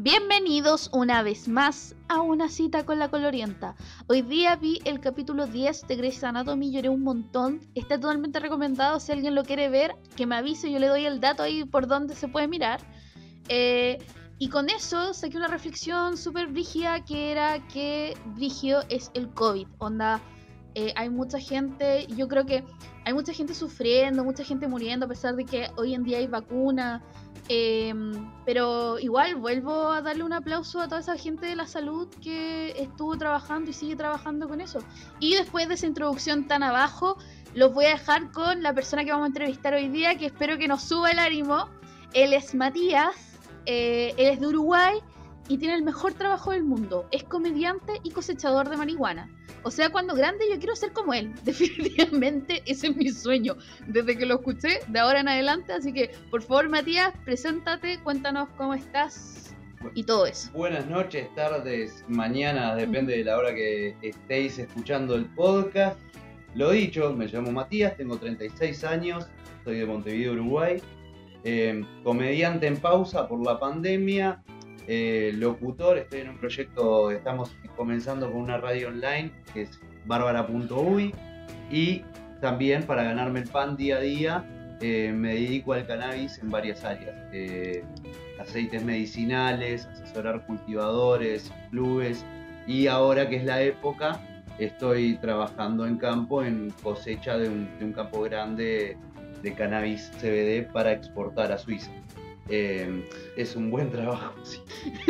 Bienvenidos 0.00 0.90
una 0.92 1.24
vez 1.24 1.48
más 1.48 1.96
a 2.06 2.20
una 2.20 2.48
cita 2.48 2.86
con 2.86 3.00
la 3.00 3.08
colorienta. 3.08 3.74
Hoy 4.06 4.22
día 4.22 4.54
vi 4.54 4.80
el 4.84 5.00
capítulo 5.00 5.48
10 5.48 5.88
de 5.88 5.96
Grey's 5.96 6.22
Anatomy, 6.22 6.70
lloré 6.70 6.88
un 6.88 7.02
montón. 7.02 7.60
Está 7.74 7.98
totalmente 7.98 8.38
recomendado 8.38 9.00
si 9.00 9.10
alguien 9.10 9.34
lo 9.34 9.42
quiere 9.42 9.68
ver, 9.68 9.96
que 10.14 10.24
me 10.24 10.36
avise, 10.36 10.70
yo 10.70 10.78
le 10.78 10.86
doy 10.86 11.04
el 11.04 11.18
dato 11.18 11.42
ahí 11.42 11.64
por 11.64 11.88
donde 11.88 12.14
se 12.14 12.28
puede 12.28 12.46
mirar. 12.46 12.80
Eh, 13.48 13.98
y 14.38 14.50
con 14.50 14.70
eso 14.70 15.14
saqué 15.14 15.36
una 15.36 15.48
reflexión 15.48 16.16
súper 16.16 16.46
brígida 16.46 17.04
que 17.04 17.32
era 17.32 17.66
que 17.66 18.16
brígido 18.36 18.84
es 18.88 19.10
el 19.14 19.28
COVID. 19.34 19.66
Onda, 19.78 20.20
eh, 20.78 20.92
hay 20.94 21.10
mucha 21.10 21.40
gente, 21.40 22.06
yo 22.06 22.28
creo 22.28 22.46
que 22.46 22.62
hay 23.04 23.12
mucha 23.12 23.32
gente 23.32 23.52
sufriendo, 23.52 24.22
mucha 24.22 24.44
gente 24.44 24.68
muriendo 24.68 25.06
a 25.06 25.08
pesar 25.08 25.34
de 25.34 25.44
que 25.44 25.68
hoy 25.76 25.92
en 25.92 26.04
día 26.04 26.18
hay 26.18 26.28
vacuna. 26.28 27.02
Em, 27.48 28.30
pero 28.46 28.96
igual 29.00 29.34
vuelvo 29.34 29.90
a 29.90 30.02
darle 30.02 30.22
un 30.22 30.32
aplauso 30.32 30.80
a 30.80 30.86
toda 30.86 31.00
esa 31.00 31.16
gente 31.16 31.46
de 31.46 31.56
la 31.56 31.66
salud 31.66 32.06
que 32.22 32.80
estuvo 32.80 33.18
trabajando 33.18 33.70
y 33.70 33.72
sigue 33.72 33.96
trabajando 33.96 34.48
con 34.48 34.60
eso. 34.60 34.78
Y 35.18 35.34
después 35.34 35.66
de 35.66 35.74
esa 35.74 35.86
introducción 35.86 36.46
tan 36.46 36.62
abajo, 36.62 37.16
los 37.54 37.74
voy 37.74 37.86
a 37.86 37.90
dejar 37.90 38.30
con 38.30 38.62
la 38.62 38.72
persona 38.72 39.04
que 39.04 39.10
vamos 39.10 39.24
a 39.24 39.28
entrevistar 39.28 39.74
hoy 39.74 39.88
día, 39.88 40.16
que 40.16 40.26
espero 40.26 40.58
que 40.58 40.68
nos 40.68 40.84
suba 40.84 41.10
el 41.10 41.18
ánimo. 41.18 41.68
Él 42.12 42.32
es 42.32 42.54
Matías, 42.54 43.16
eh, 43.66 44.14
él 44.16 44.28
es 44.28 44.38
de 44.38 44.46
Uruguay 44.46 45.00
y 45.48 45.58
tiene 45.58 45.74
el 45.74 45.82
mejor 45.82 46.12
trabajo 46.12 46.52
del 46.52 46.62
mundo. 46.62 47.08
Es 47.10 47.24
comediante 47.24 47.94
y 48.04 48.10
cosechador 48.12 48.68
de 48.68 48.76
marihuana. 48.76 49.28
O 49.62 49.70
sea, 49.70 49.90
cuando 49.90 50.14
grande 50.14 50.44
yo 50.50 50.58
quiero 50.58 50.76
ser 50.76 50.92
como 50.92 51.14
él. 51.14 51.32
Definitivamente 51.44 52.62
ese 52.66 52.88
es 52.88 52.96
mi 52.96 53.08
sueño. 53.10 53.56
Desde 53.86 54.16
que 54.16 54.26
lo 54.26 54.36
escuché, 54.36 54.80
de 54.86 54.98
ahora 54.98 55.20
en 55.20 55.28
adelante. 55.28 55.72
Así 55.72 55.92
que, 55.92 56.10
por 56.30 56.42
favor, 56.42 56.68
Matías, 56.68 57.12
preséntate, 57.24 57.98
cuéntanos 58.02 58.48
cómo 58.56 58.74
estás 58.74 59.54
y 59.94 60.02
todo 60.04 60.26
eso. 60.26 60.50
Buenas 60.52 60.86
noches, 60.86 61.32
tardes, 61.34 62.04
mañana, 62.08 62.74
depende 62.74 63.16
de 63.16 63.24
la 63.24 63.38
hora 63.38 63.54
que 63.54 63.94
estéis 64.02 64.58
escuchando 64.58 65.14
el 65.14 65.26
podcast. 65.26 65.98
Lo 66.54 66.70
dicho, 66.70 67.14
me 67.14 67.26
llamo 67.26 67.52
Matías, 67.52 67.96
tengo 67.96 68.18
36 68.18 68.84
años, 68.84 69.26
soy 69.64 69.78
de 69.78 69.86
Montevideo, 69.86 70.32
Uruguay. 70.32 70.82
Eh, 71.44 71.84
comediante 72.02 72.66
en 72.66 72.76
pausa 72.78 73.28
por 73.28 73.44
la 73.44 73.58
pandemia, 73.60 74.42
eh, 74.90 75.32
locutor, 75.34 75.98
estoy 75.98 76.20
en 76.20 76.30
un 76.30 76.38
proyecto, 76.38 77.10
estamos 77.10 77.54
comenzando 77.76 78.32
con 78.32 78.40
una 78.40 78.56
radio 78.56 78.88
online 78.88 79.30
que 79.52 79.62
es 79.62 79.80
bárbara.uy 80.06 81.14
y 81.70 82.02
también 82.40 82.84
para 82.84 83.02
ganarme 83.02 83.40
el 83.40 83.48
pan 83.48 83.76
día 83.76 83.98
a 83.98 84.00
día 84.00 84.76
eh, 84.80 85.12
me 85.14 85.34
dedico 85.34 85.74
al 85.74 85.86
cannabis 85.86 86.38
en 86.38 86.48
varias 86.48 86.84
áreas. 86.84 87.14
Eh, 87.34 87.84
aceites 88.40 88.82
medicinales, 88.82 89.84
asesorar 89.86 90.46
cultivadores, 90.46 91.52
clubes 91.70 92.24
y 92.66 92.86
ahora 92.86 93.28
que 93.28 93.36
es 93.36 93.44
la 93.44 93.60
época 93.60 94.18
estoy 94.58 95.18
trabajando 95.18 95.86
en 95.86 95.98
campo 95.98 96.42
en 96.42 96.70
cosecha 96.82 97.36
de 97.36 97.50
un 97.50 97.92
campo 97.92 98.22
grande 98.22 98.96
de 99.42 99.54
cannabis 99.54 100.10
CBD 100.18 100.72
para 100.72 100.92
exportar 100.92 101.52
a 101.52 101.58
Suiza. 101.58 101.90
Em, 102.48 103.02
es 103.36 103.56
un 103.56 103.70
buen 103.70 103.90
trabajo. 103.90 104.34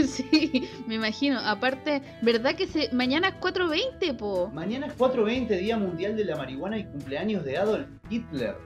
Sí. 0.04 0.68
me 0.86 0.94
imagino. 0.96 1.38
Aparte, 1.38 2.02
¿verdad 2.22 2.54
que 2.54 2.66
se... 2.66 2.90
mañana 2.92 3.28
es 3.28 3.34
4.20, 3.34 4.16
po? 4.16 4.48
Mañana 4.48 4.86
es 4.86 4.96
4.20, 4.96 5.58
Día 5.58 5.76
Mundial 5.76 6.16
de 6.16 6.24
la 6.24 6.36
Marihuana 6.36 6.78
y 6.78 6.84
cumpleaños 6.84 7.44
de 7.44 7.56
Adolf 7.58 7.86
Hitler. 8.10 8.56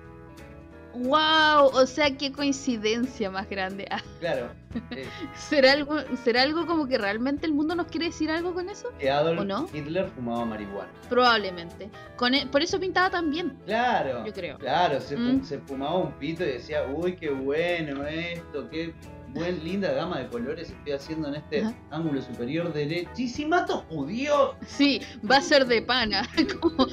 ¡Wow! 0.94 1.70
O 1.72 1.86
sea, 1.86 2.16
qué 2.16 2.32
coincidencia 2.32 3.30
más 3.30 3.48
grande. 3.48 3.86
Ah. 3.90 4.02
Claro. 4.20 4.50
Eh. 4.90 5.06
¿Será, 5.36 5.72
algo, 5.72 5.96
¿Será 6.24 6.42
algo 6.42 6.66
como 6.66 6.86
que 6.86 6.96
realmente 6.96 7.44
el 7.44 7.52
mundo 7.52 7.74
nos 7.74 7.88
quiere 7.88 8.06
decir 8.06 8.30
algo 8.30 8.54
con 8.54 8.70
eso? 8.70 8.88
Que 8.98 9.10
Adolf 9.10 9.74
Hitler 9.74 10.08
fumaba 10.08 10.46
marihuana. 10.46 10.90
Probablemente. 11.10 11.90
Con 12.16 12.34
e, 12.34 12.46
por 12.46 12.62
eso 12.62 12.80
pintaba 12.80 13.10
tan 13.10 13.30
bien. 13.30 13.58
Claro. 13.66 14.24
Yo 14.24 14.32
creo. 14.32 14.58
Claro, 14.58 14.98
se, 15.00 15.16
mm. 15.16 15.44
se 15.44 15.58
fumaba 15.58 15.98
un 15.98 16.12
pito 16.12 16.42
y 16.42 16.52
decía, 16.52 16.86
uy, 16.86 17.16
qué 17.16 17.28
bueno 17.28 18.06
esto, 18.06 18.68
qué 18.70 18.94
buen, 19.34 19.62
linda 19.64 19.92
gama 19.92 20.18
de 20.18 20.28
colores 20.28 20.70
estoy 20.70 20.92
haciendo 20.92 21.28
en 21.28 21.36
este 21.36 21.64
ángulo 21.90 22.22
superior 22.22 22.72
derecho. 22.72 23.10
Y 23.16 23.28
si 23.28 23.46
mato 23.46 23.84
judíos. 23.88 24.54
Sí, 24.66 25.00
va 25.28 25.36
a 25.36 25.40
ser 25.40 25.66
de 25.66 25.82
pana. 25.82 26.28
como, 26.60 26.86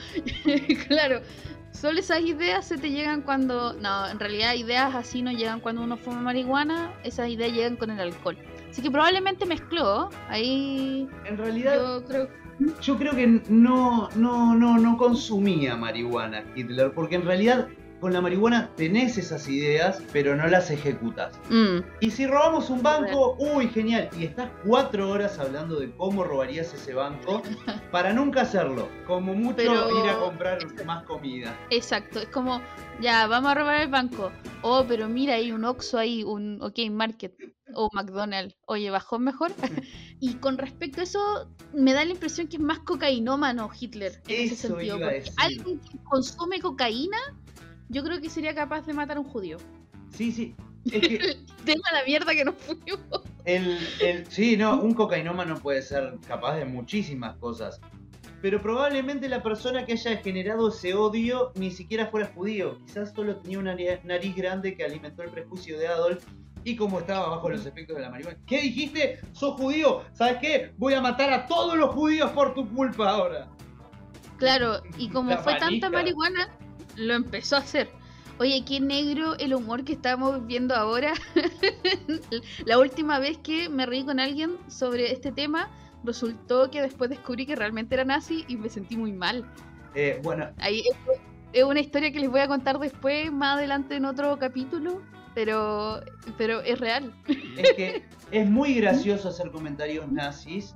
claro. 0.87 1.21
Solo 1.79 1.99
esas 1.99 2.19
ideas 2.21 2.67
se 2.67 2.77
te 2.77 2.91
llegan 2.91 3.21
cuando. 3.21 3.71
No, 3.73 4.09
en 4.09 4.19
realidad 4.19 4.53
ideas 4.55 4.93
así 4.95 5.21
no 5.21 5.31
llegan 5.31 5.61
cuando 5.61 5.81
uno 5.81 5.95
fuma 5.95 6.19
marihuana, 6.19 6.91
esas 7.05 7.29
ideas 7.29 7.53
llegan 7.53 7.77
con 7.77 7.89
el 7.89 7.99
alcohol. 8.01 8.37
Así 8.69 8.81
que 8.81 8.91
probablemente 8.91 9.45
mezcló. 9.45 10.09
Ahí. 10.27 11.07
En 11.25 11.37
realidad. 11.37 11.75
Yo 11.75 12.05
creo, 12.05 12.27
yo 12.81 12.97
creo 12.97 13.15
que 13.15 13.27
no, 13.47 14.09
no, 14.15 14.55
no, 14.55 14.77
no 14.77 14.97
consumía 14.97 15.77
marihuana 15.77 16.43
Hitler, 16.53 16.91
porque 16.91 17.15
en 17.15 17.25
realidad 17.25 17.69
con 17.99 18.13
la 18.13 18.21
marihuana 18.21 18.69
tenés 18.75 19.17
esas 19.17 19.47
ideas, 19.47 20.01
pero 20.13 20.35
no 20.35 20.47
las 20.47 20.71
ejecutas. 20.71 21.37
Mm. 21.49 21.79
Y 21.99 22.11
si 22.11 22.25
robamos 22.25 22.69
un 22.69 22.81
banco, 22.81 23.35
uy, 23.39 23.67
genial. 23.69 24.09
Y 24.17 24.25
estás 24.25 24.49
cuatro 24.65 25.09
horas 25.09 25.37
hablando 25.39 25.79
de 25.79 25.91
cómo 25.95 26.23
robarías 26.23 26.73
ese 26.73 26.93
banco 26.93 27.41
para 27.91 28.13
nunca 28.13 28.41
hacerlo. 28.41 28.87
Como 29.05 29.33
mucho 29.33 29.61
ir 29.61 30.09
a 30.09 30.19
comprar 30.19 30.59
más 30.85 31.03
comida. 31.03 31.57
Exacto, 31.69 32.19
es 32.19 32.27
como, 32.29 32.61
ya, 33.01 33.27
vamos 33.27 33.51
a 33.51 33.55
robar 33.55 33.81
el 33.81 33.89
banco. 33.89 34.31
Oh, 34.61 34.85
pero 34.87 35.07
mira, 35.07 35.35
hay 35.35 35.51
un 35.51 35.65
Oxxo 35.65 35.97
ahí, 35.97 36.23
un 36.23 36.61
OK 36.61 36.79
Market 36.89 37.33
o 37.73 37.89
McDonald's. 37.93 38.55
Oye, 38.65 38.89
¿bajó 38.89 39.19
mejor? 39.19 39.51
y 40.19 40.35
con 40.35 40.57
respecto 40.57 41.01
a 41.01 41.03
eso, 41.03 41.49
me 41.73 41.93
da 41.93 42.03
la 42.05 42.11
impresión 42.11 42.47
que 42.47 42.57
es 42.57 42.63
más 42.63 42.79
cocainómano 42.79 43.69
Hitler. 43.77 44.21
En 44.27 44.45
ese 44.45 44.55
sentido. 44.55 44.97
alguien 45.37 45.79
que 45.79 45.97
consume 46.03 46.59
cocaína 46.59 47.17
yo 47.89 48.03
creo 48.03 48.21
que 48.21 48.29
sería 48.29 48.55
capaz 48.55 48.85
de 48.85 48.93
matar 48.93 49.17
a 49.17 49.19
un 49.19 49.27
judío. 49.27 49.57
Sí, 50.11 50.31
sí. 50.31 50.55
Es 50.85 51.01
que 51.01 51.17
Tema 51.65 51.83
la 51.91 52.05
mierda 52.05 52.33
que 52.33 52.45
nos 52.45 52.55
fuimos. 52.55 53.21
El, 53.45 53.77
el, 54.01 54.25
sí, 54.27 54.55
no, 54.55 54.79
un 54.81 54.93
cocainómano 54.93 55.57
puede 55.57 55.81
ser 55.81 56.17
capaz 56.27 56.55
de 56.55 56.65
muchísimas 56.65 57.35
cosas. 57.37 57.81
Pero 58.41 58.61
probablemente 58.61 59.27
la 59.27 59.43
persona 59.43 59.85
que 59.85 59.93
haya 59.93 60.17
generado 60.17 60.69
ese 60.69 60.93
odio 60.93 61.51
ni 61.55 61.71
siquiera 61.71 62.07
fuera 62.07 62.27
judío. 62.33 62.77
Quizás 62.85 63.11
solo 63.13 63.37
tenía 63.37 63.59
una 63.59 63.75
nariz 64.03 64.35
grande 64.35 64.75
que 64.75 64.85
alimentó 64.85 65.23
el 65.23 65.31
prejuicio 65.31 65.77
de 65.77 65.87
Adolf. 65.87 66.23
Y 66.63 66.75
como 66.75 66.99
estaba 66.99 67.29
bajo 67.29 67.49
los 67.49 67.65
efectos 67.65 67.95
de 67.97 68.03
la 68.03 68.09
marihuana. 68.09 68.37
¿Qué 68.45 68.61
dijiste? 68.61 69.19
¿Sos 69.31 69.55
judío? 69.55 70.03
¿Sabes 70.13 70.37
qué? 70.41 70.73
Voy 70.77 70.93
a 70.93 71.01
matar 71.01 71.31
a 71.31 71.47
todos 71.47 71.77
los 71.77 71.93
judíos 71.93 72.31
por 72.31 72.53
tu 72.53 72.67
culpa 72.69 73.09
ahora. 73.09 73.49
Claro, 74.37 74.81
y 74.97 75.09
como 75.09 75.37
fue 75.37 75.57
tanta 75.57 75.89
marihuana, 75.89 76.49
lo 76.95 77.13
empezó 77.13 77.55
a 77.55 77.59
hacer. 77.59 77.89
Oye, 78.39 78.63
qué 78.65 78.79
negro 78.79 79.35
el 79.37 79.53
humor 79.53 79.83
que 79.83 79.93
estamos 79.93 80.45
viendo 80.47 80.73
ahora. 80.73 81.13
la 82.65 82.79
última 82.79 83.19
vez 83.19 83.37
que 83.37 83.67
me 83.67 83.85
reí 83.85 84.05
con 84.05 84.19
alguien 84.19 84.51
sobre 84.67 85.11
este 85.11 85.33
tema, 85.33 85.69
resultó 86.05 86.71
que 86.71 86.81
después 86.81 87.09
descubrí 87.09 87.45
que 87.45 87.57
realmente 87.57 87.95
era 87.95 88.05
nazi 88.05 88.45
y 88.47 88.55
me 88.55 88.69
sentí 88.69 88.95
muy 88.95 89.11
mal. 89.11 89.45
Eh, 89.93 90.21
bueno. 90.23 90.49
Ahí 90.57 90.83
es, 91.51 91.63
una 91.65 91.81
historia 91.81 92.13
que 92.13 92.19
les 92.19 92.29
voy 92.29 92.39
a 92.39 92.47
contar 92.47 92.79
después, 92.79 93.29
más 93.31 93.57
adelante 93.57 93.95
en 93.95 94.05
otro 94.05 94.39
capítulo, 94.39 95.01
pero, 95.35 95.99
pero 96.37 96.61
es 96.61 96.79
real. 96.79 97.13
Es 97.57 97.73
que 97.73 98.03
es 98.31 98.49
muy 98.49 98.75
gracioso 98.75 99.29
hacer 99.29 99.51
comentarios 99.51 100.09
nazis 100.09 100.75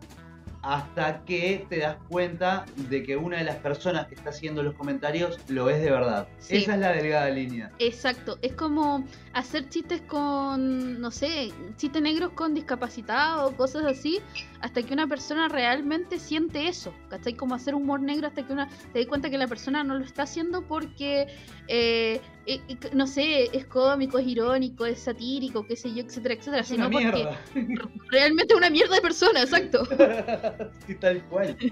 hasta 0.63 1.24
que 1.25 1.65
te 1.69 1.80
das 1.80 1.98
cuenta 2.10 2.65
de 2.89 3.04
que 3.04 3.18
una 3.18 3.38
de 3.38 3.44
las 3.44 3.57
personas 3.57 4.07
que 4.07 4.15
está 4.15 4.30
haciendo 4.30 4.63
los 4.63 4.74
comentarios 4.75 5.38
lo 5.50 5.69
es 5.69 5.81
de 5.81 5.92
verdad. 5.92 6.27
Esa 6.50 6.74
es 6.74 6.80
la 6.80 6.94
delgada 6.94 7.30
línea. 7.30 7.71
Exacto, 7.80 8.38
es 8.42 8.54
como 8.54 9.04
hacer 9.33 9.68
chistes 9.69 10.01
con, 10.01 11.01
no 11.01 11.12
sé, 11.12 11.51
chistes 11.77 12.01
negros 12.01 12.31
con 12.33 12.53
discapacitados, 12.53 13.53
cosas 13.56 13.83
así, 13.85 14.19
hasta 14.62 14.83
que 14.83 14.94
una 14.94 15.07
persona 15.07 15.50
realmente 15.50 16.19
siente 16.19 16.68
eso, 16.68 16.94
¿cachai? 17.09 17.33
Como 17.33 17.56
hacer 17.56 17.75
humor 17.75 18.00
negro 18.00 18.27
hasta 18.27 18.45
que 18.45 18.53
una 18.53 18.69
te 18.94 19.00
das 19.00 19.07
cuenta 19.07 19.30
que 19.30 19.38
la 19.38 19.47
persona 19.47 19.83
no 19.83 19.97
lo 19.97 20.06
está 20.06 20.24
haciendo 20.24 20.62
porque, 20.62 21.27
eh, 21.68 22.21
eh, 22.45 22.59
no 22.94 23.07
sé, 23.07 23.50
es 23.57 23.65
cómico, 23.65 24.19
es 24.19 24.27
irónico, 24.27 24.85
es 24.85 25.00
satírico, 25.00 25.65
qué 25.65 25.75
sé 25.75 25.94
yo, 25.94 26.03
etcétera, 26.03 26.35
etcétera, 26.35 26.63
sino 26.63 26.91
porque 26.91 27.27
realmente 28.12 28.53
es 28.53 28.57
una 28.57 28.69
mierda 28.69 28.95
de 28.95 29.01
persona, 29.01 29.41
exacto. 29.41 29.85
sí, 30.88 30.95
tal 30.95 31.24
cual. 31.24 31.57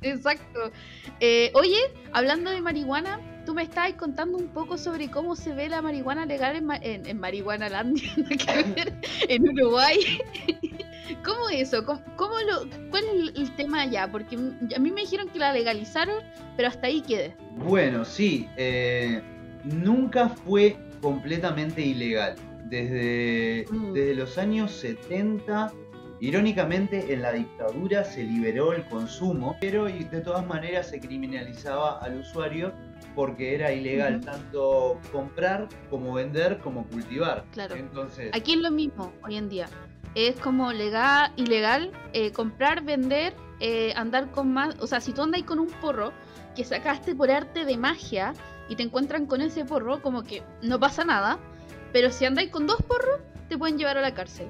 Exacto. 0.00 0.70
Eh, 1.20 1.50
oye, 1.54 1.78
hablando 2.12 2.50
de 2.50 2.60
marihuana, 2.60 3.20
tú 3.48 3.54
me 3.54 3.62
estabas 3.62 3.94
contando 3.94 4.36
un 4.36 4.48
poco 4.48 4.76
sobre 4.76 5.10
cómo 5.10 5.34
se 5.34 5.54
ve 5.54 5.70
la 5.70 5.80
marihuana 5.80 6.26
legal 6.26 6.54
en, 6.54 6.70
en, 6.82 7.06
en 7.06 7.18
Marihuana 7.18 7.70
Landia, 7.70 8.12
en 9.26 9.48
Uruguay. 9.48 9.96
¿Cómo 11.24 11.48
eso? 11.48 11.82
¿Cómo, 11.86 12.34
lo, 12.40 12.68
¿Cuál 12.90 13.04
es 13.04 13.38
el, 13.38 13.56
tema 13.56 13.80
allá? 13.80 14.06
Porque 14.12 14.36
a 14.36 14.78
mí 14.78 14.90
me 14.90 15.00
dijeron 15.00 15.30
que 15.30 15.38
la 15.38 15.54
legalizaron, 15.54 16.22
pero 16.58 16.68
hasta 16.68 16.88
ahí 16.88 17.00
quede. 17.00 17.34
Bueno, 17.56 18.04
sí. 18.04 18.46
Eh, 18.58 19.22
nunca 19.64 20.28
fue 20.28 20.76
completamente 21.00 21.80
ilegal. 21.80 22.34
Desde, 22.66 23.64
mm. 23.70 23.94
desde 23.94 24.14
los 24.14 24.36
años 24.36 24.72
70 24.72 25.72
Irónicamente, 26.20 27.12
en 27.12 27.22
la 27.22 27.32
dictadura 27.32 28.02
se 28.02 28.24
liberó 28.24 28.72
el 28.72 28.84
consumo, 28.86 29.56
pero 29.60 29.88
y 29.88 30.02
de 30.02 30.20
todas 30.20 30.44
maneras 30.44 30.88
se 30.88 30.98
criminalizaba 30.98 31.98
al 31.98 32.18
usuario 32.18 32.72
porque 33.18 33.52
era 33.56 33.72
ilegal 33.72 34.20
tanto 34.20 35.00
comprar 35.10 35.66
como 35.90 36.14
vender 36.14 36.58
como 36.58 36.86
cultivar. 36.86 37.44
Claro. 37.50 37.74
Entonces, 37.74 38.30
Aquí 38.32 38.52
es 38.52 38.60
lo 38.60 38.70
mismo 38.70 39.12
hoy 39.24 39.34
en 39.34 39.48
día. 39.48 39.68
Es 40.14 40.38
como 40.38 40.72
legal, 40.72 41.32
ilegal 41.34 41.90
eh, 42.12 42.30
comprar, 42.30 42.84
vender, 42.84 43.34
eh, 43.58 43.92
andar 43.96 44.30
con 44.30 44.52
más. 44.52 44.76
O 44.78 44.86
sea, 44.86 45.00
si 45.00 45.12
tú 45.12 45.22
andas 45.22 45.42
con 45.42 45.58
un 45.58 45.66
porro 45.66 46.12
que 46.54 46.62
sacaste 46.62 47.16
por 47.16 47.28
arte 47.28 47.64
de 47.64 47.76
magia 47.76 48.34
y 48.68 48.76
te 48.76 48.84
encuentran 48.84 49.26
con 49.26 49.40
ese 49.40 49.64
porro, 49.64 50.00
como 50.00 50.22
que 50.22 50.44
no 50.62 50.78
pasa 50.78 51.04
nada. 51.04 51.40
Pero 51.92 52.12
si 52.12 52.24
andáis 52.24 52.50
con 52.50 52.68
dos 52.68 52.80
porros, 52.82 53.18
te 53.48 53.58
pueden 53.58 53.78
llevar 53.78 53.98
a 53.98 54.00
la 54.00 54.14
cárcel. 54.14 54.46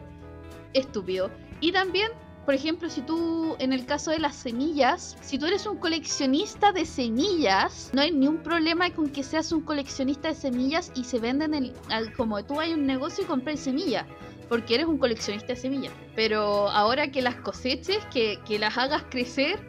Estúpido. 0.74 1.30
Y 1.60 1.72
también, 1.72 2.10
por 2.48 2.54
ejemplo, 2.54 2.88
si 2.88 3.02
tú, 3.02 3.56
en 3.58 3.74
el 3.74 3.84
caso 3.84 4.10
de 4.10 4.18
las 4.18 4.34
semillas, 4.34 5.18
si 5.20 5.38
tú 5.38 5.44
eres 5.44 5.66
un 5.66 5.76
coleccionista 5.76 6.72
de 6.72 6.86
semillas, 6.86 7.90
no 7.92 8.00
hay 8.00 8.10
ni 8.10 8.26
un 8.26 8.38
problema 8.38 8.88
con 8.94 9.10
que 9.10 9.22
seas 9.22 9.52
un 9.52 9.60
coleccionista 9.60 10.28
de 10.28 10.34
semillas 10.34 10.90
y 10.94 11.04
se 11.04 11.18
venden 11.18 11.74
como 12.16 12.42
tú 12.42 12.58
hay 12.58 12.72
un 12.72 12.86
negocio 12.86 13.24
y 13.24 13.26
compras 13.26 13.60
semillas. 13.60 14.06
Porque 14.48 14.76
eres 14.76 14.86
un 14.86 14.96
coleccionista 14.96 15.48
de 15.48 15.56
semillas. 15.56 15.92
Pero 16.16 16.70
ahora 16.70 17.10
que 17.10 17.20
las 17.20 17.34
coseches, 17.34 17.98
que, 18.06 18.38
que 18.46 18.58
las 18.58 18.78
hagas 18.78 19.02
crecer 19.10 19.60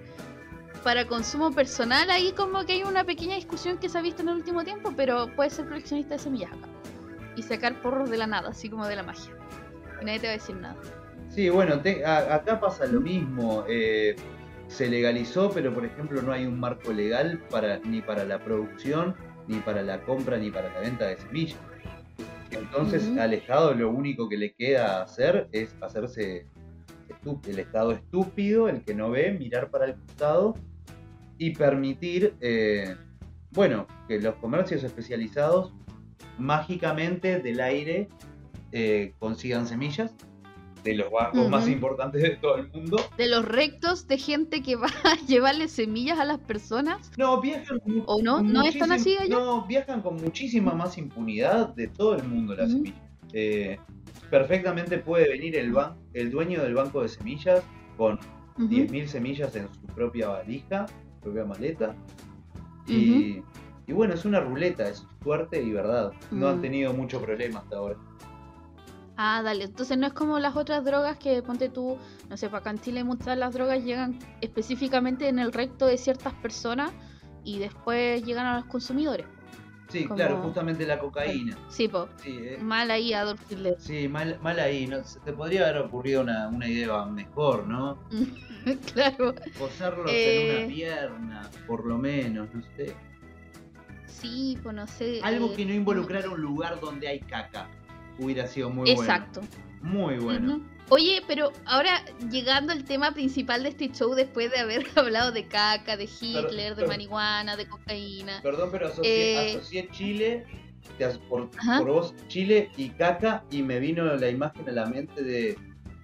para 0.81 1.05
consumo 1.05 1.51
personal, 1.51 2.09
ahí 2.09 2.31
como 2.31 2.65
que 2.65 2.71
hay 2.71 2.83
una 2.83 3.03
pequeña 3.03 3.35
discusión 3.35 3.77
que 3.77 3.89
se 3.89 3.97
ha 3.97 4.01
visto 4.01 4.21
en 4.21 4.29
el 4.29 4.35
último 4.35 4.63
tiempo, 4.63 4.93
pero 4.95 5.27
puedes 5.35 5.51
ser 5.51 5.67
coleccionista 5.67 6.13
de 6.13 6.19
semillas 6.19 6.53
acá. 6.53 6.69
Y 7.35 7.43
sacar 7.43 7.81
porros 7.81 8.09
de 8.09 8.15
la 8.15 8.27
nada, 8.27 8.51
así 8.51 8.69
como 8.69 8.87
de 8.87 8.95
la 8.95 9.03
magia. 9.03 9.33
Nadie 10.01 10.21
te 10.21 10.27
va 10.27 10.31
a 10.31 10.37
decir 10.37 10.55
nada. 10.55 10.77
Sí, 11.29 11.49
bueno, 11.49 11.79
te- 11.81 12.03
a- 12.05 12.35
acá 12.35 12.59
pasa 12.59 12.85
lo 12.85 13.01
mismo. 13.01 13.63
eh, 13.67 14.15
se 14.67 14.87
legalizó, 14.87 15.49
pero 15.49 15.73
por 15.73 15.83
ejemplo 15.83 16.21
no 16.21 16.31
hay 16.31 16.45
un 16.45 16.59
marco 16.59 16.93
legal 16.93 17.41
para 17.49 17.79
ni 17.79 18.01
para 18.01 18.23
la 18.23 18.37
producción, 18.37 19.15
ni 19.47 19.57
para 19.61 19.81
la 19.81 19.99
compra, 20.03 20.37
ni 20.37 20.51
para 20.51 20.71
la 20.71 20.81
venta 20.81 21.07
de 21.07 21.17
semillas. 21.17 21.57
Entonces 22.51 23.07
Ujú. 23.07 23.19
al 23.19 23.33
Estado 23.33 23.73
lo 23.73 23.89
único 23.89 24.29
que 24.29 24.37
le 24.37 24.53
queda 24.53 25.01
hacer 25.01 25.47
es 25.51 25.75
hacerse 25.81 26.45
el 27.47 27.57
Estado 27.59 27.93
estúpido, 27.93 28.69
el 28.69 28.83
que 28.83 28.93
no 28.93 29.09
ve, 29.09 29.31
mirar 29.31 29.71
para 29.71 29.85
el 29.85 29.95
costado 29.95 30.55
y 31.39 31.49
permitir, 31.55 32.35
eh, 32.39 32.95
bueno, 33.49 33.87
que 34.07 34.19
los 34.19 34.35
comercios 34.35 34.83
especializados 34.83 35.73
mágicamente 36.37 37.39
del 37.39 37.59
aire 37.59 38.07
eh, 38.71 39.13
consigan 39.17 39.65
semillas 39.65 40.15
de 40.83 40.95
los 40.95 41.11
bancos 41.11 41.49
más 41.49 41.67
importantes 41.67 42.21
de 42.21 42.29
todo 42.37 42.55
el 42.55 42.69
mundo. 42.71 42.97
De 43.17 43.27
los 43.27 43.43
rectos 43.45 44.07
de 44.07 44.17
gente 44.17 44.61
que 44.63 44.75
va 44.75 44.87
a 45.03 45.15
llevarle 45.27 45.67
semillas 45.67 46.19
a 46.19 46.25
las 46.25 46.39
personas. 46.39 47.11
No, 47.17 47.41
viajan 47.41 47.81
¿O 48.05 48.21
no? 48.21 48.41
¿No 48.41 48.63
es 48.63 48.77
tan 48.77 48.91
así 48.91 49.17
allá? 49.17 49.35
No, 49.35 49.65
viajan 49.65 50.01
con 50.01 50.15
muchísima 50.15 50.73
más 50.73 50.97
impunidad 50.97 51.75
de 51.75 51.87
todo 51.87 52.15
el 52.15 52.23
mundo 52.23 52.55
las 52.55 52.71
semillas. 52.71 52.99
Eh, 53.33 53.77
perfectamente 54.29 54.97
puede 54.99 55.27
venir 55.29 55.55
el, 55.57 55.73
ban- 55.73 55.95
el 56.13 56.31
dueño 56.31 56.61
del 56.63 56.73
banco 56.75 57.01
de 57.01 57.09
semillas 57.09 57.63
con 57.97 58.15
Ujú. 58.57 58.67
10.000 58.67 59.07
semillas 59.07 59.55
en 59.55 59.67
su 59.73 59.81
propia 59.95 60.29
valija, 60.29 60.85
su 60.87 61.19
propia 61.21 61.45
maleta. 61.45 61.95
Y, 62.87 63.41
y 63.87 63.93
bueno, 63.93 64.13
es 64.15 64.25
una 64.25 64.39
ruleta, 64.39 64.87
es 64.89 65.05
suerte 65.23 65.61
y 65.61 65.71
verdad. 65.71 66.11
No 66.31 66.47
han 66.47 66.57
Mm. 66.59 66.61
tenido 66.61 66.93
mucho 66.93 67.21
problema 67.21 67.59
hasta 67.59 67.77
ahora. 67.77 67.97
Ah, 69.21 69.41
dale. 69.43 69.65
Entonces 69.65 69.97
no 69.97 70.07
es 70.07 70.13
como 70.13 70.39
las 70.39 70.55
otras 70.55 70.85
drogas 70.85 71.17
que 71.17 71.41
ponte 71.43 71.67
tú, 71.67 71.97
no 72.29 72.37
sé, 72.37 72.47
para 72.47 72.59
acá 72.59 72.69
en 72.69 72.79
Chile 72.79 73.03
muchas 73.03 73.25
de 73.27 73.35
las 73.35 73.53
drogas 73.53 73.83
llegan 73.83 74.17
específicamente 74.39 75.27
en 75.27 75.39
el 75.39 75.51
recto 75.51 75.85
de 75.87 75.97
ciertas 75.97 76.33
personas 76.35 76.91
y 77.43 77.59
después 77.59 78.23
llegan 78.23 78.45
a 78.45 78.55
los 78.55 78.65
consumidores. 78.67 79.25
Sí, 79.89 80.03
Como- 80.05 80.15
claro, 80.15 80.37
justamente 80.41 80.85
la 80.87 80.99
cocaína. 80.99 81.57
Sí, 81.69 81.89
po. 81.89 82.07
Sí, 82.23 82.37
eh, 82.41 82.59
Mal 82.61 82.91
ahí 82.91 83.11
Adolf 83.11 83.41
Hitler. 83.51 83.75
sí, 83.77 84.07
mal, 84.07 84.39
mal 84.41 84.57
ahí. 84.57 84.87
¿no? 84.87 85.03
Se 85.03 85.19
te 85.19 85.33
podría 85.33 85.67
haber 85.67 85.79
ocurrido 85.81 86.21
una, 86.21 86.47
una 86.47 86.67
idea 86.69 87.03
mejor, 87.05 87.67
¿no? 87.67 87.99
claro. 88.93 89.35
Posarlos 89.57 90.09
Eh. 90.09 90.59
en 90.61 90.65
una 90.65 90.73
pierna, 90.75 91.49
por 91.67 91.85
lo 91.85 91.97
menos, 91.97 92.47
no 92.53 92.61
sé. 92.77 92.95
Sí, 94.05 94.57
pues 94.63 94.73
no 94.75 94.87
sé. 94.87 95.19
Algo 95.23 95.47
eh, 95.51 95.55
que 95.57 95.65
no 95.65 95.73
involucrara 95.73 96.29
un 96.29 96.39
lugar 96.41 96.79
donde 96.79 97.07
hay 97.09 97.19
caca. 97.19 97.67
Hubiera 98.19 98.47
sido 98.47 98.69
muy 98.69 98.89
Exacto. 98.91 99.41
bueno. 99.41 99.59
Muy 99.81 100.17
bueno. 100.17 100.61
Oye, 100.89 101.21
pero 101.27 101.53
ahora 101.65 102.03
llegando 102.31 102.73
al 102.73 102.83
tema 102.83 103.13
principal 103.13 103.63
de 103.63 103.69
este 103.69 103.89
show, 103.91 104.13
después 104.15 104.51
de 104.51 104.59
haber 104.59 104.85
hablado 104.95 105.31
de 105.31 105.47
caca, 105.47 105.95
de 105.97 106.05
Hitler, 106.05 106.75
de 106.75 106.87
marihuana, 106.87 107.55
de 107.55 107.67
cocaína. 107.67 108.41
Perdón, 108.41 108.69
pero 108.71 108.87
asocié, 108.87 109.51
Eh. 109.51 109.55
asocié 109.57 109.89
Chile, 109.91 110.45
por, 111.29 111.49
por 111.51 111.85
vos, 111.87 112.13
Chile 112.27 112.71
y 112.75 112.89
caca, 112.89 113.43
y 113.51 113.61
me 113.61 113.79
vino 113.79 114.03
la 114.15 114.29
imagen 114.29 114.67
a 114.67 114.71
la 114.71 114.85
mente 114.87 115.23
de 115.23 115.57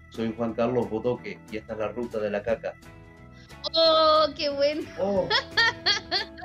soy 0.09 0.33
Juan 0.38 0.53
Carlos 0.53 0.89
Bodoque 0.89 1.39
y 1.51 1.57
esta 1.57 1.73
es 1.73 1.79
la 1.79 1.88
ruta 1.89 2.19
de 2.19 2.29
la 2.29 2.41
caca. 2.44 2.73
¡Oh, 3.73 4.27
qué 4.38 4.50
bueno! 4.50 4.83
Oh, 5.00 5.27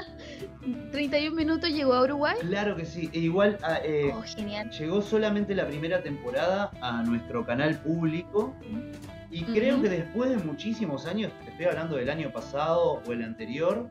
31 0.93 1.35
minutos 1.37 1.71
llegó 1.71 1.95
a 1.95 2.03
Uruguay. 2.03 2.37
claro 2.41 2.77
que 2.77 2.85
sí. 2.85 3.09
E 3.13 3.19
igual 3.21 3.59
ah, 3.63 3.79
eh, 3.85 4.13
Oh, 4.15 4.23
genial. 4.23 4.71
llegó 4.71 5.03
solamente 5.03 5.55
la 5.55 5.67
primera 5.67 6.03
temporada 6.03 6.71
a 6.81 7.03
nuestro 7.03 7.45
canal 7.45 7.77
público. 7.79 8.55
Y 9.31 9.45
creo 9.45 9.81
que 9.81 9.89
después 9.89 10.31
de 10.31 10.39
muchísimos 10.39 11.07
años, 11.07 11.31
te 11.45 11.51
estoy 11.53 11.67
hablando 11.67 11.97
del 11.97 12.11
año 12.11 12.33
pasado 12.33 13.01
o 13.07 13.13
el 13.13 13.23
anterior, 13.23 13.89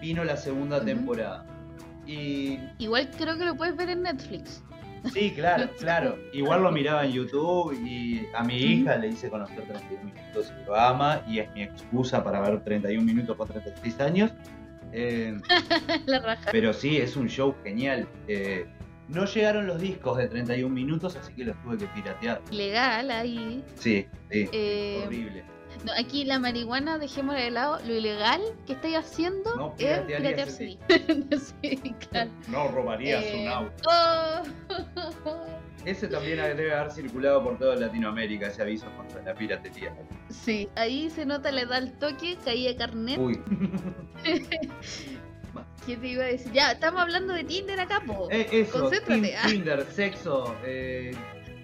vino 0.00 0.24
la 0.24 0.36
segunda 0.36 0.82
temporada. 0.82 1.44
Y 2.06 2.58
Igual 2.78 3.10
creo 3.16 3.36
que 3.36 3.44
lo 3.44 3.54
puedes 3.54 3.76
ver 3.76 3.90
en 3.90 4.02
Netflix. 4.02 4.62
sí, 5.12 5.32
claro, 5.34 5.68
claro. 5.78 6.16
Igual 6.32 6.62
lo 6.62 6.72
miraba 6.72 7.04
en 7.04 7.12
YouTube 7.12 7.74
y 7.86 8.26
a 8.34 8.42
mi 8.44 8.56
hija 8.56 8.96
le 8.96 9.08
hice 9.08 9.28
conocer 9.28 9.62
31 9.66 10.04
minutos 10.04 10.52
y 10.58 10.64
lo 10.66 10.74
ama 10.74 11.20
y 11.28 11.38
es 11.40 11.52
mi 11.54 11.62
excusa 11.64 12.24
para 12.24 12.40
ver 12.40 12.64
31 12.64 13.04
minutos 13.04 13.36
con 13.36 13.48
36 13.48 14.00
años. 14.00 14.30
Eh, 14.92 15.38
La 16.06 16.20
raja. 16.20 16.48
pero 16.52 16.72
sí, 16.72 16.96
es 16.98 17.16
un 17.16 17.28
show 17.28 17.54
genial. 17.64 18.06
Eh, 18.28 18.66
no 19.08 19.24
llegaron 19.26 19.66
los 19.66 19.80
discos 19.80 20.16
de 20.18 20.28
31 20.28 20.74
minutos, 20.74 21.16
así 21.16 21.32
que 21.34 21.44
los 21.44 21.60
tuve 21.62 21.78
que 21.78 21.86
piratear. 21.86 22.40
Legal 22.50 23.10
ahí. 23.10 23.62
Sí, 23.76 24.06
sí. 24.30 24.48
Eh, 24.52 25.02
Horrible. 25.04 25.44
no, 25.84 25.92
aquí 25.98 26.24
la 26.24 26.38
marihuana, 26.38 26.98
dejémosla 26.98 27.40
de 27.40 27.50
lado. 27.50 27.78
Lo 27.86 27.94
ilegal 27.94 28.40
que 28.66 28.74
estáis 28.74 28.96
haciendo 28.96 29.54
No, 29.56 29.74
es 29.78 29.98
piratear 30.00 30.48
sí, 30.50 30.78
claro. 32.10 32.30
No 32.48 32.68
robarías 32.68 33.22
Eh, 33.24 33.42
un 33.42 33.48
auto. 33.48 33.88
oh. 33.90 34.42
Ese 35.84 36.06
también 36.08 36.36
debe 36.38 36.72
haber 36.74 36.92
circulado 36.92 37.42
por 37.42 37.58
toda 37.58 37.76
Latinoamérica, 37.76 38.46
ese 38.48 38.62
aviso 38.62 38.86
contra 38.96 39.22
la 39.22 39.34
piratería. 39.34 39.92
Sí, 40.30 40.68
ahí 40.76 41.10
se 41.10 41.26
nota 41.26 41.50
la 41.50 41.62
edad 41.62 41.78
al 41.78 41.92
toque, 41.98 42.36
caía 42.44 42.76
carnet. 42.76 43.18
Uy. 43.18 43.40
¿Qué 45.86 45.96
te 45.96 46.06
iba 46.06 46.22
a 46.22 46.26
decir? 46.26 46.52
Ya, 46.52 46.72
estamos 46.72 47.00
hablando 47.00 47.34
de 47.34 47.42
Tinder 47.44 47.80
acá, 47.80 48.00
po. 48.06 48.28
Eh, 48.30 48.46
eso, 48.52 48.82
Concéntrate, 48.82 49.36
ah. 49.36 49.46
Tinder, 49.48 49.84
sexo, 49.90 50.54
eh, 50.64 51.10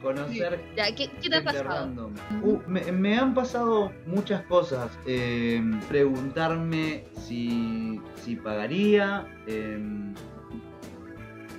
conocer 0.03 0.61
Ya, 0.77 0.93
¿qué, 0.93 1.09
qué 1.23 1.31
te 1.31 1.37
ha 1.37 1.45
pasado? 1.45 2.11
Uh, 2.43 2.59
me, 2.67 2.81
me 2.91 3.17
han 3.17 3.33
pasado 3.35 3.93
muchas 4.07 4.43
cosas. 4.47 4.91
eh, 5.07 5.63
preguntarme 5.89 7.05
si, 7.17 8.01
si 8.25 8.35
pagaría. 8.35 9.25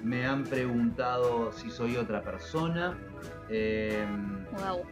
Me 0.03 0.25
han 0.25 0.43
preguntado 0.43 1.51
si 1.51 1.69
soy 1.69 1.97
otra 1.97 2.21
persona. 2.21 2.97
eh, 3.49 4.05
Wow. 4.51 4.83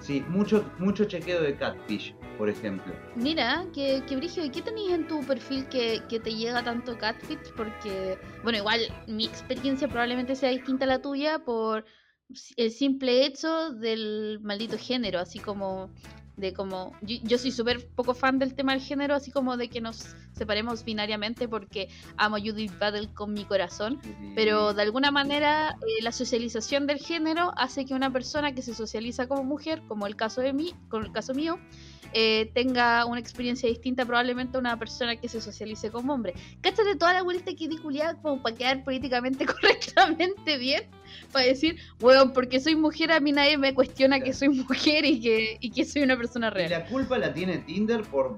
sí, 0.00 0.24
mucho, 0.28 0.64
mucho 0.78 1.04
chequeo 1.04 1.40
de 1.42 1.56
catfish, 1.56 2.14
por 2.38 2.48
ejemplo. 2.48 2.92
Mira, 3.16 3.64
que, 3.72 4.02
que 4.06 4.16
brígido, 4.16 4.46
¿y 4.46 4.50
qué 4.50 4.62
tenéis 4.62 4.92
en 4.92 5.06
tu 5.06 5.20
perfil 5.24 5.66
que, 5.68 6.02
que 6.08 6.20
te 6.20 6.34
llega 6.34 6.62
tanto 6.62 6.96
catfish? 6.98 7.52
Porque, 7.56 8.18
bueno, 8.42 8.58
igual 8.58 8.80
mi 9.06 9.24
experiencia 9.24 9.88
probablemente 9.88 10.34
sea 10.34 10.50
distinta 10.50 10.84
a 10.84 10.88
la 10.88 11.02
tuya 11.02 11.40
por 11.44 11.84
el 12.56 12.70
simple 12.70 13.24
hecho 13.26 13.70
del 13.72 14.40
maldito 14.42 14.78
género, 14.78 15.18
así 15.20 15.38
como 15.38 15.90
de 16.36 16.52
como 16.52 16.92
yo, 17.02 17.16
yo 17.22 17.38
soy 17.38 17.52
súper 17.52 17.86
poco 17.88 18.14
fan 18.14 18.38
del 18.38 18.54
tema 18.54 18.72
del 18.72 18.82
género, 18.82 19.14
así 19.14 19.30
como 19.30 19.56
de 19.56 19.68
que 19.68 19.80
nos 19.80 20.16
separemos 20.32 20.84
binariamente 20.84 21.48
porque 21.48 21.88
amo 22.16 22.36
Judith 22.38 22.78
Battle 22.78 23.08
con 23.14 23.32
mi 23.32 23.44
corazón. 23.44 24.00
Pero 24.34 24.74
de 24.74 24.82
alguna 24.82 25.10
manera 25.10 25.76
eh, 25.82 26.02
la 26.02 26.12
socialización 26.12 26.86
del 26.86 26.98
género 26.98 27.52
hace 27.56 27.84
que 27.84 27.94
una 27.94 28.10
persona 28.10 28.54
que 28.54 28.62
se 28.62 28.74
socializa 28.74 29.28
como 29.28 29.44
mujer, 29.44 29.82
como 29.86 30.06
el 30.06 30.16
caso 30.16 30.40
de 30.40 30.52
mí, 30.52 30.74
con 30.88 31.04
el 31.04 31.12
caso 31.12 31.34
mío, 31.34 31.58
eh, 32.12 32.50
tenga 32.54 33.04
una 33.06 33.18
experiencia 33.20 33.68
distinta 33.68 34.04
probablemente 34.04 34.56
a 34.56 34.60
una 34.60 34.78
persona 34.78 35.16
que 35.16 35.28
se 35.28 35.40
socialice 35.40 35.90
como 35.90 36.12
hombre. 36.14 36.34
Cáchate 36.60 36.96
toda 36.96 37.12
la 37.12 37.22
vuelta 37.22 37.52
que 37.54 37.68
di 37.68 37.78
como 38.22 38.42
para 38.42 38.56
quedar 38.56 38.84
políticamente 38.84 39.46
correctamente 39.46 40.58
bien, 40.58 40.82
para 41.32 41.46
decir, 41.46 41.76
weón, 42.00 42.32
porque 42.32 42.60
soy 42.60 42.76
mujer 42.76 43.12
a 43.12 43.20
mí 43.20 43.32
nadie 43.32 43.56
me 43.58 43.74
cuestiona 43.74 44.20
que 44.20 44.32
soy 44.32 44.48
mujer 44.48 45.04
y 45.04 45.20
que, 45.20 45.56
y 45.60 45.70
que 45.70 45.84
soy 45.84 46.02
una 46.02 46.16
persona 46.16 46.48
Y 46.48 46.50
real. 46.50 46.70
la 46.70 46.86
culpa 46.86 47.18
la 47.18 47.32
tiene 47.32 47.58
Tinder 47.58 48.02
por 48.02 48.36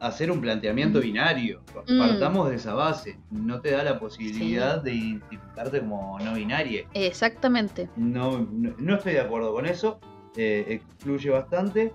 hacer 0.00 0.30
un 0.32 0.40
planteamiento 0.40 0.98
Mm. 0.98 1.02
binario. 1.02 1.62
Mm. 1.86 1.98
Partamos 1.98 2.50
de 2.50 2.56
esa 2.56 2.74
base. 2.74 3.18
No 3.30 3.60
te 3.60 3.70
da 3.70 3.84
la 3.84 4.00
posibilidad 4.00 4.82
de 4.82 4.94
identificarte 4.94 5.78
como 5.80 6.18
no 6.18 6.34
binaria. 6.34 6.84
Exactamente. 6.92 7.88
No, 7.96 8.40
no, 8.50 8.74
no 8.78 8.96
estoy 8.96 9.12
de 9.12 9.20
acuerdo 9.20 9.52
con 9.54 9.64
eso. 9.66 10.00
eh, 10.36 10.64
excluye 10.70 11.28
bastante. 11.30 11.92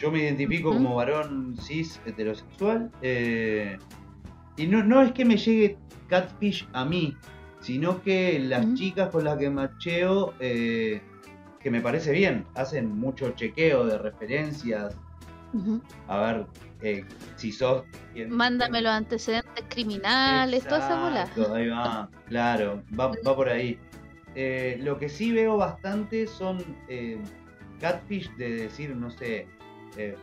Yo 0.00 0.10
me 0.10 0.20
identifico 0.20 0.72
como 0.72 0.94
varón 0.94 1.54
cis 1.60 2.00
heterosexual. 2.06 2.90
eh, 3.02 3.76
y 4.56 4.66
no, 4.66 4.82
no 4.82 5.02
es 5.02 5.12
que 5.12 5.24
me 5.24 5.36
llegue 5.36 5.78
catfish 6.08 6.66
a 6.72 6.84
mí, 6.84 7.16
sino 7.60 8.02
que 8.02 8.38
las 8.38 8.74
chicas 8.74 9.10
con 9.10 9.24
las 9.24 9.38
que 9.38 9.48
macheo, 9.48 10.34
eh, 10.40 11.00
que 11.60 11.70
me 11.70 11.80
parece 11.80 12.12
bien, 12.12 12.44
hacen 12.54 12.98
mucho 12.98 13.30
chequeo 13.30 13.86
de 13.86 13.98
referencias. 13.98 14.96
A 16.08 16.18
ver 16.18 16.46
eh, 16.82 17.04
si 17.36 17.52
sos. 17.52 17.84
Mándame 18.28 18.80
los 18.80 18.92
antecedentes 18.92 19.64
criminales, 19.68 20.64
toda 20.64 20.78
esa 20.78 21.02
bola. 21.02 21.54
Ahí 21.54 21.68
va, 21.68 22.10
claro, 22.28 22.82
va, 22.98 23.12
va 23.26 23.36
por 23.36 23.48
ahí. 23.48 23.78
Eh, 24.34 24.78
lo 24.82 24.98
que 24.98 25.08
sí 25.08 25.32
veo 25.32 25.56
bastante 25.56 26.26
son 26.26 26.58
catfish 27.80 28.30
de 28.36 28.50
decir, 28.62 28.94
no 28.94 29.10
sé, 29.10 29.46
eh, 29.96 30.16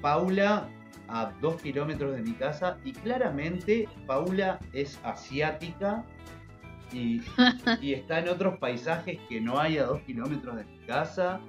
Paula 0.00 0.68
a 1.08 1.32
dos 1.40 1.60
kilómetros 1.62 2.16
de 2.16 2.22
mi 2.22 2.32
casa 2.32 2.78
y 2.84 2.92
claramente 2.92 3.88
Paula 4.06 4.58
es 4.72 4.98
asiática 5.04 6.04
y, 6.92 7.20
y 7.80 7.94
está 7.94 8.18
en 8.18 8.28
otros 8.28 8.58
paisajes 8.58 9.18
que 9.28 9.40
no 9.40 9.58
hay 9.58 9.78
a 9.78 9.84
dos 9.84 10.00
kilómetros 10.02 10.56
de 10.56 10.64
mi 10.64 10.78
casa 10.80 11.40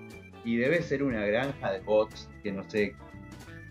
y 0.43 0.57
debe 0.57 0.81
ser 0.81 1.03
una 1.03 1.25
granja 1.25 1.71
de 1.71 1.79
bots 1.81 2.29
que 2.43 2.51
no 2.51 2.63
sé 2.69 2.95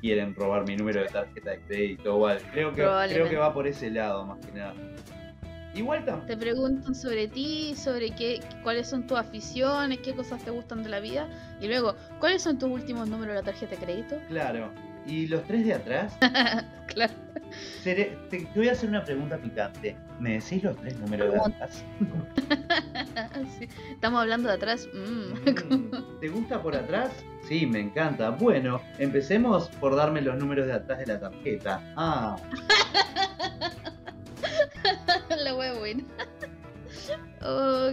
quieren 0.01 0.35
robar 0.35 0.67
mi 0.67 0.77
número 0.77 1.01
de 1.01 1.09
tarjeta 1.09 1.51
de 1.51 1.61
crédito 1.63 2.17
o 2.17 2.27
algo. 2.27 2.45
Creo 2.53 2.71
que, 2.71 2.83
creo 3.13 3.29
que 3.29 3.37
va 3.37 3.53
por 3.53 3.67
ese 3.67 3.91
lado 3.91 4.27
más 4.27 4.45
que 4.45 4.53
nada. 4.53 4.75
Igual 5.77 6.05
tampoco. 6.05 6.27
Te 6.27 6.37
preguntan 6.37 6.95
sobre 6.95 7.29
ti, 7.29 7.75
sobre 7.77 8.11
qué, 8.11 8.41
cuáles 8.63 8.89
son 8.89 9.07
tus 9.07 9.19
aficiones, 9.19 9.99
qué 10.01 10.15
cosas 10.15 10.43
te 10.43 10.51
gustan 10.51 10.83
de 10.83 10.89
la 10.89 11.01
vida. 11.01 11.29
Y 11.61 11.67
luego, 11.69 11.95
¿cuáles 12.19 12.43
son 12.43 12.59
tus 12.59 12.71
últimos 12.71 13.09
números 13.09 13.35
de 13.35 13.41
la 13.41 13.43
tarjeta 13.43 13.77
de 13.77 13.85
crédito? 13.85 14.17
Claro. 14.29 14.71
¿Y 15.07 15.27
los 15.29 15.45
tres 15.45 15.65
de 15.65 15.75
atrás? 15.75 16.17
claro. 16.89 17.13
Seré- 17.85 18.19
te, 18.29 18.41
te 18.45 18.59
voy 18.59 18.69
a 18.69 18.73
hacer 18.73 18.89
una 18.89 19.05
pregunta 19.05 19.37
picante. 19.39 19.97
¿Me 20.19 20.33
decís 20.41 20.65
los 20.65 20.77
tres 20.79 20.99
números 20.99 21.33
de 21.33 21.39
atrás? 21.39 21.85
Sí, 23.59 23.69
Estamos 23.93 24.21
hablando 24.21 24.49
de 24.49 24.55
atrás. 24.55 24.89
mm. 24.93 25.75
Mm, 25.75 26.21
¿Te 26.21 26.29
gusta 26.29 26.63
por 26.63 26.75
atrás? 26.75 27.11
Sí, 27.47 27.67
me 27.67 27.81
encanta. 27.81 28.31
Bueno, 28.31 28.81
empecemos 28.99 29.69
por 29.81 29.95
darme 29.95 30.21
los 30.23 30.37
números 30.39 30.67
de 30.67 30.73
atrás 30.75 30.99
de 30.99 31.07
la 31.07 31.21
tarjeta. 31.21 31.83
Ah, 31.97 32.37
la 35.45 35.55
wea 35.55 35.73
buena. 35.75 36.03
Oh, 37.43 37.91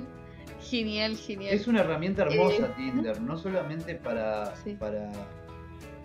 genial, 0.62 1.18
genial. 1.18 1.54
es 1.54 1.68
una 1.68 1.82
herramienta 1.82 2.24
hermosa 2.24 2.68
Eh, 2.68 2.74
Tinder, 2.78 3.20
no 3.22 3.38
solamente 3.38 3.96
para, 3.96 4.56
Sí. 4.64 4.76
para 4.80 5.12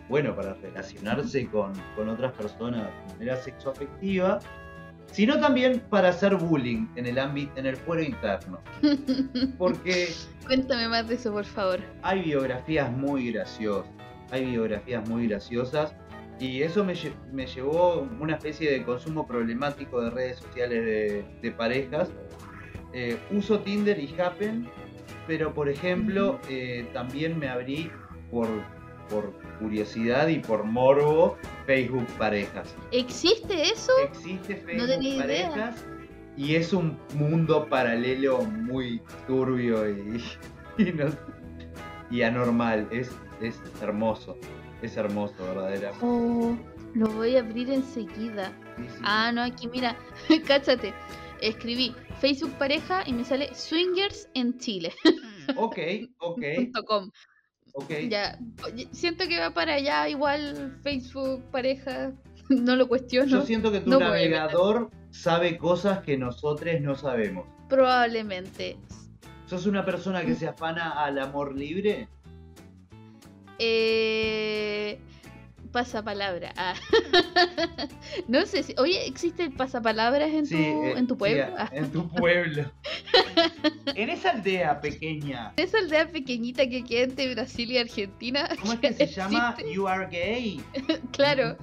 bueno, 0.08 0.34
para 0.34 0.54
relacionarse 0.54 1.46
con, 1.48 1.72
con 1.94 2.08
otras 2.08 2.32
personas 2.32 2.86
de 3.06 3.12
manera 3.14 3.36
sexoafectiva, 3.36 4.40
sino 5.12 5.38
también 5.38 5.80
para 5.90 6.08
hacer 6.08 6.34
bullying 6.34 6.86
en 6.96 7.06
el 7.06 7.18
ámbito, 7.18 7.52
en 7.56 7.66
el 7.66 7.76
fuero 7.76 8.02
interno. 8.02 8.58
Porque 9.58 10.08
Cuéntame 10.46 10.88
más 10.88 11.06
de 11.08 11.14
eso, 11.14 11.32
por 11.32 11.44
favor. 11.44 11.80
hay 12.02 12.22
biografías 12.22 12.90
muy 12.90 13.30
graciosas, 13.32 13.90
hay 14.30 14.46
biografías 14.46 15.08
muy 15.08 15.28
graciosas 15.28 15.94
y 16.40 16.62
eso 16.62 16.84
me, 16.84 16.94
lle- 16.94 17.12
me 17.32 17.46
llevó 17.46 17.92
a 17.92 17.98
una 17.98 18.34
especie 18.34 18.70
de 18.70 18.84
consumo 18.84 19.26
problemático 19.26 20.00
de 20.00 20.10
redes 20.10 20.38
sociales 20.38 20.84
de, 20.84 21.24
de 21.42 21.50
parejas. 21.52 22.10
Eh, 22.92 23.18
uso 23.30 23.60
Tinder 23.60 23.98
y 23.98 24.14
Happen, 24.20 24.68
pero 25.26 25.52
por 25.52 25.68
ejemplo 25.68 26.38
eh, 26.48 26.88
también 26.92 27.38
me 27.38 27.48
abrí 27.48 27.90
por, 28.30 28.48
por 29.10 29.32
curiosidad 29.58 30.28
y 30.28 30.38
por 30.38 30.64
morbo 30.64 31.36
Facebook 31.66 32.06
Parejas. 32.18 32.74
¿Existe 32.92 33.62
eso? 33.70 33.92
Existe 34.04 34.56
Facebook 34.56 35.02
idea. 35.02 35.20
Parejas 35.50 35.84
y 36.36 36.54
es 36.54 36.72
un 36.72 36.96
mundo 37.14 37.66
paralelo 37.68 38.42
muy 38.42 39.02
turbio 39.26 39.90
y, 39.90 40.22
y, 40.78 40.92
no- 40.92 41.10
y 42.10 42.22
anormal. 42.22 42.86
Es, 42.92 43.10
es 43.42 43.60
hermoso. 43.82 44.38
Es 44.82 44.96
hermoso, 44.96 45.34
verdaderamente. 45.38 46.04
Oh, 46.04 46.56
lo 46.94 47.08
voy 47.08 47.36
a 47.36 47.40
abrir 47.40 47.70
enseguida. 47.70 48.52
Sí, 48.76 48.84
sí. 48.88 49.02
Ah, 49.02 49.32
no, 49.32 49.42
aquí 49.42 49.68
mira, 49.68 49.96
cáchate. 50.46 50.94
Escribí 51.40 51.94
Facebook 52.20 52.52
pareja 52.58 53.02
y 53.06 53.12
me 53.12 53.24
sale 53.24 53.54
swingers 53.54 54.28
en 54.34 54.58
Chile. 54.58 54.92
Ok, 55.56 55.78
ok, 56.18 56.42
com. 56.86 57.10
ok. 57.72 57.90
Ya, 58.10 58.38
siento 58.92 59.26
que 59.26 59.40
va 59.40 59.54
para 59.54 59.76
allá 59.76 60.06
igual 60.06 60.78
Facebook 60.82 61.42
pareja. 61.50 62.12
No 62.50 62.76
lo 62.76 62.86
cuestiono. 62.88 63.28
Yo 63.28 63.42
siento 63.42 63.70
que 63.72 63.80
tu 63.80 63.90
No 63.90 63.98
navegador 63.98 64.90
sabe 65.10 65.58
cosas 65.58 66.00
que 66.00 66.16
nosotros 66.16 66.80
no 66.80 66.94
sabemos. 66.94 67.46
Probablemente. 67.68 68.78
¿Sos 69.46 69.66
una 69.66 69.84
persona 69.84 70.24
que 70.24 70.34
se 70.34 70.48
afana 70.48 71.02
al 71.04 71.18
amor 71.18 71.54
libre? 71.54 72.08
Eh, 73.58 74.98
pasapalabra. 75.72 76.52
Ah. 76.56 76.74
no 78.28 78.46
sé 78.46 78.62
si. 78.62 78.74
Oye, 78.78 79.06
¿existe 79.06 79.50
pasapalabras 79.50 80.30
en, 80.30 80.48
tu, 80.48 80.56
eh, 80.56 80.92
en 80.96 81.06
tu 81.06 81.14
sí, 81.14 81.18
pueblo? 81.18 81.44
Ah, 81.56 81.68
en 81.72 81.90
tu 81.90 82.08
pueblo. 82.08 82.70
en 83.94 84.10
esa 84.10 84.30
aldea 84.30 84.80
pequeña. 84.80 85.52
Esa 85.56 85.78
aldea 85.78 86.08
pequeñita 86.08 86.68
que 86.68 86.84
queda 86.84 87.04
entre 87.04 87.34
Brasil 87.34 87.70
y 87.70 87.78
Argentina. 87.78 88.48
¿Cómo 88.60 88.72
es 88.74 88.80
que 88.80 88.92
se 88.92 89.06
llama? 89.06 89.56
You 89.72 89.86
are 89.86 90.06
gay. 90.10 90.60
Claro. 91.12 91.56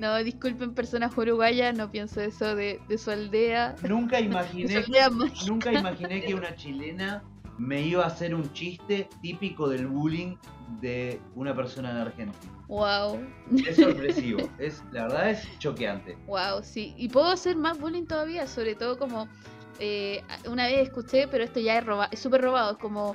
No, 0.00 0.22
disculpen 0.22 0.74
personas 0.74 1.16
uruguayas, 1.16 1.76
no 1.76 1.90
pienso 1.90 2.20
eso 2.20 2.56
de, 2.56 2.80
de 2.88 2.98
su 2.98 3.10
aldea. 3.10 3.76
Nunca 3.88 4.20
imaginé, 4.20 4.76
aldea 4.76 5.08
nunca 5.46 5.72
imaginé 5.72 6.22
que 6.22 6.34
una 6.34 6.54
chilena 6.56 7.22
me 7.62 7.80
iba 7.80 8.02
a 8.02 8.08
hacer 8.08 8.34
un 8.34 8.52
chiste 8.52 9.08
típico 9.20 9.68
del 9.68 9.86
bullying 9.86 10.36
de 10.80 11.20
una 11.36 11.54
persona 11.54 11.94
de 11.94 12.00
Argentina. 12.02 12.52
Wow, 12.66 13.20
Es 13.68 13.76
sorpresivo, 13.76 14.48
es, 14.58 14.82
la 14.90 15.04
verdad 15.04 15.30
es 15.30 15.58
choqueante. 15.58 16.16
wow, 16.26 16.60
sí. 16.62 16.92
Y 16.96 17.08
puedo 17.08 17.28
hacer 17.28 17.56
más 17.56 17.78
bullying 17.78 18.06
todavía, 18.06 18.46
sobre 18.48 18.74
todo 18.74 18.98
como 18.98 19.28
eh, 19.78 20.22
una 20.48 20.66
vez 20.66 20.88
escuché, 20.88 21.28
pero 21.28 21.44
esto 21.44 21.60
ya 21.60 21.78
es 21.78 21.84
roba- 21.86 22.10
súper 22.16 22.40
robado, 22.42 22.78
como 22.78 23.14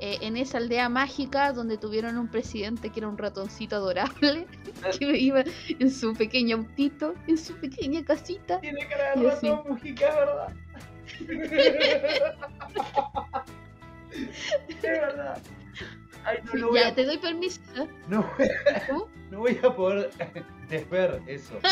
eh, 0.00 0.18
en 0.20 0.36
esa 0.36 0.58
aldea 0.58 0.88
mágica 0.88 1.52
donde 1.52 1.76
tuvieron 1.76 2.18
un 2.18 2.28
presidente 2.28 2.90
que 2.90 3.00
era 3.00 3.08
un 3.08 3.18
ratoncito 3.18 3.74
adorable, 3.76 4.46
que 4.98 5.18
iba 5.18 5.42
en 5.80 5.90
su 5.90 6.14
pequeño 6.14 6.56
autito, 6.58 7.14
en 7.26 7.36
su 7.38 7.56
pequeña 7.56 8.04
casita. 8.04 8.60
Tiene 8.60 8.86
cara 8.86 9.16
de 9.16 9.28
ratón, 9.30 9.60
Mujica, 9.68 10.08
es 10.08 10.14
verdad. 10.14 10.54
Es 14.68 14.82
verdad. 14.82 15.40
Ay, 16.24 16.38
no, 16.44 16.54
no 16.54 16.68
voy 16.68 16.80
ya, 16.80 16.88
a, 16.88 16.94
te 16.94 17.04
doy 17.04 17.18
permiso. 17.18 17.60
¿eh? 17.76 17.88
no, 18.08 18.28
no 19.30 19.38
voy 19.38 19.58
a 19.62 19.74
poder 19.74 20.10
desver 20.68 21.22
eso. 21.26 21.58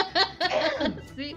Sí. 1.16 1.34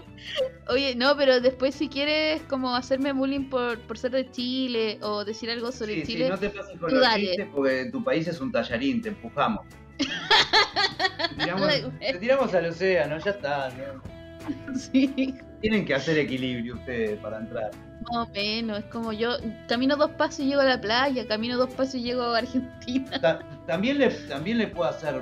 Oye, 0.68 0.94
no, 0.94 1.16
pero 1.16 1.40
después 1.40 1.74
si 1.74 1.88
quieres 1.88 2.42
como 2.42 2.76
hacerme 2.76 3.12
bullying 3.12 3.48
por, 3.48 3.78
por 3.80 3.96
ser 3.96 4.10
de 4.10 4.30
Chile 4.30 4.98
o 5.00 5.24
decir 5.24 5.50
algo 5.50 5.72
sobre 5.72 5.94
Sí, 5.94 6.00
sí, 6.00 6.06
Chile, 6.12 6.28
no 6.28 6.38
te 6.38 6.50
pases 6.50 6.78
con 6.78 6.94
los 6.94 7.14
chistes 7.14 7.48
porque 7.52 7.86
tu 7.90 8.04
país 8.04 8.28
es 8.28 8.40
un 8.40 8.52
tallarín, 8.52 9.00
te 9.00 9.08
empujamos. 9.08 9.66
Te 9.96 11.34
tiramos, 11.38 11.72
te 11.98 12.18
tiramos 12.18 12.54
al 12.54 12.66
océano, 12.66 13.18
ya 13.18 13.30
está. 13.30 13.70
¿no? 13.70 14.78
sí, 14.78 15.34
Tienen 15.60 15.84
que 15.84 15.94
hacer 15.94 16.18
equilibrio 16.18 16.74
ustedes 16.76 17.18
para 17.20 17.38
entrar. 17.38 17.70
más 18.10 18.28
o 18.28 18.30
menos, 18.32 18.78
es 18.78 18.84
como 18.86 19.12
yo 19.12 19.32
camino 19.68 19.94
dos 19.96 20.10
pasos 20.12 20.40
y 20.40 20.46
llego 20.46 20.60
a 20.62 20.64
la 20.64 20.80
playa, 20.80 21.26
camino 21.28 21.56
dos 21.58 21.70
pasos 21.74 21.96
y 21.96 22.02
llego 22.02 22.22
a 22.22 22.38
Argentina. 22.38 23.20
Ta- 23.20 23.40
también, 23.66 23.98
le, 23.98 24.08
también 24.28 24.56
le 24.58 24.68
puedo 24.68 24.88
hacer 24.88 25.20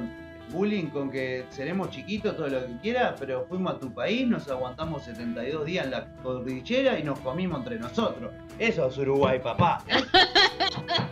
bullying 0.51 0.87
con 0.87 1.11
que 1.11 1.45
seremos 1.51 1.91
chiquitos, 1.91 2.35
todo 2.37 2.49
lo 2.49 2.65
que 2.67 2.73
quiera, 2.81 3.15
pero 3.19 3.45
fuimos 3.49 3.75
a 3.75 3.79
tu 3.79 3.93
país, 3.93 4.27
nos 4.27 4.49
aguantamos 4.49 5.03
72 5.05 5.67
días 5.67 5.85
en 5.85 5.91
la 5.91 6.07
cordillera 6.23 6.99
y 6.99 7.03
nos 7.03 7.19
comimos 7.21 7.59
entre 7.59 7.79
nosotros. 7.79 8.33
Eso 8.59 8.87
es 8.89 8.97
Uruguay, 8.97 9.41
papá. 9.43 9.83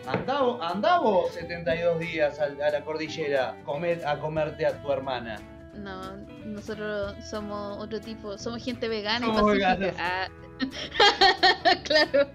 Andá, 0.07 0.41
vo- 0.41 0.59
andá 0.63 0.99
vos 1.01 1.33
72 1.35 1.99
días 1.99 2.39
al- 2.41 2.61
a, 2.63 2.71
la 2.71 2.81
cordillera 2.83 3.57
comer, 3.65 4.07
a 4.07 4.19
comerte 4.19 4.65
a 4.65 4.81
tu 4.81 4.91
hermana. 4.91 5.39
No, 5.79 6.17
nosotros 6.45 7.15
somos 7.25 7.79
otro 7.79 8.01
tipo, 8.01 8.39
somos 8.39 8.63
gente 8.63 8.89
vegana 8.89 9.27
Somos 9.27 9.57
y 9.57 9.61
pacífica. 9.61 9.97
Ah. 10.59 11.77
claro. 11.85 12.29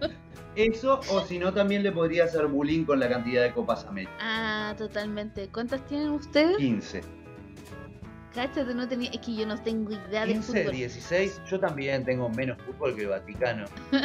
Eso, 0.55 0.99
o 1.09 1.21
si 1.21 1.39
no, 1.39 1.53
también 1.53 1.81
le 1.81 1.91
podría 1.91 2.25
hacer 2.25 2.45
bullying 2.47 2.83
con 2.83 2.99
la 2.99 3.09
cantidad 3.09 3.41
de 3.41 3.51
Copas 3.51 3.85
América. 3.85 4.11
Ah, 4.19 4.75
totalmente. 4.77 5.47
¿Cuántas 5.47 5.85
tienen 5.87 6.09
ustedes? 6.09 6.57
15. 6.57 7.01
Cáchate, 8.33 8.73
no 8.73 8.87
tenía. 8.87 9.09
Es 9.11 9.19
que 9.19 9.35
yo 9.35 9.45
no 9.45 9.61
tengo 9.61 9.91
idea 9.91 10.25
de 10.25 10.33
15, 10.33 10.61
fútbol. 10.61 10.75
16. 10.75 11.41
Yo 11.49 11.59
también 11.59 12.03
tengo 12.05 12.29
menos 12.29 12.57
fútbol 12.61 12.95
que 12.95 13.01
el 13.03 13.07
Vaticano. 13.09 13.65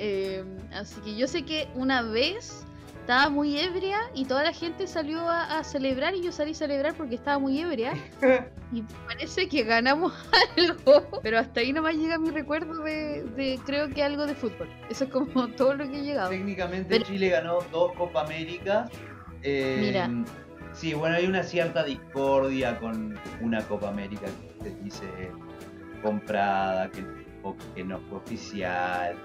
Eh, 0.00 0.44
así 0.72 1.00
que 1.00 1.16
yo 1.16 1.26
sé 1.26 1.44
que 1.44 1.66
una 1.74 2.02
vez 2.02 2.64
estaba 3.08 3.30
muy 3.30 3.58
ebria 3.58 3.96
y 4.14 4.26
toda 4.26 4.42
la 4.44 4.52
gente 4.52 4.86
salió 4.86 5.20
a, 5.30 5.58
a 5.58 5.64
celebrar 5.64 6.14
y 6.14 6.22
yo 6.22 6.30
salí 6.30 6.50
a 6.50 6.54
celebrar 6.54 6.92
porque 6.94 7.14
estaba 7.14 7.38
muy 7.38 7.58
ebria 7.58 7.94
y 8.72 8.82
parece 9.06 9.48
que 9.48 9.62
ganamos 9.62 10.12
algo, 10.58 11.08
pero 11.22 11.38
hasta 11.38 11.60
ahí 11.60 11.72
nomás 11.72 11.94
llega 11.94 12.18
mi 12.18 12.28
recuerdo 12.28 12.82
de, 12.82 13.24
de 13.34 13.58
creo 13.64 13.88
que 13.88 14.02
algo 14.02 14.26
de 14.26 14.34
fútbol. 14.34 14.68
Eso 14.90 15.04
es 15.04 15.10
como 15.10 15.48
todo 15.56 15.72
lo 15.72 15.88
que 15.90 16.00
he 16.00 16.02
llegado. 16.02 16.28
Técnicamente 16.28 16.90
Pero- 16.90 17.06
Chile 17.06 17.30
ganó 17.30 17.60
dos 17.72 17.92
Copa 17.96 18.20
América. 18.20 18.84
Eh, 19.42 19.78
Mira. 19.80 20.10
Sí, 20.74 20.92
bueno, 20.92 21.16
hay 21.16 21.24
una 21.24 21.42
cierta 21.44 21.84
discordia 21.84 22.78
con 22.78 23.18
una 23.40 23.62
Copa 23.66 23.88
América 23.88 24.26
que 24.62 24.68
se 24.68 24.76
dice 24.82 25.30
comprada, 26.02 26.90
que, 26.90 27.02
que 27.74 27.84
no 27.84 28.00
fue 28.00 28.18
oficial. 28.18 29.16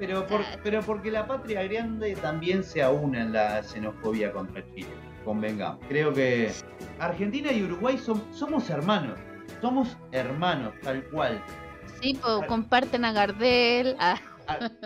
Pero, 0.00 0.26
por- 0.26 0.40
Ah. 0.40 0.58
pero 0.64 0.80
porque 0.80 1.10
la 1.12 1.26
patria 1.28 1.62
grande 1.62 2.16
también 2.16 2.64
se 2.64 2.82
aúna 2.82 3.20
en 3.20 3.32
la 3.34 3.62
xenofobia 3.62 4.32
contra 4.32 4.64
Chile. 4.74 4.88
Convengamos. 5.24 5.84
Creo 5.88 6.12
que 6.12 6.50
Argentina 6.98 7.52
y 7.52 7.62
Uruguay 7.62 7.98
son, 7.98 8.24
somos 8.32 8.68
hermanos. 8.70 9.18
Somos 9.60 9.96
hermanos, 10.10 10.72
tal 10.82 11.04
cual. 11.10 11.40
Sí, 12.00 12.18
comparten 12.48 13.04
a 13.04 13.12
Gardel, 13.12 13.94
a 13.98 14.18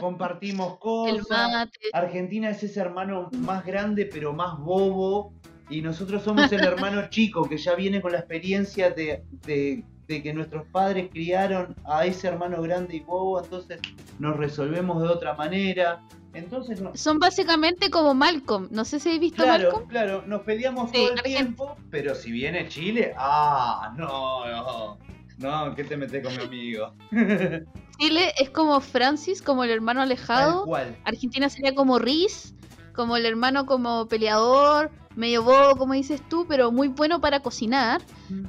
Compartimos 0.00 0.78
cosas. 0.80 1.71
Argentina 1.92 2.50
es 2.50 2.62
ese 2.64 2.80
hermano 2.80 3.30
más 3.38 3.64
grande 3.64 4.04
pero 4.12 4.33
más 4.35 4.59
bobo 4.59 5.33
y 5.71 5.80
nosotros 5.80 6.23
somos 6.23 6.52
el 6.52 6.62
hermano 6.64 7.02
chico 7.09 7.49
que 7.49 7.56
ya 7.56 7.75
viene 7.75 8.02
con 8.02 8.12
la 8.12 8.18
experiencia 8.18 8.90
de, 8.90 9.25
de- 9.47 9.85
de 10.08 10.23
que 10.23 10.34
nuestros 10.34 10.66
padres 10.68 11.08
criaron 11.11 11.76
a 11.84 12.04
ese 12.06 12.28
hermano 12.28 12.61
grande 12.62 12.96
y 12.96 13.00
bobo, 13.00 13.42
entonces 13.42 13.80
nos 14.18 14.37
resolvemos 14.37 15.02
de 15.02 15.08
otra 15.08 15.34
manera. 15.34 16.02
Entonces, 16.34 16.80
no- 16.80 16.94
Son 16.96 17.18
básicamente 17.18 17.90
como 17.90 18.12
Malcolm. 18.12 18.68
No 18.70 18.84
sé 18.84 18.99
si 18.99 19.08
habéis 19.08 19.20
visto 19.20 19.44
claro, 19.44 19.64
Malcolm. 19.70 19.88
claro, 19.88 20.23
nos 20.26 20.42
peleamos 20.42 20.90
Sí, 20.90 20.96
todo 20.96 21.12
el 21.14 21.23
tiempo, 21.23 21.76
pero 21.90 22.14
si 22.14 22.32
viene 22.32 22.68
Chile, 22.68 23.14
ah, 23.16 23.94
no, 23.96 24.44
no, 24.46 24.99
no, 25.38 25.75
¿qué 25.76 25.84
te 25.84 25.96
metes 25.96 26.23
con 26.25 26.37
mi 26.37 26.42
amigo? 26.42 26.92
Chile 27.99 28.32
es 28.40 28.50
como 28.50 28.80
Francis, 28.80 29.40
como 29.40 29.62
el 29.62 29.70
hermano 29.70 30.02
alejado. 30.02 30.66
Argentina 31.04 31.49
sería 31.49 31.75
como 31.76 32.00
Riz, 32.00 32.52
como 32.94 33.16
el 33.16 33.26
hermano 33.26 33.66
como 33.66 34.06
peleador, 34.06 34.90
medio 35.16 35.42
bobo, 35.42 35.76
como 35.76 35.92
dices 35.94 36.22
tú, 36.28 36.46
pero 36.48 36.72
muy 36.72 36.88
bueno 36.88 37.20
para 37.20 37.40
cocinar. 37.40 38.00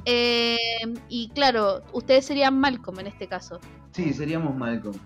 Eh, 0.04 0.56
y 1.08 1.28
claro, 1.30 1.82
ustedes 1.92 2.24
serían 2.26 2.58
Malcolm 2.58 3.00
en 3.00 3.06
este 3.08 3.26
caso. 3.26 3.60
Sí, 3.92 4.12
seríamos 4.12 4.54
Malcolm. 4.56 4.96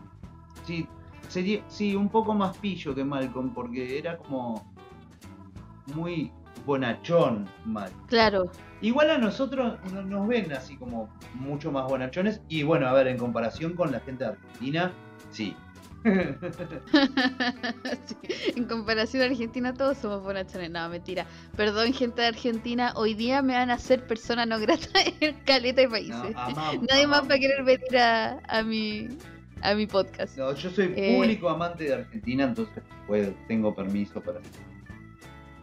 Sí, 0.66 0.86
sería, 1.28 1.62
sí, 1.68 1.94
un 1.96 2.08
poco 2.08 2.34
más 2.34 2.56
pillo 2.58 2.94
que 2.94 3.04
Malcolm, 3.04 3.52
porque 3.52 3.98
era 3.98 4.16
como 4.18 4.72
muy 5.94 6.32
bonachón 6.66 7.48
Malcolm. 7.64 8.06
Claro. 8.06 8.50
Igual 8.82 9.10
a 9.10 9.18
nosotros 9.18 9.78
no- 9.92 10.02
nos 10.02 10.26
ven 10.28 10.52
así 10.52 10.76
como 10.76 11.08
mucho 11.34 11.70
más 11.72 11.84
bonachones. 11.86 12.40
Y 12.48 12.62
bueno, 12.62 12.86
a 12.88 12.92
ver, 12.92 13.08
en 13.08 13.18
comparación 13.18 13.74
con 13.74 13.92
la 13.92 14.00
gente 14.00 14.24
de 14.24 14.30
Argentina, 14.30 14.92
sí. 15.30 15.54
Sí, 18.06 18.16
En 18.56 18.64
comparación 18.64 19.22
a 19.22 19.26
Argentina, 19.26 19.74
todos 19.74 19.98
somos 19.98 20.22
bonachones. 20.22 20.70
No, 20.70 20.88
mentira. 20.88 21.26
Perdón, 21.56 21.92
gente 21.92 22.22
de 22.22 22.28
Argentina. 22.28 22.92
Hoy 22.96 23.14
día 23.14 23.42
me 23.42 23.54
van 23.54 23.70
a 23.70 23.74
hacer 23.74 24.06
persona 24.06 24.46
no 24.46 24.58
grata 24.58 24.88
en 25.20 25.34
caleta 25.44 25.80
de 25.82 25.86
No, 25.86 25.92
países. 25.92 26.36
amamos, 26.36 26.82
Nadie 26.88 27.06
más 27.06 27.28
va 27.28 27.34
a 27.34 27.38
querer 27.38 27.64
venir 27.64 27.98
a, 27.98 28.38
a 28.48 28.62
mi, 28.62 29.08
a 29.62 29.74
mi 29.74 29.86
podcast. 29.86 30.36
No, 30.38 30.54
yo 30.54 30.70
soy 30.70 30.92
Eh. 30.96 31.16
público 31.16 31.48
amante 31.48 31.84
de 31.84 31.94
Argentina, 31.94 32.44
entonces 32.44 32.82
puedo, 33.06 33.32
tengo 33.48 33.74
permiso 33.74 34.20
para. 34.20 34.40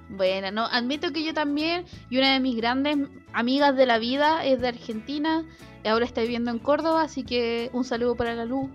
Bueno, 0.10 0.52
no, 0.52 0.65
admito 0.67 1.12
que 1.12 1.23
yo 1.26 1.34
también, 1.34 1.84
y 2.10 2.17
una 2.17 2.32
de 2.34 2.39
mis 2.39 2.56
grandes 2.56 2.97
amigas 3.34 3.76
de 3.76 3.86
la 3.86 3.97
vida 3.97 4.45
es 4.45 4.62
de 4.62 4.69
Argentina, 4.69 5.43
y 5.84 5.88
ahora 5.89 6.06
está 6.06 6.21
viviendo 6.21 6.50
en 6.50 6.60
Córdoba, 6.60 7.02
así 7.02 7.23
que 7.23 7.69
un 7.73 7.84
saludo 7.84 8.15
para 8.15 8.34
la 8.34 8.45
luz. 8.45 8.69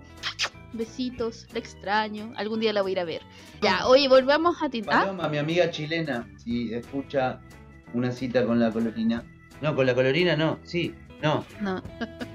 Besitos, 0.73 1.47
la 1.53 1.59
extraño. 1.59 2.33
Algún 2.35 2.59
día 2.59 2.73
la 2.73 2.81
voy 2.81 2.91
a 2.91 2.93
ir 2.93 2.99
a 2.99 3.03
ver. 3.05 3.21
Ya, 3.61 3.87
oye, 3.87 4.07
volvamos 4.07 4.61
a 4.61 4.69
Tinder. 4.69 4.91
Paloma, 4.93 5.29
mi 5.29 5.37
amiga 5.37 5.69
chilena, 5.69 6.27
si 6.37 6.73
escucha 6.73 7.39
una 7.93 8.11
cita 8.11 8.45
con 8.45 8.59
la 8.59 8.71
colorina. 8.71 9.23
No, 9.61 9.75
con 9.75 9.85
la 9.85 9.93
colorina 9.95 10.35
no, 10.35 10.59
sí, 10.63 10.93
no, 11.21 11.45
No, 11.61 11.81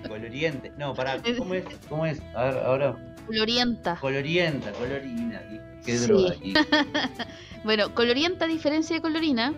coloriente. 0.08 0.72
No, 0.78 0.94
pará, 0.94 1.20
¿cómo 1.38 1.54
es? 1.54 1.64
¿Cómo 1.88 2.06
es? 2.06 2.20
A 2.34 2.44
ver, 2.44 2.56
ahora. 2.58 3.14
colorienta. 3.26 3.96
Colorienta, 4.00 4.72
colorina. 4.72 5.42
¿y 5.52 5.84
¿Qué 5.84 5.98
Sí. 5.98 6.06
droga 6.06 6.30
aquí? 6.30 6.54
Bueno, 7.64 7.92
colorienta, 7.94 8.44
a 8.44 8.48
diferencia 8.48 8.94
de 8.96 9.02
colorina, 9.02 9.52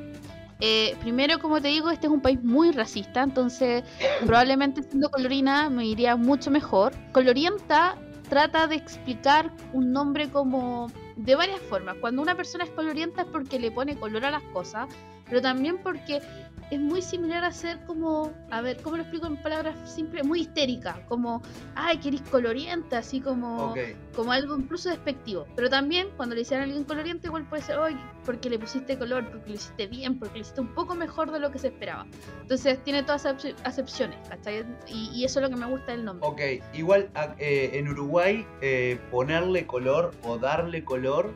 eh, 0.61 0.97
primero, 1.01 1.39
como 1.39 1.61
te 1.61 1.69
digo, 1.69 1.91
este 1.91 2.07
es 2.07 2.13
un 2.13 2.23
país 2.23 2.43
muy 2.43 2.71
racista, 2.73 3.23
entonces 3.23 3.85
probablemente 4.25 4.83
siendo 4.83 5.11
colorina 5.11 5.69
me 5.71 5.87
iría 5.87 6.17
mucho 6.17 6.51
mejor. 6.51 6.93
Colorienta 7.13 7.97
trata 8.31 8.69
de 8.69 8.77
explicar 8.77 9.53
un 9.75 9.93
nombre 9.93 10.31
como 10.31 10.91
de 11.17 11.35
varias 11.35 11.61
formas. 11.61 11.97
Cuando 12.01 12.23
una 12.23 12.37
persona 12.37 12.65
es 12.65 12.71
colorienta 12.71 13.23
es 13.23 13.29
porque 13.29 13.59
le 13.59 13.71
pone 13.71 13.99
color 13.99 14.25
a 14.25 14.31
las 14.31 14.43
cosas, 14.55 14.89
pero 15.27 15.43
también 15.43 15.79
porque 15.83 16.21
es 16.71 16.81
muy 16.81 17.03
similar 17.03 17.45
a 17.45 17.53
ser 17.53 17.79
como, 17.87 18.33
a 18.51 18.61
ver, 18.61 18.81
¿cómo 18.83 18.97
lo 18.97 19.03
explico 19.03 19.27
en 19.27 19.37
palabras 19.37 19.75
simples? 19.85 20.25
Muy 20.25 20.41
histérica, 20.43 21.03
como, 21.09 21.43
ay, 21.75 21.99
que 21.99 22.09
eres 22.09 22.23
colorienta, 22.23 22.99
así 22.99 23.21
como 23.21 23.73
como 24.15 24.33
algo 24.33 24.57
incluso 24.59 24.89
despectivo. 24.89 25.47
Pero 25.57 25.69
también 25.71 26.09
cuando 26.17 26.35
le 26.35 26.41
dicen 26.43 26.61
a 26.61 26.65
alguien 26.65 26.85
coloriente, 26.85 27.27
igual 27.29 27.49
puede 27.49 27.63
ser, 27.63 27.79
oye, 27.79 27.97
porque 28.25 28.51
le 28.51 28.59
pusiste 28.59 28.99
color, 28.99 29.29
porque 29.31 29.49
lo 29.51 29.55
hiciste 29.57 29.87
bien, 29.87 30.19
porque 30.19 30.35
lo 30.37 30.41
hiciste 30.43 30.61
un 30.61 30.75
poco 30.75 30.95
mejor 30.95 31.31
de 31.33 31.41
lo 31.41 31.51
que 31.51 31.59
se 31.59 31.69
esperaba. 31.69 32.07
Entonces 32.43 32.83
tiene 32.85 33.03
todas 33.03 33.25
esas 33.25 33.45
acep- 33.45 33.57
acepciones, 33.65 34.19
¿cachai? 34.29 34.65
Y, 34.89 35.11
y 35.15 35.25
eso 35.25 35.41
es 35.41 35.45
lo 35.45 35.51
que 35.51 35.57
me 35.61 35.67
gusta 35.67 35.93
del 35.93 36.05
nombre. 36.05 36.27
ok. 36.29 36.41
Igual 36.75 37.11
a- 37.15 37.35
eh, 37.39 37.71
en 37.75 37.89
Uruguay 37.89 38.47
eh, 38.61 39.01
ponerle 39.11 39.67
color 39.67 40.13
o 40.23 40.39
darle 40.39 40.85
color 40.85 41.33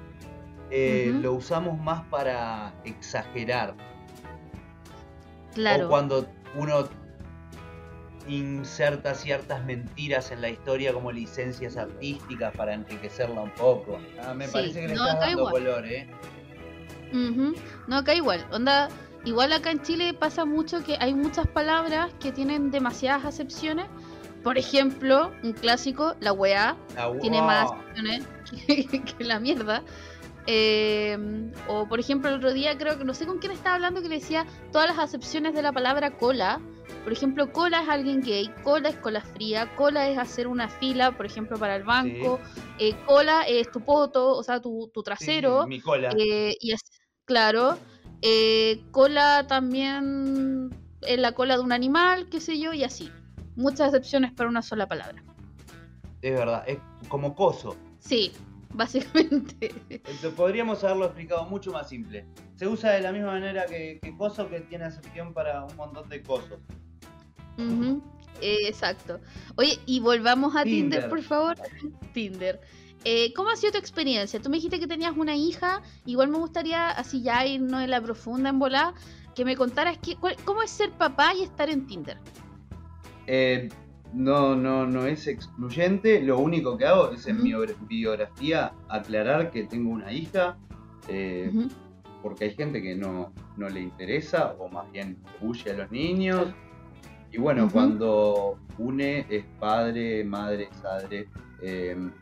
eh, 0.71 1.13
lo 1.23 1.35
usamos 1.35 1.79
más 1.79 2.03
para 2.07 2.75
exagerar. 2.85 3.75
Claro. 5.55 5.87
O 5.87 5.89
cuando 5.89 6.27
uno 6.55 6.89
inserta 8.27 9.15
ciertas 9.15 9.65
mentiras 9.65 10.31
en 10.31 10.41
la 10.41 10.49
historia 10.49 10.93
como 10.93 11.13
licencias 11.13 11.77
artísticas 11.77 12.55
para 12.57 12.73
enriquecerla 12.75 13.43
un 13.43 13.51
poco. 13.51 13.99
Ah, 14.23 14.33
me 14.35 14.47
Sí, 14.47 14.53
parece 14.53 14.81
que 14.81 14.89
le 14.89 14.95
no, 14.95 15.07
estás 15.07 15.21
dando 15.21 15.39
igual. 15.41 15.53
color, 15.53 15.87
¿eh? 15.87 16.09
No, 17.87 17.97
acá 17.97 18.15
igual. 18.15 18.45
Onda, 18.51 18.89
igual 19.25 19.53
acá 19.53 19.71
en 19.71 19.83
Chile 19.83 20.15
pasa 20.15 20.45
mucho 20.45 20.83
que 20.83 20.97
hay 21.01 21.15
muchas 21.15 21.47
palabras 21.47 22.13
que 22.19 22.33
tienen 22.33 22.71
demasiadas 22.71 23.25
acepciones. 23.25 23.87
Por 24.43 24.59
ejemplo, 24.59 25.33
un 25.43 25.53
clásico, 25.53 26.17
la 26.21 26.33
weá, 26.33 26.77
tiene 27.21 27.41
más 27.41 27.71
acepciones 27.73 28.25
que, 28.67 29.03
que 29.19 29.25
la 29.25 29.39
mierda. 29.39 29.83
Eh, 30.47 31.51
o 31.69 31.89
por 31.89 32.01
ejemplo, 32.01 32.29
el 32.29 32.37
otro 32.37 32.53
día 32.53 32.77
creo 32.77 32.99
que 32.99 33.05
no 33.05 33.15
sé 33.15 33.27
con 33.27 33.39
quién 33.39 33.53
estaba 33.53 33.77
hablando 33.77 34.03
que 34.03 34.09
le 34.09 34.17
decía 34.17 34.47
todas 34.73 34.89
las 34.89 34.99
acepciones 34.99 35.55
de 35.55 35.63
la 35.63 35.73
palabra 35.73 36.17
cola. 36.17 36.61
Por 37.03 37.13
ejemplo, 37.13 37.53
cola 37.53 37.83
es 37.83 37.89
alguien 37.89 38.23
gay, 38.23 38.51
cola 38.63 38.91
es 38.91 38.97
cola 38.97 39.21
fría, 39.21 39.75
cola 39.77 40.09
es 40.09 40.19
hacer 40.19 40.47
una 40.47 40.69
fila, 40.69 41.13
por 41.13 41.27
ejemplo, 41.27 41.59
para 41.59 41.77
el 41.77 41.83
banco, 41.83 42.41
eh, 42.79 42.95
cola 43.07 43.43
es 43.43 43.71
tu 43.71 43.81
poto, 43.81 44.37
o 44.37 44.43
sea, 44.43 44.61
tu, 44.61 44.91
tu 44.93 45.03
trasero. 45.03 45.63
sí, 45.63 45.69
mi 45.69 45.81
cola. 45.81 46.11
Eh, 46.19 46.57
y 46.61 46.73
es 46.73 46.83
claro, 47.25 47.79
eh, 48.23 48.83
cola 48.91 49.47
también 49.47 50.71
en 51.03 51.23
la 51.23 51.33
cola 51.33 51.57
de 51.57 51.63
un 51.63 51.73
animal, 51.73 52.29
qué 52.31 52.41
sé 52.41 52.59
yo, 52.59 52.73
y 52.73 52.85
así. 52.85 53.11
Muchas 53.57 53.89
excepciones 53.89 54.33
para 54.33 54.49
una 54.49 54.63
sola 54.63 54.89
palabra. 54.89 55.23
Es 56.23 56.33
verdad, 56.33 56.65
es 56.67 56.79
como 57.09 57.35
coso. 57.35 57.77
Sí, 57.99 58.33
básicamente. 58.77 59.73
Entonces, 59.89 60.33
podríamos 60.35 60.83
haberlo 60.85 61.07
explicado 61.07 61.45
mucho 61.47 61.73
más 61.73 61.89
simple. 61.89 62.27
Se 62.57 62.67
usa 62.67 62.91
de 62.93 63.01
la 63.01 63.13
misma 63.13 63.29
manera 63.33 63.67
que, 63.67 63.99
que 64.03 64.17
coso, 64.17 64.49
que 64.49 64.61
tiene 64.61 64.85
acepción 64.85 65.33
para 65.33 65.65
un 65.65 65.77
montón 65.77 66.09
de 66.09 66.23
eh, 68.41 68.67
exacto. 68.69 69.21
Oye, 69.57 69.79
y 69.87 70.01
volvamos 70.01 70.57
a 70.57 70.65
Tinder, 70.65 71.01
Tinder. 71.03 71.09
por 71.09 71.23
favor. 71.23 71.57
Tinder. 72.13 72.61
Eh, 73.05 73.33
¿Cómo 73.35 73.51
ha 73.51 73.57
sido 73.57 73.73
tu 73.73 73.79
experiencia? 73.79 74.41
Tú 74.41 74.49
me 74.51 74.57
dijiste 74.57 74.81
que 74.81 74.87
tenías 74.87 75.15
una 75.17 75.37
hija, 75.37 75.83
igual 76.07 76.29
me 76.29 76.39
gustaría, 76.39 76.89
así 76.91 77.23
ya 77.23 77.47
irnos 77.47 77.83
en 77.83 77.91
la 77.91 78.01
profunda, 78.01 78.49
en 78.49 78.59
volá, 78.59 78.95
que 79.35 79.45
me 79.45 79.57
contaras 79.57 79.99
qué- 79.99 80.17
cuál- 80.17 80.37
cómo 80.45 80.63
es 80.63 80.71
ser 80.71 80.91
papá 80.93 81.35
y 81.35 81.43
estar 81.43 81.69
en 81.69 81.87
Tinder. 81.87 82.19
Eh, 83.27 83.69
no, 84.13 84.55
no, 84.55 84.87
no 84.87 85.07
es 85.07 85.27
excluyente. 85.27 86.21
Lo 86.23 86.39
único 86.39 86.77
que 86.77 86.87
hago 86.87 87.11
es 87.11 87.27
en 87.27 87.43
mi 87.43 87.53
biografía 87.89 88.73
aclarar 88.89 89.51
que 89.51 89.65
tengo 89.65 89.91
una 89.91 90.13
hija. 90.13 90.57
Eh, 91.09 91.51
porque 92.23 92.45
hay 92.45 92.55
gente 92.55 92.81
que 92.81 92.95
no, 92.95 93.33
no, 93.59 93.69
le 93.69 93.81
interesa 93.81 94.55
o 94.59 94.69
más 94.69 94.91
bien 94.93 95.19
huye 95.41 95.71
a 95.71 95.75
los 95.75 95.91
niños. 95.91 96.55
Y 97.31 97.39
bueno, 97.39 97.69
cuando 97.71 98.59
une 98.79 99.27
es 99.29 99.45
padre, 99.59 100.25
madre, 100.25 100.69
padre, 100.83 101.29
em, 101.61 102.13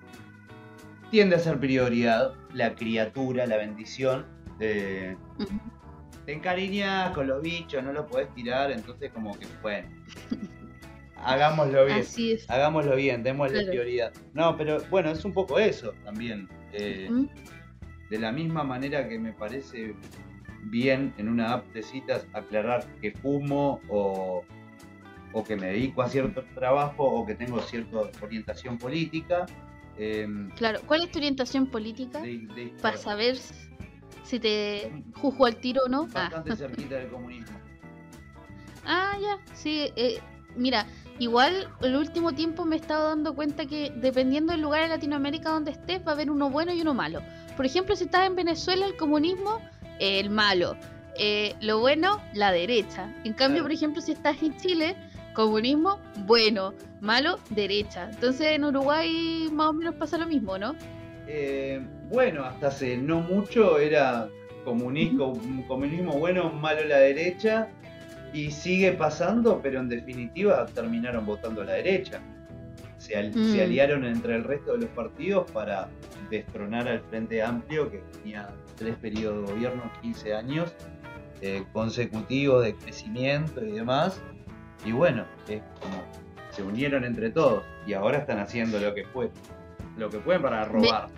tiende 1.11 1.37
a 1.37 1.39
ser 1.39 1.61
prioridad 1.61 2.33
la 2.55 2.75
criatura, 2.75 3.47
la 3.47 3.59
bendición. 3.59 4.27
te 4.59 5.17
encariñas 6.27 7.13
con 7.15 7.27
los 7.27 7.43
bichos, 7.43 7.83
no 7.85 7.93
lo 7.93 8.07
podés 8.07 8.33
tirar, 8.35 8.71
entonces 8.71 9.11
como 9.13 9.39
que 9.39 9.47
bueno. 9.61 9.89
hagámoslo 11.23 11.87
bien. 11.87 11.99
Así 11.99 12.33
es. 12.33 12.51
Hagámoslo 12.51 12.97
bien, 12.97 13.23
démosle 13.23 13.67
prioridad. 13.67 14.13
No, 14.35 14.57
pero 14.57 14.83
bueno, 14.91 15.11
es 15.11 15.25
un 15.25 15.33
poco 15.33 15.59
eso 15.59 15.93
también. 16.05 16.49
Eh, 16.73 17.09
de 18.11 18.19
la 18.19 18.33
misma 18.33 18.65
manera 18.65 19.09
que 19.09 19.19
me 19.19 19.33
parece 19.33 19.95
bien 20.65 21.15
en 21.19 21.29
una 21.29 21.55
app 21.55 21.73
de 21.73 21.83
citas 21.83 22.27
aclarar 22.33 22.87
que 23.01 23.13
fumo 23.13 23.81
o, 23.89 24.45
que 25.47 25.57
me 25.57 25.69
dedico 25.69 26.03
a 26.03 26.09
cierto 26.09 26.45
trabajo 26.55 27.05
o 27.05 27.27
que 27.27 27.35
tengo 27.35 27.61
cierta 27.63 28.11
orientación 28.21 28.79
política. 28.79 29.47
Em, 29.99 30.51
claro, 30.51 30.81
¿cuál 30.87 31.05
es 31.05 31.11
tu 31.11 31.19
orientación 31.19 31.67
política? 31.67 32.23
Para 32.81 32.97
saber 32.97 33.39
si 34.25 34.39
te 34.39 34.91
juzgo 35.15 35.47
al 35.47 35.57
tiro 35.57 35.83
o 35.87 35.89
no. 35.89 36.07
Bastante 36.07 36.53
ah. 36.53 36.57
cerquita 36.57 36.97
del 36.97 37.09
comunismo. 37.09 37.59
Ah, 38.85 39.17
ya, 39.21 39.39
sí. 39.55 39.91
Eh, 39.97 40.21
mira, 40.57 40.87
igual 41.19 41.69
el 41.83 41.97
último 41.97 42.33
tiempo 42.33 42.65
me 42.65 42.77
he 42.77 42.79
estado 42.79 43.09
dando 43.09 43.35
cuenta 43.35 43.67
que 43.67 43.93
dependiendo 43.97 44.53
del 44.53 44.63
lugar 44.63 44.83
de 44.83 44.89
Latinoamérica 44.89 45.51
donde 45.51 45.73
estés, 45.73 46.01
va 46.07 46.13
a 46.13 46.15
haber 46.15 46.31
uno 46.31 46.51
bueno 46.51 46.73
y 46.73 46.81
uno 46.81 46.95
malo. 46.95 47.21
Por 47.57 47.67
ejemplo, 47.67 47.95
si 47.97 48.05
estás 48.05 48.27
en 48.27 48.37
Venezuela, 48.37 48.87
el 48.87 48.97
comunismo, 48.97 49.59
el 49.99 50.31
malo. 50.31 50.77
Eh, 51.19 51.55
lo 51.61 51.81
bueno, 51.81 52.21
la 52.33 52.53
derecha. 52.53 53.13
En 53.25 53.35
cambio, 53.35 53.63
por 53.63 53.73
ejemplo, 53.73 54.01
si 54.01 54.13
estás 54.13 54.43
en 54.43 54.57
Chile, 54.57 54.97
comunismo, 55.35 55.99
bueno. 56.27 56.75
Malo, 57.01 57.39
derecha. 57.51 58.09
Entonces 58.11 58.49
en 58.53 58.65
Uruguay 58.65 59.49
más 59.53 59.69
o 59.69 59.73
menos 59.73 59.97
pasa 59.97 60.17
lo 60.17 60.27
mismo, 60.27 60.57
¿no? 60.57 60.77
Eh, 61.27 61.81
bueno, 62.09 62.45
hasta 62.45 62.69
hace 62.69 62.97
no 62.97 63.21
mucho 63.21 63.79
era 63.79 64.29
comunismo, 64.65 65.33
comunismo 65.67 66.13
bueno, 66.13 66.51
malo 66.51 66.85
la 66.85 66.99
derecha. 66.99 67.69
Y 68.33 68.51
sigue 68.51 68.93
pasando, 68.93 69.61
pero 69.63 69.81
en 69.81 69.89
definitiva 69.89 70.67
terminaron 70.67 71.27
votando 71.27 71.63
a 71.63 71.65
la 71.65 71.73
derecha. 71.75 72.21
Se, 72.99 73.21
mm. 73.21 73.61
aliaron 73.61 74.05
entre 74.05 74.37
el 74.37 74.45
resto 74.45 74.73
de 74.73 74.79
los 74.79 74.91
partidos 74.91 75.51
para 75.51 75.89
destronar 76.31 76.89
al 76.89 77.01
Frente 77.01 77.43
Amplio, 77.43 77.91
que 77.91 77.99
tenía 78.13 78.49
tres 78.77 78.97
periodos 78.97 79.47
de 79.47 79.55
gobierno, 79.55 79.83
15 80.01 80.35
años 80.35 80.73
eh, 81.41 81.65
consecutivos 81.73 82.65
de 82.65 82.75
crecimiento 82.77 83.65
y 83.65 83.73
demás. 83.73 84.21
Y 84.85 84.93
bueno, 84.93 85.25
es 85.49 85.63
como 85.81 86.03
se 86.53 86.63
unieron 86.63 87.05
entre 87.05 87.31
todos 87.31 87.65
y 87.87 87.95
ahora 87.95 88.19
están 88.19 88.39
haciendo 88.39 88.79
lo 88.79 88.95
que 88.95 89.05
pueden, 89.05 89.33
lo 89.97 90.09
que 90.09 90.19
pueden 90.19 90.43
para 90.43 90.65
robar. 90.67 91.09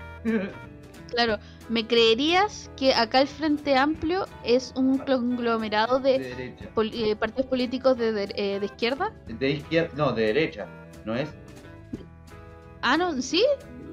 Claro, 1.11 1.38
¿me 1.68 1.87
creerías 1.87 2.70
que 2.77 2.94
acá 2.94 3.20
el 3.20 3.29
Frente 3.29 3.77
Amplio 3.77 4.27
es 4.44 4.72
un 4.77 4.98
conglomerado 4.98 6.00
de, 6.00 6.55
eh, 6.77 7.16
partidos 7.16 7.46
políticos 7.46 7.96
de, 7.96 8.29
eh, 8.35 8.61
de, 8.61 8.66
izquierda? 8.66 9.12
De 9.27 9.50
izquierda, 9.50 9.90
no, 9.96 10.12
de 10.12 10.27
derecha, 10.27 10.66
¿no 11.05 11.14
es? 11.14 11.29
Ah, 12.83 12.96
no, 12.96 13.20
¿sí? 13.22 13.44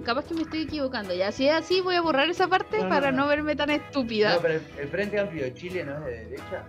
Capaz 0.03 0.25
que 0.25 0.34
me 0.34 0.41
estoy 0.41 0.63
equivocando. 0.63 1.13
Ya, 1.13 1.31
si 1.31 1.47
es 1.47 1.53
así, 1.53 1.79
voy 1.79 1.95
a 1.95 2.01
borrar 2.01 2.29
esa 2.29 2.47
parte 2.47 2.79
para 2.89 3.12
no, 3.12 3.27
verme 3.27 3.55
tan 3.55 3.69
estúpida. 3.69 4.36
No, 4.36 4.41
pero 4.41 4.55
el 4.55 4.88
Frente 4.89 5.19
Amplio 5.19 5.43
de 5.43 5.53
Chile 5.53 5.86
no 5.86 5.97
es 5.97 6.05
de 6.05 6.25
derecha. 6.25 6.65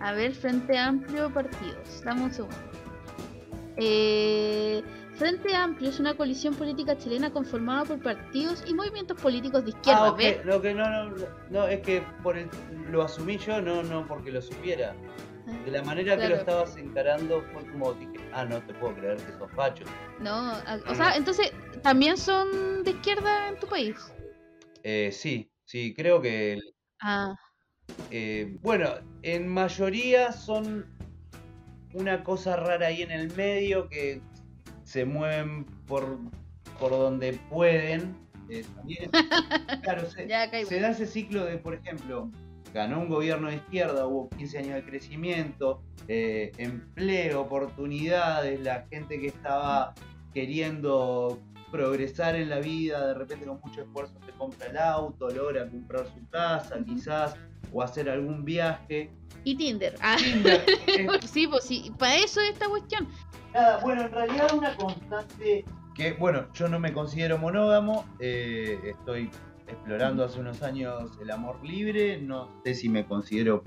A 0.00 0.12
ver, 0.12 0.32
Frente 0.32 0.76
Amplio 0.76 1.32
Partidos. 1.32 2.02
Dame 2.04 2.24
un 2.24 2.32
segundo. 2.32 2.56
Eh, 3.76 4.82
Frente 5.16 5.54
Amplio 5.54 5.88
es 5.88 5.98
una 5.98 6.14
coalición 6.14 6.54
política 6.54 6.96
chilena 6.98 7.32
conformada 7.32 7.86
por 7.86 8.02
partidos 8.02 8.62
y 8.66 8.74
movimientos 8.74 9.18
políticos 9.18 9.64
de 9.64 9.70
izquierda. 9.70 10.14
Ah, 10.14 10.42
Lo 10.44 10.60
que 10.60 10.74
no, 10.74 10.88
no, 10.88 11.16
no, 11.48 11.66
es 11.66 11.80
que 11.80 12.02
por 12.22 12.36
lo 12.90 13.02
asumí 13.02 13.38
yo, 13.38 13.62
no, 13.62 13.82
no 13.82 14.06
porque 14.06 14.30
lo 14.30 14.42
supiera. 14.42 14.94
De 15.64 15.70
la 15.70 15.82
manera 15.82 16.18
que 16.18 16.28
lo 16.28 16.36
estabas 16.36 16.76
encarando 16.76 17.40
fue 17.52 17.64
como 17.70 17.94
dije, 17.94 18.18
ah, 18.32 18.44
no 18.44 18.60
te 18.62 18.74
puedo 18.74 18.94
creer 18.96 19.16
que 19.16 19.32
sos 19.38 19.50
facho. 19.52 19.84
No, 20.20 20.52
o 20.86 20.94
sea, 20.94 21.16
entonces, 21.16 21.50
¿también 21.82 22.16
son 22.18 22.82
de 22.84 22.90
izquierda 22.90 23.48
en 23.48 23.56
tu 23.56 23.66
país? 23.68 23.96
Eh, 24.82 25.10
sí, 25.12 25.50
sí, 25.64 25.94
creo 25.94 26.20
que... 26.20 26.58
Ah. 27.00 27.34
Eh, 28.10 28.58
bueno, 28.60 28.90
en 29.22 29.48
mayoría 29.48 30.32
son 30.32 30.94
una 31.94 32.22
cosa 32.22 32.56
rara 32.56 32.88
ahí 32.88 33.02
en 33.02 33.12
el 33.12 33.34
medio 33.34 33.88
que 33.88 34.20
se 34.86 35.04
mueven 35.04 35.64
por, 35.86 36.18
por 36.78 36.90
donde 36.92 37.34
pueden. 37.50 38.16
Eh, 38.48 38.64
también, 38.76 39.10
claro, 39.82 40.08
se, 40.08 40.26
da 40.26 40.90
ese 40.90 41.06
ciclo 41.06 41.44
de, 41.44 41.58
por 41.58 41.74
ejemplo, 41.74 42.30
ganó 42.72 43.00
un 43.00 43.08
gobierno 43.08 43.48
de 43.48 43.56
izquierda, 43.56 44.06
hubo 44.06 44.28
15 44.30 44.58
años 44.58 44.74
de 44.76 44.84
crecimiento, 44.84 45.82
eh, 46.06 46.52
empleo, 46.58 47.40
oportunidades, 47.40 48.60
la 48.60 48.86
gente 48.88 49.18
que 49.18 49.26
estaba 49.26 49.94
queriendo 50.32 51.40
progresar 51.72 52.36
en 52.36 52.48
la 52.48 52.60
vida, 52.60 53.08
de 53.08 53.14
repente 53.14 53.46
con 53.46 53.60
mucho 53.64 53.82
esfuerzo 53.82 54.14
se 54.24 54.30
compra 54.32 54.68
el 54.68 54.78
auto, 54.78 55.28
logra 55.30 55.68
comprar 55.68 56.06
su 56.06 56.28
casa, 56.30 56.76
quizás, 56.86 57.34
o 57.72 57.82
hacer 57.82 58.08
algún 58.08 58.44
viaje. 58.44 59.10
Y 59.42 59.56
Tinder. 59.56 59.96
Ah. 60.00 60.16
Tinder. 60.16 60.64
sí, 61.24 61.48
pues 61.48 61.64
sí, 61.64 61.92
para 61.98 62.16
eso 62.16 62.40
es 62.40 62.50
esta 62.50 62.68
cuestión. 62.68 63.08
Nada, 63.56 63.78
bueno, 63.78 64.02
en 64.02 64.12
realidad 64.12 64.52
una 64.52 64.76
constante 64.76 65.64
que, 65.94 66.12
bueno, 66.12 66.46
yo 66.52 66.68
no 66.68 66.78
me 66.78 66.92
considero 66.92 67.38
monógamo, 67.38 68.04
eh, 68.18 68.78
estoy 68.84 69.30
explorando 69.66 70.24
hace 70.24 70.40
unos 70.40 70.62
años 70.62 71.12
el 71.22 71.30
amor 71.30 71.64
libre, 71.64 72.20
no 72.20 72.50
sé 72.64 72.74
si 72.74 72.90
me 72.90 73.06
considero 73.06 73.64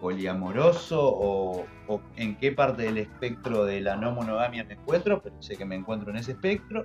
poliamoroso 0.00 1.00
o, 1.02 1.66
en 2.14 2.36
qué 2.36 2.52
parte 2.52 2.82
del 2.82 2.98
espectro 2.98 3.64
de 3.64 3.80
la 3.80 3.96
no 3.96 4.12
monogamia 4.12 4.62
me 4.62 4.74
encuentro, 4.74 5.20
pero 5.20 5.42
sé 5.42 5.56
que 5.56 5.64
me 5.64 5.74
encuentro 5.74 6.10
en 6.10 6.18
ese 6.18 6.30
espectro. 6.32 6.84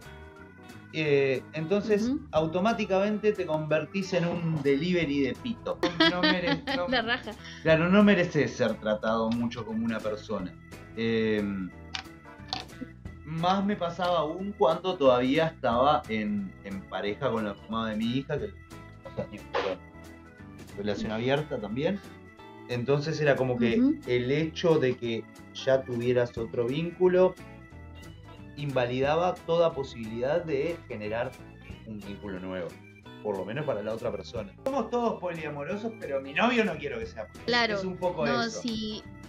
Eh, 0.93 1.43
entonces, 1.53 2.11
automáticamente 2.31 3.33
te 3.33 3.45
convertís 3.45 4.13
en 4.13 4.25
un 4.25 4.63
delivery 4.63 5.21
de 5.21 5.33
pito. 5.33 5.77
No, 6.09 6.21
la 6.89 7.01
raja. 7.03 7.31
Claro, 7.61 7.87
no 7.87 8.03
mereces 8.03 8.51
ser 8.51 8.73
tratado 8.79 9.29
mucho 9.29 9.63
como 9.63 9.85
una 9.85 9.99
persona. 9.99 10.51
Em, 10.97 11.69
más 13.25 13.65
me 13.65 13.75
pasaba 13.75 14.19
aún 14.19 14.53
cuando 14.57 14.97
todavía 14.97 15.47
estaba 15.47 16.03
en, 16.09 16.51
pareja 16.89 17.31
con 17.31 17.45
la 17.45 17.53
mamá 17.53 17.89
de 17.89 17.95
mi 17.95 18.17
hija, 18.17 18.37
que 18.37 18.49
relación 20.77 21.11
abierta 21.11 21.59
también. 21.59 21.99
Entonces 22.67 23.19
era 23.19 23.35
como 23.35 23.57
que 23.57 23.81
el 24.07 24.31
hecho 24.31 24.79
de 24.79 24.95
que 24.95 25.23
ya 25.53 25.83
tuvieras 25.83 26.37
otro 26.37 26.65
vínculo 26.65 27.35
invalidaba 28.55 29.33
toda 29.45 29.73
posibilidad 29.73 30.43
de 30.43 30.77
generar 30.87 31.31
un 31.87 31.99
vínculo 31.99 32.39
nuevo. 32.39 32.67
Por 33.23 33.37
lo 33.37 33.45
menos 33.45 33.65
para 33.65 33.83
la 33.83 33.93
otra 33.93 34.11
persona. 34.11 34.53
Somos 34.65 34.89
todos 34.89 35.19
poliamorosos, 35.19 35.91
pero 35.99 36.21
mi 36.21 36.33
novio 36.33 36.65
no 36.65 36.75
quiero 36.77 36.97
que 36.97 37.05
sea. 37.05 37.27
Claro. 37.45 37.75
Es 37.75 37.83
un 37.83 37.97
poco 37.97 38.25
no, 38.25 38.41
eso 38.41 38.61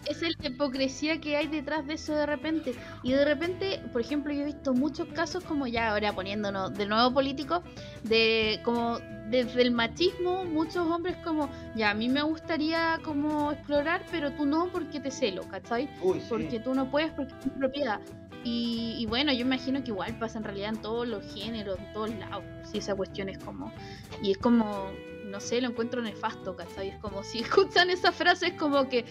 es 0.08 0.22
la 0.22 0.48
hipocresía 0.48 1.20
que 1.20 1.36
hay 1.36 1.46
detrás 1.46 1.86
de 1.86 1.94
eso 1.94 2.14
de 2.14 2.26
repente. 2.26 2.74
Y 3.02 3.12
de 3.12 3.24
repente, 3.24 3.80
por 3.92 4.00
ejemplo, 4.00 4.32
yo 4.32 4.42
he 4.42 4.46
visto 4.46 4.74
muchos 4.74 5.08
casos 5.08 5.44
como 5.44 5.66
ya 5.66 5.90
ahora 5.90 6.12
poniéndonos 6.12 6.74
de 6.74 6.86
nuevo 6.86 7.12
político, 7.12 7.62
de 8.02 8.60
como 8.64 8.98
desde 9.32 9.62
el 9.62 9.70
machismo, 9.70 10.44
muchos 10.44 10.86
hombres 10.86 11.16
como, 11.24 11.48
ya 11.74 11.90
a 11.90 11.94
mí 11.94 12.08
me 12.08 12.22
gustaría 12.22 13.00
como 13.02 13.52
explorar, 13.52 14.04
pero 14.10 14.30
tú 14.32 14.44
no 14.44 14.70
porque 14.70 15.00
te 15.00 15.10
celo, 15.10 15.42
¿cachai? 15.48 15.88
Porque 16.28 16.60
tú 16.60 16.74
no 16.74 16.90
puedes 16.90 17.10
porque 17.12 17.32
es 17.32 17.52
propiedad. 17.58 18.00
Y, 18.44 18.96
y, 18.98 19.06
bueno, 19.06 19.32
yo 19.32 19.42
imagino 19.42 19.82
que 19.84 19.90
igual 19.90 20.18
pasa 20.18 20.38
en 20.38 20.44
realidad 20.44 20.70
en 20.70 20.82
todos 20.82 21.06
los 21.06 21.24
géneros, 21.32 21.78
en 21.78 21.92
todos 21.92 22.10
lados. 22.16 22.44
Si 22.64 22.78
esa 22.78 22.94
cuestión 22.94 23.28
es 23.28 23.38
como. 23.38 23.72
Y 24.20 24.32
es 24.32 24.38
como, 24.38 24.90
no 25.26 25.40
sé, 25.40 25.60
lo 25.60 25.68
encuentro 25.68 26.02
nefasto, 26.02 26.56
¿cachai? 26.56 26.88
Es 26.88 26.98
como 26.98 27.22
si 27.22 27.38
escuchan 27.40 27.88
esa 27.88 28.10
frase, 28.12 28.48
es 28.48 28.54
como 28.54 28.88
que 28.88 29.04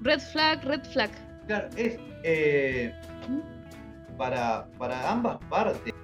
red 0.00 0.20
flag, 0.20 0.64
red 0.64 0.84
flag. 0.84 1.10
Claro, 1.46 1.68
es 1.76 1.98
eh, 2.22 2.92
para, 4.16 4.66
para 4.78 5.10
ambas 5.10 5.38
partes. 5.48 5.94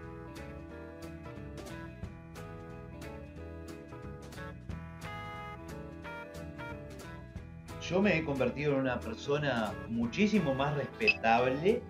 yo 7.90 8.00
me 8.00 8.16
he 8.16 8.24
convertido 8.24 8.74
en 8.74 8.81
una 8.81 9.00
persona 9.00 9.72
muchísimo 9.88 10.55
más 10.55 10.76
respetable 10.76 11.83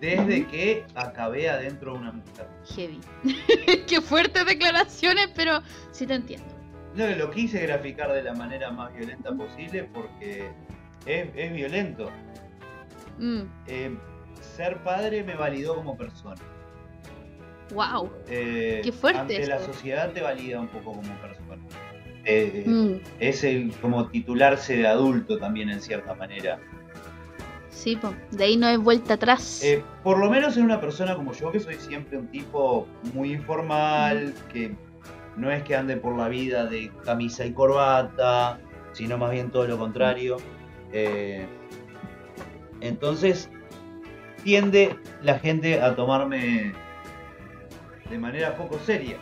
desde 0.00 0.46
que 0.46 0.84
acabé 0.94 1.50
adentro 1.50 1.94
de 1.94 1.98
una 1.98 2.12
mujer. 2.12 2.48
Heavy. 2.76 3.00
Qué 3.88 4.00
fuertes 4.00 4.46
declaraciones, 4.46 5.28
pero 5.34 5.62
sí 5.90 6.06
te 6.06 6.14
entiendo. 6.14 6.46
No, 6.94 7.08
lo 7.08 7.30
quise 7.30 7.60
graficar 7.66 8.12
de 8.12 8.22
la 8.22 8.34
manera 8.34 8.70
más 8.70 8.94
violenta 8.94 9.34
posible 9.34 9.84
porque 9.92 10.52
es, 11.06 11.28
es 11.34 11.52
violento. 11.52 12.10
Mm, 13.18 13.42
Eh, 13.66 13.96
ser 14.40 14.82
padre 14.82 15.22
me 15.24 15.34
validó 15.34 15.74
como 15.76 15.96
persona. 15.96 16.40
wow. 17.74 18.10
Eh, 18.28 18.80
Qué 18.84 18.92
fuerte 18.92 19.20
Ante 19.20 19.46
la 19.46 19.58
sociedad 19.60 20.12
te 20.12 20.20
valida 20.22 20.60
un 20.60 20.68
poco 20.68 20.92
como 20.92 21.14
persona. 21.20 21.62
Eh, 22.24 22.64
Mm, 22.66 22.94
Es 23.20 23.44
el 23.44 23.72
como 23.80 24.08
titularse 24.08 24.76
de 24.76 24.86
adulto 24.86 25.38
también 25.38 25.70
en 25.70 25.80
cierta 25.80 26.14
manera. 26.14 26.58
sí, 27.70 27.94
po. 27.96 28.12
de 28.32 28.44
ahí 28.44 28.56
no 28.56 28.66
hay 28.66 28.76
vuelta 28.76 29.14
atrás. 29.14 29.62
Eh, 29.62 29.82
por 30.02 30.18
lo 30.18 30.28
menos 30.30 30.56
en 30.56 30.64
una 30.64 30.80
persona 30.80 31.14
como 31.14 31.32
yo, 31.32 31.52
que 31.52 31.60
soy 31.60 31.74
siempre 31.76 32.18
un 32.18 32.26
tipo 32.28 32.86
muy 33.14 33.32
informal, 33.32 34.34
que 34.52 34.74
no 35.36 35.50
es 35.52 35.62
que 35.62 35.76
ande 35.76 35.96
por 35.98 36.16
la 36.16 36.28
vida 36.28 36.64
de 36.66 36.90
camisa 37.04 37.44
y 37.44 37.52
corbata, 37.52 38.58
sino 38.92 39.18
más 39.18 39.30
bien 39.30 39.50
todo 39.50 39.66
lo 39.66 39.78
contrario. 39.78 40.38
Eh, 40.98 41.46
entonces, 42.80 43.50
tiende 44.42 44.98
la 45.22 45.38
gente 45.38 45.80
a 45.82 45.94
tomarme 45.94 46.72
de 48.08 48.18
manera 48.18 48.56
poco 48.56 48.78
seria. 48.78 49.18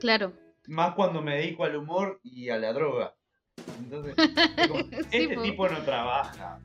Claro. 0.00 0.32
Más 0.68 0.94
cuando 0.94 1.20
me 1.22 1.36
dedico 1.36 1.64
al 1.64 1.76
humor 1.76 2.20
y 2.22 2.50
a 2.50 2.58
la 2.58 2.72
droga. 2.72 3.14
Entonces, 3.80 4.14
es 4.16 4.68
como, 4.68 4.80
Sí, 5.10 5.18
este 5.22 5.34
po. 5.34 5.42
tipo 5.42 5.68
no 5.68 5.78
trabaja. 5.82 6.60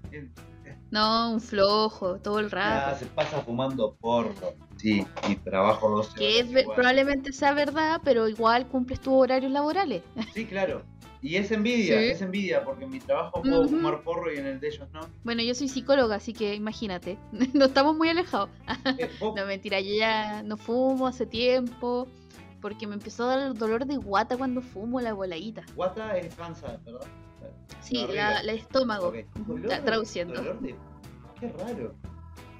No, 0.91 1.31
un 1.33 1.41
flojo, 1.41 2.19
todo 2.19 2.37
el 2.39 2.47
Ah, 2.53 2.85
rato. 2.89 2.99
se 2.99 3.05
pasa 3.07 3.41
fumando 3.41 3.95
porro. 3.95 4.53
Sí, 4.77 5.07
y 5.27 5.35
trabajo 5.37 5.89
12 5.89 6.19
que 6.19 6.39
es, 6.39 6.49
horas 6.49 6.61
igual. 6.63 6.75
probablemente 6.75 7.31
sea 7.33 7.53
verdad, 7.53 8.01
pero 8.03 8.27
igual 8.27 8.67
cumples 8.67 8.99
tus 8.99 9.13
horarios 9.13 9.51
laborales. 9.51 10.03
Sí, 10.35 10.45
claro. 10.45 10.83
Y 11.23 11.37
es 11.37 11.49
envidia, 11.51 11.99
Sí. 11.99 12.05
es 12.09 12.21
envidia, 12.21 12.63
porque 12.65 12.83
en 12.83 12.91
mi 12.91 12.99
trabajo 12.99 13.41
puedo 13.41 13.65
fumar 13.67 14.03
porro 14.03 14.31
y 14.31 14.37
en 14.37 14.45
el 14.45 14.59
de 14.59 14.67
ellos 14.67 14.87
no. 14.91 14.99
Bueno, 15.23 15.41
yo 15.41 15.55
soy 15.55 15.69
psicóloga, 15.69 16.15
así 16.17 16.33
que 16.33 16.53
imagínate, 16.53 17.17
no 17.53 17.65
estamos 17.65 17.95
muy 17.95 18.09
alejados. 18.09 18.49
Eh, 18.99 19.09
vos- 19.19 19.33
No, 19.37 19.45
mentira, 19.45 19.79
yo 19.79 19.95
ya 19.97 20.43
no 20.43 20.57
fumo 20.57 21.07
hace 21.07 21.25
tiempo, 21.25 22.07
porque 22.61 22.87
me 22.87 22.95
empezó 22.95 23.23
a 23.23 23.37
dar 23.37 23.47
el 23.47 23.53
dolor 23.57 23.85
de 23.85 23.95
guata 23.95 24.35
cuando 24.37 24.61
fumo 24.61 24.99
la 25.01 25.13
voladita. 25.13 25.63
Guata 25.75 26.17
es 26.17 26.35
panza, 26.35 26.77
¿verdad? 26.85 27.07
Sí, 27.81 28.05
la, 28.13 28.43
la 28.43 28.51
estómago, 28.53 29.07
Ok. 29.07 29.15
Dolor 29.47 29.61
tra- 29.69 29.77
de- 29.77 29.81
traduciendo. 29.81 30.33
dolor 30.35 30.59
de- 30.61 30.75
Qué 31.39 31.47
raro. 31.57 31.95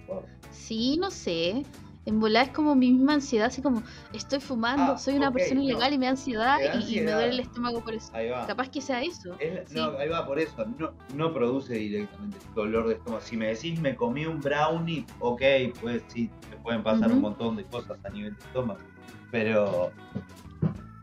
Wow. 0.08 0.24
Sí, 0.52 0.98
no 0.98 1.12
sé. 1.12 1.64
En 2.06 2.20
volar 2.20 2.48
es 2.48 2.52
como 2.52 2.76
mi 2.76 2.92
misma 2.92 3.14
ansiedad, 3.14 3.48
así 3.48 3.62
como 3.62 3.82
estoy 4.12 4.42
fumando, 4.42 4.94
Ah, 4.94 4.98
soy 4.98 5.16
una 5.16 5.32
persona 5.32 5.62
no. 5.62 5.64
ilegal 5.68 5.94
y 5.94 5.98
me 5.98 6.06
da 6.06 6.12
ansiedad, 6.12 6.58
da 6.60 6.76
y- 6.76 6.98
Y, 6.98 7.02
me 7.02 7.12
duele 7.14 7.30
el 7.30 7.40
estómago 7.40 7.82
por 7.82 7.94
eso. 7.94 8.10
Ahí 8.14 8.30
va. 8.30 8.46
Capaz 8.46 8.70
que 8.70 8.82
sea 8.82 9.02
eso. 9.02 9.36
Es- 9.40 9.70
Sí. 9.70 9.76
No, 9.76 9.98
ahí 9.98 10.10
va 10.10 10.26
por 10.26 10.38
eso. 10.38 10.66
No, 10.78 10.92
no 11.16 11.34
produce 11.34 11.76
directamente 11.76 12.38
dolor 12.54 12.88
de 12.90 12.96
estómago. 12.96 13.22
Si 13.24 13.38
me 13.38 13.48
decís 13.48 13.80
me 13.80 13.96
comí 13.96 14.26
un 14.26 14.42
brownie, 14.42 15.06
ok, 15.20 15.42
pues 15.80 16.04
sí, 16.08 16.30
te 16.50 16.58
pueden 16.58 16.84
pasar 16.84 17.10
un 17.10 17.22
montón 17.22 17.56
de 17.56 17.64
cosas 17.64 17.98
a 18.04 18.10
nivel 18.10 18.34
de 18.36 18.40
estómago. 18.42 18.80
Pero 19.32 19.92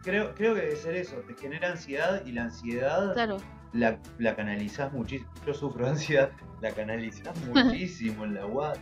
creo, 0.03 0.35
creo 0.35 0.55
que 0.55 0.61
debe 0.61 0.77
ser 0.77 0.97
eso. 0.97 1.17
Te 1.27 1.35
genera 1.35 1.71
ansiedad 1.73 2.25
y 2.27 2.33
la 2.33 2.45
ansiedad 2.45 3.15
Claro. 3.15 3.39
la, 3.73 3.99
la 4.19 4.37
canalizás 4.37 4.93
muchísimo. 4.93 5.31
Yo 5.47 5.55
sufro 5.55 5.87
ansiedad, 5.89 6.31
la 6.61 6.71
canalizás 6.73 7.35
muchísimo 7.47 8.25
en 8.27 8.35
la 8.35 8.45
UAT. 8.47 8.77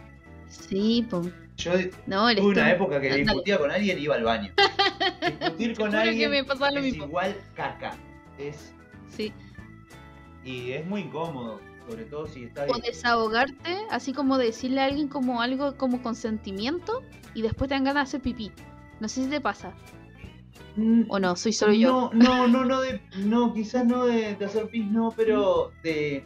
Sí, 0.48 1.06
po. 1.08 1.22
Yo 1.58 1.72
No, 2.06 2.34
tuve 2.34 2.46
una 2.52 2.70
época 2.72 3.00
que 3.00 3.14
discutía 3.24 3.58
con 3.58 3.70
alguien 3.70 3.98
y 3.98 4.02
iba 4.02 4.14
al 4.14 4.22
baño. 4.24 4.52
Discutir 5.20 5.76
con 5.76 5.94
alguien 5.94 6.30
me 6.30 6.44
pasaba 6.44 6.70
lo 6.70 6.78
es 6.78 6.84
mismo. 6.84 7.04
igual 7.04 7.36
caca. 7.54 7.96
Es, 8.38 8.72
Sí. 9.14 9.32
y 10.44 10.70
es 10.72 10.86
muy 10.86 11.00
incómodo, 11.02 11.60
sobre 11.88 12.04
todo 12.04 12.26
si 12.28 12.44
está 12.44 12.64
O 12.66 12.78
desahogarte, 12.78 13.76
así 13.90 14.12
como 14.12 14.38
decirle 14.38 14.80
a 14.80 14.84
alguien 14.84 15.08
como 15.08 15.42
algo 15.42 15.76
como 15.76 16.00
consentimiento 16.02 17.02
y 17.34 17.42
después 17.42 17.68
te 17.68 17.74
dan 17.74 17.84
ganas 17.84 18.04
de 18.12 18.16
hacer 18.16 18.20
pipí. 18.22 18.52
No 19.00 19.08
sé 19.08 19.24
si 19.24 19.30
te 19.30 19.40
pasa. 19.40 19.74
Mm, 20.76 21.02
O 21.08 21.18
no, 21.18 21.34
soy 21.34 21.52
solo 21.52 21.72
yo. 21.72 22.10
No, 22.14 22.46
no, 22.46 22.46
no, 22.48 22.64
no, 22.64 22.80
de, 22.80 23.00
no 23.16 23.52
quizás 23.52 23.84
no 23.84 24.06
de, 24.06 24.36
de 24.36 24.44
hacer 24.44 24.68
pis, 24.68 24.86
no, 24.86 25.12
pero 25.16 25.72
de, 25.82 26.24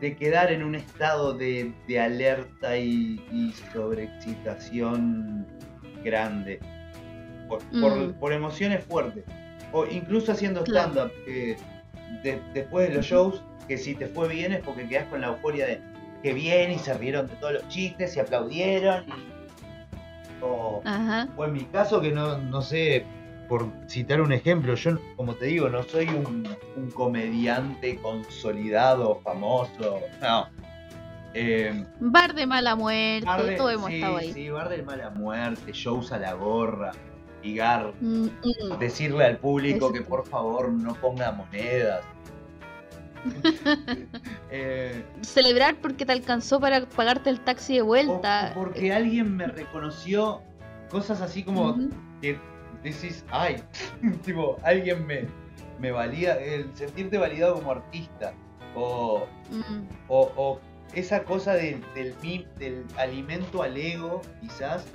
de 0.00 0.16
quedar 0.16 0.50
en 0.50 0.62
un 0.62 0.74
estado 0.74 1.34
de, 1.34 1.72
de 1.86 2.00
alerta 2.00 2.76
y, 2.78 3.20
y 3.32 3.52
sobreexcitación 3.72 5.46
grande. 6.04 6.60
Por, 7.48 7.58
por- 7.80 7.96
Mm. 7.96 8.12
por 8.14 8.32
emociones 8.32 8.84
fuertes. 8.84 9.24
O 9.72 9.84
incluso 9.86 10.32
haciendo 10.32 10.64
stand-up, 10.64 11.12
de- 11.26 11.56
después 12.54 12.88
de 12.88 12.94
los 12.96 13.06
shows, 13.06 13.42
que 13.68 13.76
si 13.78 13.94
te 13.94 14.06
fue 14.06 14.28
bien 14.28 14.52
es 14.52 14.60
porque 14.62 14.88
quedás 14.88 15.06
con 15.06 15.20
la 15.20 15.28
euforia 15.28 15.66
de 15.66 15.80
que 16.22 16.32
bien 16.34 16.70
y 16.72 16.78
se 16.78 16.92
rieron 16.94 17.26
de 17.28 17.34
todos 17.36 17.54
los 17.54 17.68
chistes 17.68 18.16
y 18.16 18.20
aplaudieron. 18.20 19.04
Y, 19.08 20.42
o, 20.42 20.80
Ajá. 20.84 21.28
o 21.36 21.44
en 21.44 21.52
mi 21.52 21.64
caso, 21.64 22.00
que 22.00 22.10
no, 22.12 22.38
no 22.38 22.62
sé, 22.62 23.04
por 23.50 23.66
citar 23.88 24.20
un 24.20 24.32
ejemplo, 24.32 24.74
yo, 24.76 24.92
como 25.16 25.34
te 25.34 25.46
digo, 25.46 25.68
no 25.68 25.82
soy 25.82 26.06
un, 26.08 26.48
un 26.76 26.90
comediante 26.92 27.96
consolidado, 28.00 29.20
famoso. 29.24 29.98
No. 30.22 30.48
Eh, 31.34 31.84
Bar 31.98 32.32
de 32.34 32.46
mala 32.46 32.76
muerte, 32.76 33.28
de- 33.44 33.56
todo 33.56 33.70
hemos 33.70 33.88
sí, 33.88 33.96
estado 33.96 34.16
ahí. 34.18 34.32
Sí, 34.32 34.48
bar 34.50 34.68
del 34.68 34.84
mala 34.84 35.10
muerte, 35.10 35.72
shows 35.72 36.12
a 36.12 36.18
la 36.18 36.32
gorra, 36.34 36.92
ligar, 37.42 37.92
Mm, 38.00 38.24
mm. 38.26 38.78
decirle 38.78 39.24
al 39.24 39.38
público 39.38 39.92
que 39.92 40.00
por 40.02 40.24
favor 40.26 40.70
no 40.70 40.94
ponga 40.94 41.32
monedas. 41.32 42.04
Eh, 44.50 45.04
Celebrar 45.22 45.76
porque 45.76 46.06
te 46.06 46.12
alcanzó 46.12 46.58
para 46.60 46.86
pagarte 46.86 47.30
el 47.30 47.40
taxi 47.40 47.74
de 47.76 47.82
vuelta. 47.82 48.52
o 48.56 48.60
porque 48.60 48.92
alguien 48.92 49.36
me 49.36 49.46
reconoció 49.46 50.40
cosas 50.90 51.20
así 51.20 51.42
como 51.44 51.76
que 52.20 52.38
decís, 52.82 53.24
ay, 53.30 53.62
tipo, 54.24 54.58
alguien 54.62 55.06
me, 55.06 55.26
me 55.80 55.90
valida, 55.90 56.34
el 56.40 56.70
sentirte 56.74 57.18
validado 57.18 57.54
como 57.54 57.72
artista, 57.72 58.32
o, 58.74 59.26
Mm, 59.50 59.82
o, 60.08 60.30
o 60.36 60.60
esa 60.94 61.24
cosa 61.24 61.54
del, 61.54 61.82
del, 61.94 62.14
del 62.58 62.84
alimento 62.96 63.62
al 63.64 63.76
ego, 63.76 64.22
quizás, 64.40 64.86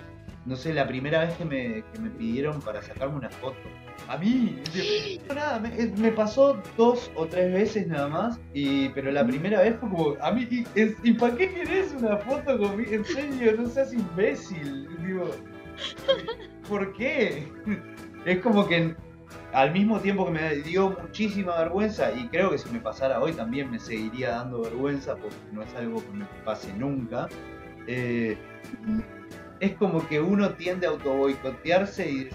no 0.46 0.56
sé, 0.56 0.74
la 0.74 0.88
primera 0.88 1.26
vez 1.26 1.34
que 1.36 1.44
me, 1.44 1.84
que 1.92 2.00
me 2.00 2.10
pidieron 2.12 2.62
para 2.62 2.82
sacarme 2.82 3.18
una 3.18 3.30
foto. 3.30 3.58
A 4.08 4.18
mí, 4.18 4.62
no, 5.28 5.36
nada, 5.36 5.60
me, 5.60 5.70
me 5.98 6.12
pasó 6.12 6.62
dos 6.78 7.12
o 7.16 7.26
tres 7.26 7.52
veces 7.52 7.88
nada 7.88 8.08
más, 8.08 8.40
y, 8.54 8.88
pero 8.90 9.12
la 9.12 9.26
primera 9.26 9.62
vez 9.62 9.76
fue 9.80 9.90
como, 9.90 10.16
a 10.22 10.32
mí, 10.32 10.48
¿y, 10.50 10.66
es- 10.80 10.96
¿y 11.04 11.14
para 11.14 11.36
qué 11.36 11.50
querés 11.50 11.94
una 11.98 12.16
foto 12.18 12.58
conmigo? 12.58 12.92
En 12.94 13.04
serio, 13.06 13.56
no 13.58 13.68
seas 13.68 13.92
imbécil. 13.94 14.88
Digo, 15.06 15.32
¿por 16.68 16.94
qué? 16.94 17.48
Es 18.26 18.40
como 18.42 18.68
que 18.68 18.96
al 19.54 19.72
mismo 19.72 20.00
tiempo 20.00 20.26
que 20.26 20.32
me 20.32 20.56
dio 20.58 20.90
muchísima 21.02 21.58
vergüenza, 21.58 22.12
y 22.12 22.28
creo 22.28 22.52
que 22.52 22.58
si 22.58 22.70
me 22.70 22.80
pasara 22.80 23.22
hoy 23.22 23.34
también 23.34 23.72
me 23.72 23.80
seguiría 23.80 24.32
dando 24.32 24.62
vergüenza, 24.62 25.16
porque 25.16 25.36
no 25.52 25.64
es 25.64 25.74
algo 25.76 26.04
que 26.04 26.12
me 26.12 26.26
pase 26.44 26.74
nunca, 26.74 27.30
eh, 27.88 28.38
es 29.60 29.74
como 29.76 30.06
que 30.08 30.20
uno 30.20 30.54
tiende 30.56 30.88
a 30.88 30.90
autoboicotearse 30.92 32.12
y 32.12 32.30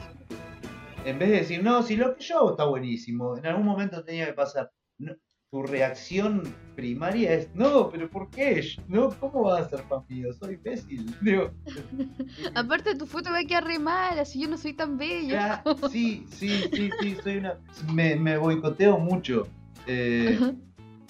en 1.05 1.19
vez 1.19 1.31
de 1.31 1.37
decir, 1.37 1.62
no, 1.62 1.83
si 1.83 1.97
lo 1.97 2.14
que 2.14 2.25
yo 2.25 2.38
hago 2.38 2.51
está 2.53 2.64
buenísimo, 2.64 3.37
en 3.37 3.47
algún 3.47 3.64
momento 3.64 4.05
tenía 4.05 4.27
que 4.27 4.33
pasar. 4.35 4.71
Tu 5.50 5.64
reacción 5.64 6.42
primaria 6.76 7.34
es, 7.34 7.52
no, 7.54 7.90
pero 7.90 8.08
¿por 8.08 8.30
qué? 8.30 8.64
No, 8.86 9.10
¿cómo 9.18 9.42
vas 9.42 9.66
a 9.66 9.68
ser 9.68 9.80
fan 9.80 10.02
mío? 10.08 10.32
Soy 10.32 10.54
imbécil. 10.54 11.12
Digo, 11.20 11.50
Aparte 12.54 12.94
tu 12.94 13.06
foto 13.06 13.30
va 13.30 13.40
a 13.40 13.44
quedar 13.44 13.64
re 13.64 13.78
mal, 13.78 14.18
así 14.18 14.40
yo 14.40 14.48
no 14.48 14.56
soy 14.56 14.74
tan 14.74 14.96
bello. 14.96 15.30
ya, 15.30 15.62
sí, 15.90 16.24
sí, 16.30 16.50
sí, 16.72 16.90
sí, 17.00 17.16
soy 17.22 17.38
una... 17.38 17.58
Me, 17.92 18.14
me 18.14 18.38
boicoteo 18.38 18.98
mucho. 18.98 19.48
Eh. 19.86 20.38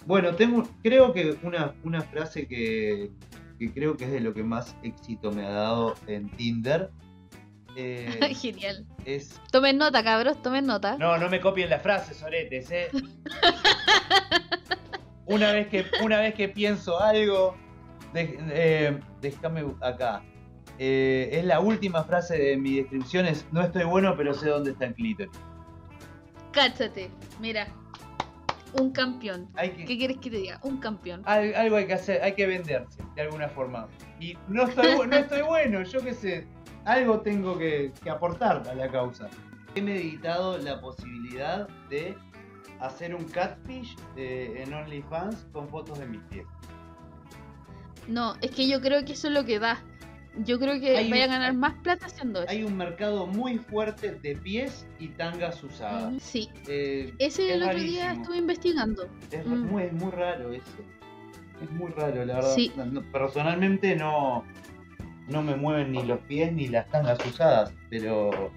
Bueno, 0.07 0.35
tengo, 0.35 0.63
creo 0.83 1.13
que 1.13 1.37
una, 1.43 1.75
una 1.85 2.01
frase 2.01 2.47
que, 2.49 3.11
que 3.59 3.71
creo 3.73 3.99
que 3.99 4.07
es 4.07 4.13
de 4.13 4.21
lo 4.21 4.33
que 4.33 4.43
más 4.43 4.75
éxito 4.83 5.31
me 5.33 5.45
ha 5.45 5.51
dado 5.51 5.95
en 6.07 6.31
Tinder. 6.31 6.91
Eh, 7.77 8.35
Genial. 8.41 8.87
es 9.05 9.41
Tomen 9.51 9.79
nota, 9.79 10.05
cabros, 10.05 10.41
tomen 10.43 10.67
nota. 10.67 10.97
No, 10.99 11.19
no 11.19 11.29
me 11.29 11.41
copien 11.41 11.71
las 11.71 11.83
frases, 11.83 12.19
soretes, 12.19 12.71
eh. 12.71 12.89
una 15.27 15.53
vez 15.53 15.69
que, 15.69 15.87
una 16.03 16.19
vez 16.21 16.35
que 16.35 16.49
pienso 16.49 17.01
algo, 17.01 17.57
de- 18.13 18.39
eh, 18.53 19.01
déjame 19.21 19.65
acá. 19.81 20.23
Eh, 20.79 21.29
es 21.33 21.45
la 21.45 21.61
última 21.61 22.05
frase 22.05 22.39
de 22.39 22.57
mi 22.57 22.77
descripción, 22.77 23.27
es 23.27 23.45
no 23.53 23.61
estoy 23.63 23.85
bueno, 23.85 24.15
pero 24.17 24.33
sé 24.33 24.49
dónde 24.49 24.71
está 24.71 24.87
el 24.87 24.95
clítoris. 24.95 25.33
Cáchate, 26.53 27.11
mira. 27.39 27.69
Un 28.73 28.93
campeón. 28.93 29.49
Hay 29.57 29.71
que, 29.71 29.85
¿Qué 29.85 29.99
quieres 29.99 30.19
que 30.19 30.31
te 30.31 30.37
diga? 30.37 30.61
Un 30.63 30.79
campeón. 30.79 31.23
al- 31.27 31.55
algo 31.57 31.75
hay 31.77 31.87
que 31.89 31.95
hacer, 31.95 32.23
hay 32.23 32.35
que 32.35 32.47
venderse 32.47 33.03
de 33.17 33.23
alguna 33.23 33.49
forma. 33.49 33.89
Y 34.21 34.39
no 34.49 34.63
estoy, 34.65 35.07
no 35.09 35.17
estoy 35.17 35.43
bueno, 35.43 35.83
yo 35.83 36.01
qué 36.03 36.15
sé, 36.15 36.47
algo 36.85 37.21
tengo 37.21 37.57
que, 37.59 37.93
que 38.03 38.11
aportar 38.11 38.63
a 38.69 38.75
la 38.75 38.89
causa. 38.89 39.29
He 39.75 39.83
meditado 39.83 40.59
la 40.59 40.81
posibilidad 40.81 41.69
de 41.89 42.17
hacer 42.81 43.15
un 43.15 43.25
catfish 43.25 43.97
eh, 44.17 44.65
en 44.67 44.73
OnlyFans 44.75 45.47
con 45.53 45.69
fotos 45.69 45.99
de 45.99 46.07
mis 46.07 46.21
pies. 46.23 46.47
No, 48.09 48.35
es 48.41 48.51
que 48.51 48.67
yo 48.69 48.81
creo 48.81 49.05
que 49.05 49.13
eso 49.13 49.29
es 49.29 49.35
lo 49.35 49.45
que 49.45 49.59
da. 49.59 49.83
Yo 50.45 50.59
creo 50.61 50.81
que 50.81 50.97
Hay 50.97 51.11
vaya 51.11 51.25
a 51.25 51.29
ganar 51.29 51.55
más 51.55 51.75
plata 51.83 52.07
haciendo 52.07 52.43
eso. 52.43 52.51
Hay 52.51 52.63
un 52.63 52.77
mercado 52.77 53.27
muy 53.27 53.59
fuerte 53.59 54.13
de 54.13 54.37
pies 54.37 54.87
y 54.99 55.09
tangas 55.09 55.63
usadas. 55.63 56.15
Sí, 56.23 56.49
Eh, 56.69 57.13
ese 57.19 57.49
Es 57.49 57.55
el 57.57 57.63
otro 57.65 57.79
día 57.81 58.13
estuve 58.13 58.37
investigando. 58.39 59.07
Es 59.31 59.45
Mm. 59.47 59.67
muy, 59.67 59.83
es 59.85 59.93
muy 59.93 60.11
raro 60.13 60.53
eso. 60.53 60.65
Es 61.63 61.71
muy 61.73 61.91
raro, 61.93 62.25
la 62.25 62.35
verdad. 62.37 62.55
Sí. 62.55 62.73
Personalmente 63.13 63.97
no, 63.97 64.45
no 65.31 65.43
me 65.43 65.57
mueven 65.57 65.93
ni 65.93 66.03
los 66.03 66.19
pies 66.21 66.53
ni 66.53 66.69
las 66.69 66.87
tangas 66.89 67.19
usadas, 67.27 67.73
pero 67.89 68.51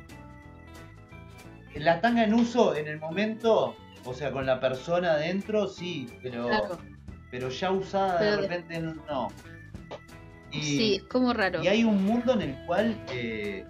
la 1.76 2.02
tanga 2.02 2.24
en 2.24 2.34
uso 2.34 2.76
en 2.76 2.88
el 2.88 3.00
momento, 3.00 3.76
o 4.06 4.14
sea, 4.14 4.32
con 4.32 4.46
la 4.46 4.60
persona 4.60 5.14
adentro, 5.14 5.68
sí, 5.68 6.08
pero, 6.22 6.48
Claro. 6.48 6.78
pero 7.32 7.50
ya 7.50 7.72
usada 7.72 8.20
Pero 8.20 8.32
de 8.38 8.42
repente 8.48 8.80
no. 8.80 9.30
Y, 10.52 10.62
Sí, 10.62 10.96
es 10.98 11.04
como 11.04 11.34
raro. 11.34 11.64
y 11.64 11.68
hay 11.68 11.84
un 11.84 12.04
mundo 12.06 12.34
en 12.34 12.42
el 12.42 12.66
cual 12.68 12.96
eh, 13.12 13.66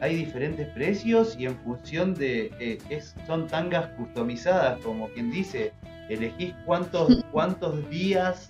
hay 0.00 0.16
diferentes 0.16 0.66
precios 0.68 1.36
y 1.38 1.44
en 1.46 1.56
función 1.58 2.14
de. 2.14 2.50
eh, 2.58 2.78
es, 2.88 3.14
son 3.26 3.46
tangas 3.46 3.88
customizadas, 3.98 4.78
como 4.80 5.08
quien 5.08 5.30
dice. 5.30 5.72
Elegís 6.08 6.54
cuántos, 6.64 7.22
cuántos 7.32 7.88
días 7.90 8.48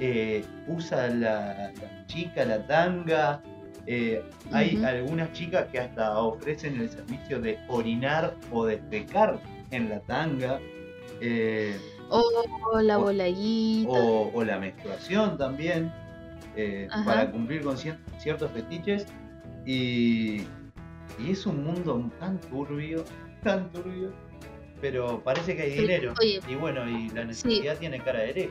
eh, 0.00 0.44
usa 0.68 1.08
la, 1.08 1.72
la 1.80 2.06
chica 2.06 2.44
la 2.44 2.66
tanga. 2.66 3.42
eh, 3.86 4.22
hay 4.52 4.82
algunas 4.84 5.32
chicas 5.32 5.66
que 5.70 5.78
hasta 5.78 6.18
ofrecen 6.18 6.80
el 6.80 6.88
servicio 6.90 7.40
de 7.40 7.58
orinar 7.68 8.34
o 8.52 8.64
de 8.66 8.78
pecar 8.78 9.38
en 9.70 9.88
la 9.90 10.00
tanga. 10.00 10.58
eh, 11.20 11.76
Oh, 12.08 12.80
la 12.80 12.98
o- 12.98 13.02
voladita. 13.02 13.90
o, 13.90 14.30
o 14.32 14.44
la 14.44 14.58
menstruación 14.60 15.36
también, 15.36 15.92
para 17.04 17.30
cumplir 17.32 17.62
con 17.62 17.76
cier- 17.76 17.98
ciertos 18.18 18.50
fetiches. 18.52 19.06
Y, 19.66 20.42
y 21.18 21.30
es 21.30 21.44
un 21.46 21.64
mundo 21.64 22.08
tan 22.20 22.38
turbio, 22.42 23.04
tan 23.42 23.68
turbio, 23.72 24.12
pero 24.80 25.20
parece 25.24 25.56
que 25.56 25.62
hay 25.62 25.72
dinero. 25.72 26.14
oye. 26.20 26.40
Y 26.48 26.54
bueno, 26.54 26.88
y 26.88 27.08
la 27.10 27.24
necesidad 27.24 27.76
tiene 27.78 27.98
cara 27.98 28.20
de 28.20 28.30
hereje. 28.30 28.50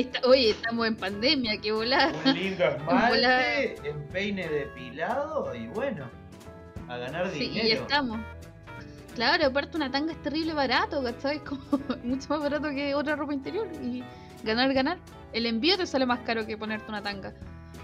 Está- 0.00 0.20
oye, 0.28 0.50
estamos 0.50 0.86
en 0.86 0.96
pandemia, 0.96 1.60
qué 1.60 1.72
volada. 1.72 2.12
un 2.24 2.34
lindo 2.34 2.64
esmalte, 2.68 3.88
en 3.88 4.02
peine 4.08 4.48
depilado 4.48 5.54
y 5.54 5.66
bueno, 5.68 6.08
a 6.88 6.96
ganar 6.96 7.30
Sí, 7.32 7.44
y 7.44 7.48
dinero. 7.48 7.82
estamos. 7.82 8.20
Claro, 9.14 9.46
aparte 9.46 9.76
una 9.76 9.90
tanga 9.90 10.12
es 10.12 10.22
terrible 10.22 10.52
barato, 10.54 11.02
¿cachai? 11.02 11.40
Como 11.44 11.60
mucho 12.04 12.28
más 12.28 12.40
barato 12.40 12.70
que 12.70 12.94
otra 12.94 13.16
ropa 13.16 13.34
interior. 13.34 13.68
Y 13.82 14.04
ganar, 14.44 14.72
ganar. 14.72 14.98
El 15.32 15.46
envío 15.46 15.76
te 15.76 15.86
sale 15.86 16.06
más 16.06 16.20
caro 16.20 16.46
que 16.46 16.56
ponerte 16.56 16.88
una 16.88 17.02
tanga. 17.02 17.34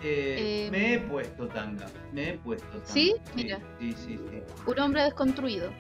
Eh, 0.03 0.67
eh, 0.67 0.71
me 0.71 0.95
he 0.95 0.99
puesto 1.01 1.49
tanga, 1.49 1.87
me 2.13 2.31
he 2.31 2.33
puesto 2.39 2.69
tanga. 2.69 2.87
¿Sí? 2.87 3.15
Mira. 3.35 3.59
Sí, 3.81 3.93
sí, 3.93 4.19
sí. 4.31 4.43
Un 4.67 4.79
hombre 4.79 5.03
desconstruido. 5.03 5.71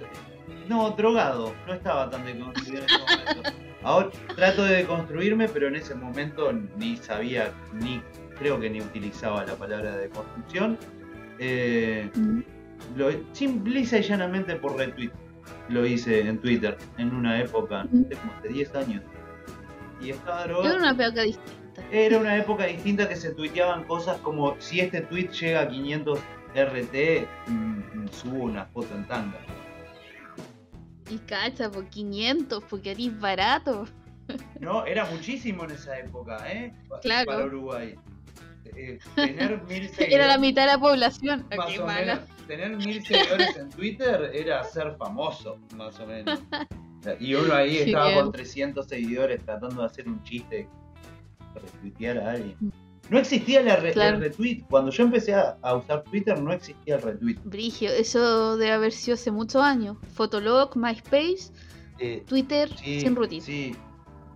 No, 0.69 0.91
drogado. 0.91 1.55
No 1.67 1.75
estaba 1.75 2.09
tan 2.11 2.25
deconstruido 2.25 2.79
en 2.79 2.85
ese 2.85 2.99
momento. 2.99 3.51
Ahora 3.83 4.11
trato 4.35 4.65
de 4.65 4.77
deconstruirme, 4.77 5.49
pero 5.49 5.69
en 5.69 5.77
ese 5.77 5.95
momento 5.95 6.53
ni 6.77 6.97
sabía, 6.97 7.53
ni 7.73 8.03
creo 8.39 8.59
que 8.59 8.71
ni 8.71 8.81
utilizaba 8.81 9.45
la 9.45 9.55
palabra 9.55 9.97
deconstrucción. 9.97 10.79
Eh, 11.39 12.11
lo, 12.97 13.11
simple 13.33 13.81
y 13.81 13.85
llanamente 13.85 14.57
por 14.57 14.77
retweet. 14.77 15.11
Lo 15.69 15.87
hice 15.87 16.21
en 16.21 16.39
Twitter 16.39 16.79
en 16.97 17.15
una 17.15 17.41
época, 17.41 17.85
no 17.91 18.09
sé, 18.09 18.17
como 18.17 18.33
hace 18.39 18.49
10 18.49 18.75
años. 18.75 19.03
Y 20.01 20.11
estaba 20.11 20.43
Es 20.43 20.49
drogado. 20.49 20.77
una 20.77 20.91
época 20.91 21.23
distinta. 21.23 21.53
Era 21.91 22.19
una 22.19 22.37
época 22.37 22.67
distinta 22.67 23.09
que 23.09 23.17
se 23.17 23.35
tuiteaban 23.35 23.85
cosas 23.85 24.17
como 24.19 24.55
si 24.61 24.81
este 24.81 25.01
tweet 25.03 25.29
llega 25.29 25.63
a 25.63 25.69
500 25.69 26.19
RT, 26.55 27.27
mm, 27.49 28.09
subo 28.13 28.45
una 28.45 28.67
foto 28.67 28.95
en 28.95 29.07
tanga. 29.07 29.39
Y 31.11 31.19
cacha, 31.19 31.71
por 31.71 31.89
500, 31.89 32.65
porque 32.65 32.93
eres 32.93 33.19
barato. 33.21 33.87
No, 34.59 34.87
era 34.87 35.05
muchísimo 35.05 35.65
en 35.65 35.73
esa 35.73 35.99
época, 35.99 36.51
¿eh? 36.51 36.73
Claro. 37.03 37.27
Para 37.27 37.45
Uruguay. 37.45 37.95
Eh, 38.75 38.99
tener 39.15 39.63
mil 39.69 39.87
seguidores. 39.91 40.15
Era 40.15 40.27
la 40.29 40.39
mitad 40.39 40.63
de 40.63 40.69
la 40.69 40.79
población. 40.79 41.47
más 41.55 41.71
Qué 41.71 41.79
o 41.79 41.85
mala. 41.87 42.15
menos, 42.15 42.47
tener 42.47 42.77
mil 42.79 43.05
seguidores 43.05 43.55
en 43.57 43.69
Twitter 43.69 44.31
era 44.33 44.65
ser 44.65 44.97
famoso, 44.97 45.59
más 45.77 46.01
o 46.01 46.07
menos. 46.07 46.41
Y 47.21 47.35
uno 47.35 47.53
ahí 47.53 47.77
estaba 47.77 48.07
Genial. 48.07 48.23
con 48.25 48.33
300 48.33 48.87
seguidores 48.89 49.45
tratando 49.45 49.83
de 49.83 49.87
hacer 49.89 50.09
un 50.09 50.23
chiste, 50.23 50.67
retuitear 51.55 52.17
a 52.17 52.31
alguien. 52.31 52.57
No 53.11 53.19
existía 53.19 53.63
la 53.63 53.77
re- 53.77 53.93
Claro. 53.93 54.17
el 54.17 54.23
retweet. 54.23 54.65
Cuando 54.69 54.91
yo 54.91 55.05
empecé 55.05 55.35
a, 55.35 55.57
a 55.63 55.77
usar 55.77 56.03
Twitter 56.05 56.41
no 56.41 56.53
existía 56.53 56.97
el 56.97 57.03
retweet. 57.03 57.39
Brigio, 57.45 57.91
eso 57.91 58.57
debe 58.57 58.73
haber 58.73 58.93
sido 58.93 59.15
hace 59.15 59.31
muchos 59.31 59.63
años. 59.63 59.97
Fotolog, 60.15 60.77
MySpace, 60.77 61.53
Eh, 61.99 62.25
Twitter, 62.27 62.71
sí, 62.79 63.01
sin 63.01 63.15
rutina. 63.15 63.45
sí. 63.45 63.77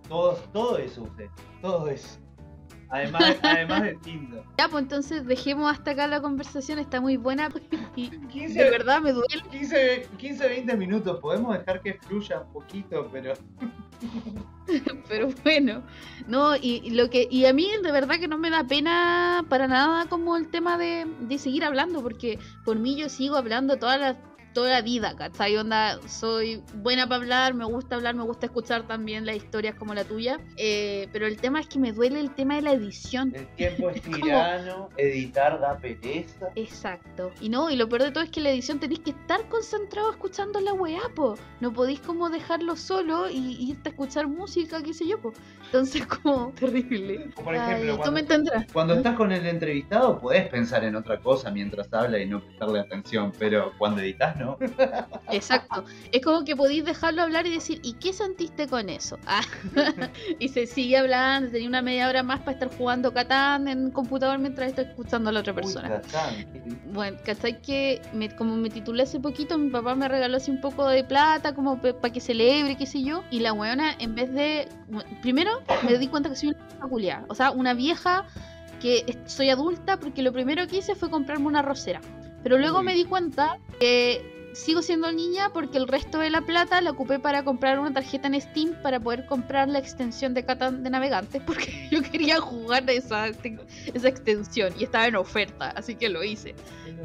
Todo, 0.07 0.33
todo 0.53 0.77
eso 0.77 1.03
usé. 1.03 1.29
Todo 1.61 1.87
eso. 1.87 2.17
Además, 2.89 3.37
además 3.43 3.83
de 3.83 3.95
Tinder. 3.95 4.43
Ya, 4.57 4.67
pues 4.67 4.83
entonces 4.83 5.25
dejemos 5.25 5.71
hasta 5.71 5.91
acá 5.91 6.07
la 6.07 6.21
conversación, 6.21 6.79
está 6.79 6.99
muy 6.99 7.17
buena 7.17 7.49
y 7.95 8.09
15, 8.09 8.63
de 8.63 8.69
verdad 8.69 9.01
me 9.01 9.11
duele. 9.11 9.43
15, 9.51 10.07
15, 10.17 10.47
20 10.47 10.77
minutos. 10.77 11.19
Podemos 11.19 11.57
dejar 11.57 11.81
que 11.81 11.93
fluya 11.93 12.41
un 12.41 12.53
poquito, 12.53 13.07
pero 13.11 13.33
Pero 15.07 15.29
bueno, 15.43 15.83
no, 16.27 16.55
y, 16.55 16.81
y 16.83 16.91
lo 16.91 17.09
que, 17.09 17.27
y 17.29 17.45
a 17.45 17.53
mí 17.53 17.69
de 17.81 17.91
verdad 17.91 18.19
que 18.19 18.27
no 18.27 18.37
me 18.37 18.49
da 18.49 18.63
pena 18.63 19.45
para 19.49 19.67
nada 19.67 20.05
como 20.07 20.37
el 20.37 20.49
tema 20.49 20.77
de, 20.77 21.07
de 21.21 21.37
seguir 21.37 21.63
hablando, 21.63 22.01
porque 22.01 22.39
por 22.65 22.77
mí 22.77 22.95
yo 22.95 23.09
sigo 23.09 23.35
hablando 23.35 23.77
toda 23.77 23.97
la, 23.97 24.17
toda 24.53 24.69
la 24.71 24.81
vida, 24.81 25.15
¿cachai? 25.15 25.55
Onda, 25.57 25.99
soy 26.07 26.63
buena 26.75 27.07
para 27.07 27.21
hablar, 27.21 27.53
me 27.53 27.65
gusta 27.65 27.95
hablar, 27.95 28.15
me 28.15 28.23
gusta 28.23 28.47
escuchar 28.47 28.87
también 28.87 29.25
las 29.25 29.35
historias 29.35 29.75
como 29.75 29.93
la 29.93 30.03
tuya, 30.03 30.39
eh, 30.57 31.07
pero 31.11 31.27
el 31.27 31.37
tema 31.37 31.59
es 31.59 31.67
que 31.67 31.79
me 31.79 31.91
duele 31.91 32.19
el 32.19 32.31
tema 32.33 32.55
de 32.55 32.61
la 32.63 32.71
edición. 32.73 33.31
el 33.35 33.47
tiempo 33.55 33.89
es 33.89 34.01
tirano, 34.01 34.89
editar 34.97 35.59
da 35.59 35.77
pereza. 35.77 36.49
Exacto. 36.55 37.31
Y 37.41 37.49
no, 37.49 37.69
y 37.69 37.75
lo 37.75 37.87
peor 37.89 38.03
de 38.03 38.11
todo 38.11 38.23
es 38.23 38.29
que 38.29 38.41
la 38.41 38.49
edición 38.49 38.79
tenéis 38.79 38.99
que 39.01 39.11
estar 39.11 39.47
concentrado 39.49 40.11
escuchando 40.11 40.59
la 40.59 40.73
weá, 40.73 41.01
po. 41.15 41.35
No 41.59 41.71
podéis 41.73 41.99
como 41.99 42.29
dejarlo 42.29 42.75
solo 42.75 43.29
y, 43.29 43.37
y 43.37 43.71
irte 43.71 43.89
a 43.89 43.91
escuchar 43.91 44.27
música, 44.27 44.81
qué 44.81 44.93
sé 44.93 45.07
yo, 45.07 45.19
po. 45.21 45.33
Entonces, 45.65 46.05
como 46.23 46.51
terrible. 46.53 47.29
O 47.37 47.43
por 47.43 47.55
ejemplo, 47.55 47.91
Ay, 47.91 47.97
cuando- 47.97 48.11
me 48.11 48.19
entenderás. 48.21 48.65
Cuando 48.73 48.93
estás 48.95 49.15
con 49.15 49.31
el 49.31 49.45
entrevistado 49.45 50.19
podés 50.19 50.47
pensar 50.49 50.83
en 50.83 50.95
otra 50.95 51.19
cosa 51.19 51.51
mientras 51.51 51.91
habla 51.93 52.19
y 52.19 52.25
no 52.25 52.39
prestarle 52.43 52.79
atención, 52.79 53.31
pero 53.37 53.73
cuando 53.77 54.01
editas 54.01 54.38
no. 54.39 54.57
Exacto. 55.31 55.83
Es 56.11 56.23
como 56.23 56.43
que 56.43 56.55
podéis 56.55 56.85
dejarlo 56.85 57.21
hablar 57.21 57.45
y 57.45 57.51
decir, 57.51 57.79
¿y 57.83 57.93
qué 57.93 58.13
sentiste 58.13 58.67
con 58.67 58.89
eso? 58.89 59.17
Ah, 59.27 59.41
y 60.39 60.49
se 60.49 60.65
sigue 60.65 60.97
hablando, 60.97 61.51
tenía 61.51 61.67
una 61.67 61.81
media 61.81 62.07
hora 62.09 62.23
más 62.23 62.39
para 62.39 62.53
estar 62.53 62.75
jugando 62.75 63.13
Catán 63.13 63.67
en 63.67 63.91
computador 63.91 64.39
mientras 64.39 64.69
estoy 64.69 64.85
escuchando 64.85 65.29
a 65.29 65.33
la 65.33 65.41
otra 65.41 65.53
persona. 65.53 66.01
Uy, 66.65 66.77
Bueno, 66.93 67.17
¿cachai? 67.23 67.61
Que 67.61 68.01
me- 68.13 68.35
como 68.35 68.55
me 68.55 68.69
titulé 68.69 69.03
hace 69.03 69.19
poquito, 69.19 69.57
mi 69.57 69.69
papá 69.69 69.93
me 69.95 70.07
regaló 70.07 70.37
así 70.37 70.49
un 70.51 70.61
poco 70.61 70.87
de 70.87 71.03
plata, 71.03 71.53
como 71.53 71.79
para 71.79 72.11
que 72.13 72.19
celebre, 72.21 72.75
qué 72.77 72.85
sé 72.85 73.03
yo. 73.03 73.23
Y 73.31 73.39
la 73.41 73.53
weona, 73.53 73.93
en 73.99 74.15
vez 74.15 74.33
de. 74.33 74.67
Primero, 75.21 75.51
me 75.85 75.97
di 75.97 76.07
cuenta 76.07 76.29
que 76.29 76.35
soy 76.35 76.49
una 76.77 76.89
culiada. 76.89 77.25
O 77.27 77.35
sea, 77.35 77.51
una 77.51 77.73
vieja 77.73 78.25
que 78.81 79.17
soy 79.25 79.49
adulta, 79.49 79.97
porque 79.97 80.21
lo 80.23 80.31
primero 80.31 80.65
que 80.67 80.77
hice 80.77 80.95
fue 80.95 81.09
comprarme 81.09 81.45
una 81.47 81.61
rosera. 81.61 82.01
Pero 82.43 82.57
luego 82.57 82.81
me 82.83 82.93
di 82.93 83.05
cuenta 83.05 83.57
que 83.79 84.21
sigo 84.53 84.81
siendo 84.81 85.11
niña 85.11 85.51
porque 85.53 85.77
el 85.77 85.87
resto 85.87 86.17
de 86.19 86.29
la 86.31 86.41
plata 86.41 86.81
la 86.81 86.91
ocupé 86.91 87.19
para 87.19 87.43
comprar 87.43 87.79
una 87.79 87.93
tarjeta 87.93 88.27
en 88.27 88.41
Steam 88.41 88.73
para 88.81 88.99
poder 88.99 89.25
comprar 89.27 89.69
la 89.69 89.77
extensión 89.79 90.33
de 90.33 90.43
Catán 90.43 90.83
de 90.83 90.89
navegante, 90.89 91.39
porque 91.45 91.87
yo 91.91 92.01
quería 92.01 92.39
jugar 92.39 92.89
esa, 92.89 93.27
esa 93.27 94.07
extensión 94.07 94.73
y 94.77 94.83
estaba 94.85 95.07
en 95.07 95.15
oferta, 95.15 95.69
así 95.71 95.95
que 95.95 96.09
lo 96.09 96.23
hice. 96.23 96.55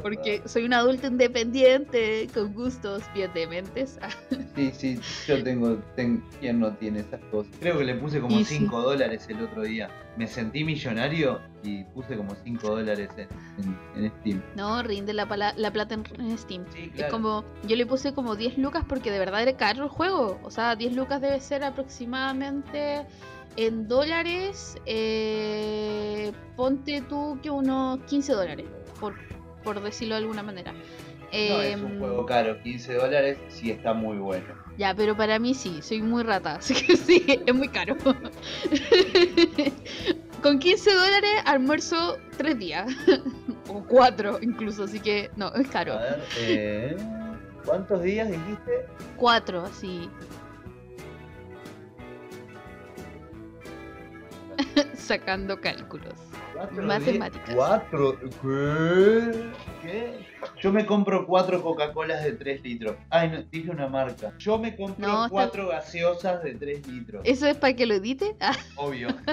Porque 0.01 0.41
soy 0.45 0.65
una 0.65 0.79
adulta 0.79 1.07
independiente, 1.07 2.27
con 2.33 2.53
gustos 2.53 3.03
bien 3.13 3.31
dementes. 3.33 3.99
Sí, 4.55 4.71
sí, 4.73 4.99
yo 5.27 5.43
tengo, 5.43 5.75
ten- 5.97 6.23
¿quién 6.39 6.61
no 6.61 6.71
tiene 6.75 7.01
esas 7.01 7.19
cosas? 7.25 7.51
Creo 7.59 7.77
que 7.77 7.83
le 7.83 7.95
puse 7.95 8.21
como 8.21 8.39
Y 8.39 8.45
sí. 8.45 8.59
5 8.59 8.81
dólares 8.81 9.25
el 9.27 9.41
otro 9.41 9.63
día. 9.63 9.89
Me 10.17 10.27
sentí 10.27 10.63
millonario 10.63 11.41
y 11.63 11.83
puse 11.85 12.15
como 12.15 12.35
5 12.35 12.69
dólares 12.69 13.09
en, 13.17 13.27
en- 13.97 14.03
en 14.05 14.11
Steam. 14.21 14.41
No, 14.55 14.81
rinde 14.83 15.13
la, 15.13 15.27
pala- 15.27 15.53
la 15.57 15.71
plata 15.71 15.95
en, 15.95 16.03
en 16.19 16.37
Steam. 16.37 16.63
Sí, 16.73 16.91
Es 16.97 17.05
como, 17.05 17.43
yo 17.67 17.75
le 17.75 17.85
puse 17.85 18.13
como 18.13 18.35
10 18.35 18.57
lucas 18.57 18.83
porque 18.87 19.11
de 19.11 19.19
verdad 19.19 19.41
era 19.41 19.57
caro 19.57 19.83
el 19.83 19.89
juego. 19.89 20.39
O 20.43 20.51
sea, 20.51 20.75
10 20.75 20.93
lucas 20.95 21.21
debe 21.21 21.39
ser 21.39 21.63
aproximadamente 21.63 23.05
en 23.57 23.87
dólares. 23.87 24.77
eh, 24.85 26.31
ponte 26.55 27.01
tú 27.01 27.37
que 27.41 27.49
unos 27.49 27.99
15 28.05 28.33
dólares, 28.33 28.65
por, 28.99 29.15
por 29.63 29.81
decirlo 29.81 30.15
de 30.15 30.21
alguna 30.21 30.43
manera. 30.43 30.73
No 31.35 31.61
es 31.61 31.73
Em, 31.73 31.85
un 31.85 31.99
juego 31.99 32.25
caro, 32.25 32.61
15 32.61 32.93
dólares 32.93 33.37
sí 33.49 33.71
está 33.71 33.93
muy 33.93 34.17
bueno. 34.17 34.45
Ya, 34.77 34.93
pero 34.95 35.15
para 35.17 35.37
mí 35.39 35.53
sí, 35.53 35.81
soy 35.81 36.01
muy 36.01 36.23
rata, 36.23 36.55
así 36.59 36.73
que 36.73 36.95
sí, 36.95 37.25
es 37.45 37.53
muy 37.53 37.67
caro. 37.67 37.97
Con 40.41 40.59
15 40.59 40.93
dólares 40.93 41.31
almuerzo 41.45 42.17
3 42.37 42.57
días, 42.57 42.87
o 43.67 43.83
4 43.83 44.39
incluso, 44.41 44.83
así 44.85 44.99
que 44.99 45.29
no, 45.35 45.53
es 45.55 45.67
A 45.67 45.71
caro. 45.71 45.97
ver, 45.97 46.23
eh, 46.37 46.95
¿cuántos 47.65 48.01
días 48.03 48.29
dijiste? 48.29 48.85
4, 49.17 49.61
así. 49.63 50.09
Sacando 54.95 55.59
cálculos. 55.59 56.13
Matemáticas. 56.81 57.55
¿Cuatro? 57.55 58.17
¿Qué? 58.19 59.51
¿Qué? 59.81 60.25
Yo 60.61 60.71
me 60.71 60.85
compro 60.85 61.25
cuatro 61.25 61.61
Coca-Colas 61.61 62.23
de 62.23 62.33
3 62.33 62.61
litros. 62.63 62.95
Ay, 63.09 63.29
no, 63.29 63.41
dije 63.51 63.71
una 63.71 63.87
marca. 63.87 64.31
Yo 64.37 64.57
me 64.59 64.75
compro 64.75 65.07
No, 65.07 65.13
está- 65.25 65.29
cuatro 65.29 65.67
gaseosas 65.69 66.43
de 66.43 66.53
3 66.55 66.87
litros. 66.87 67.21
¿Eso 67.25 67.47
es 67.47 67.57
para 67.57 67.73
que 67.75 67.85
lo 67.85 67.95
edite? 67.95 68.35
Ah, 68.39 68.55
Obvio. 68.75 69.07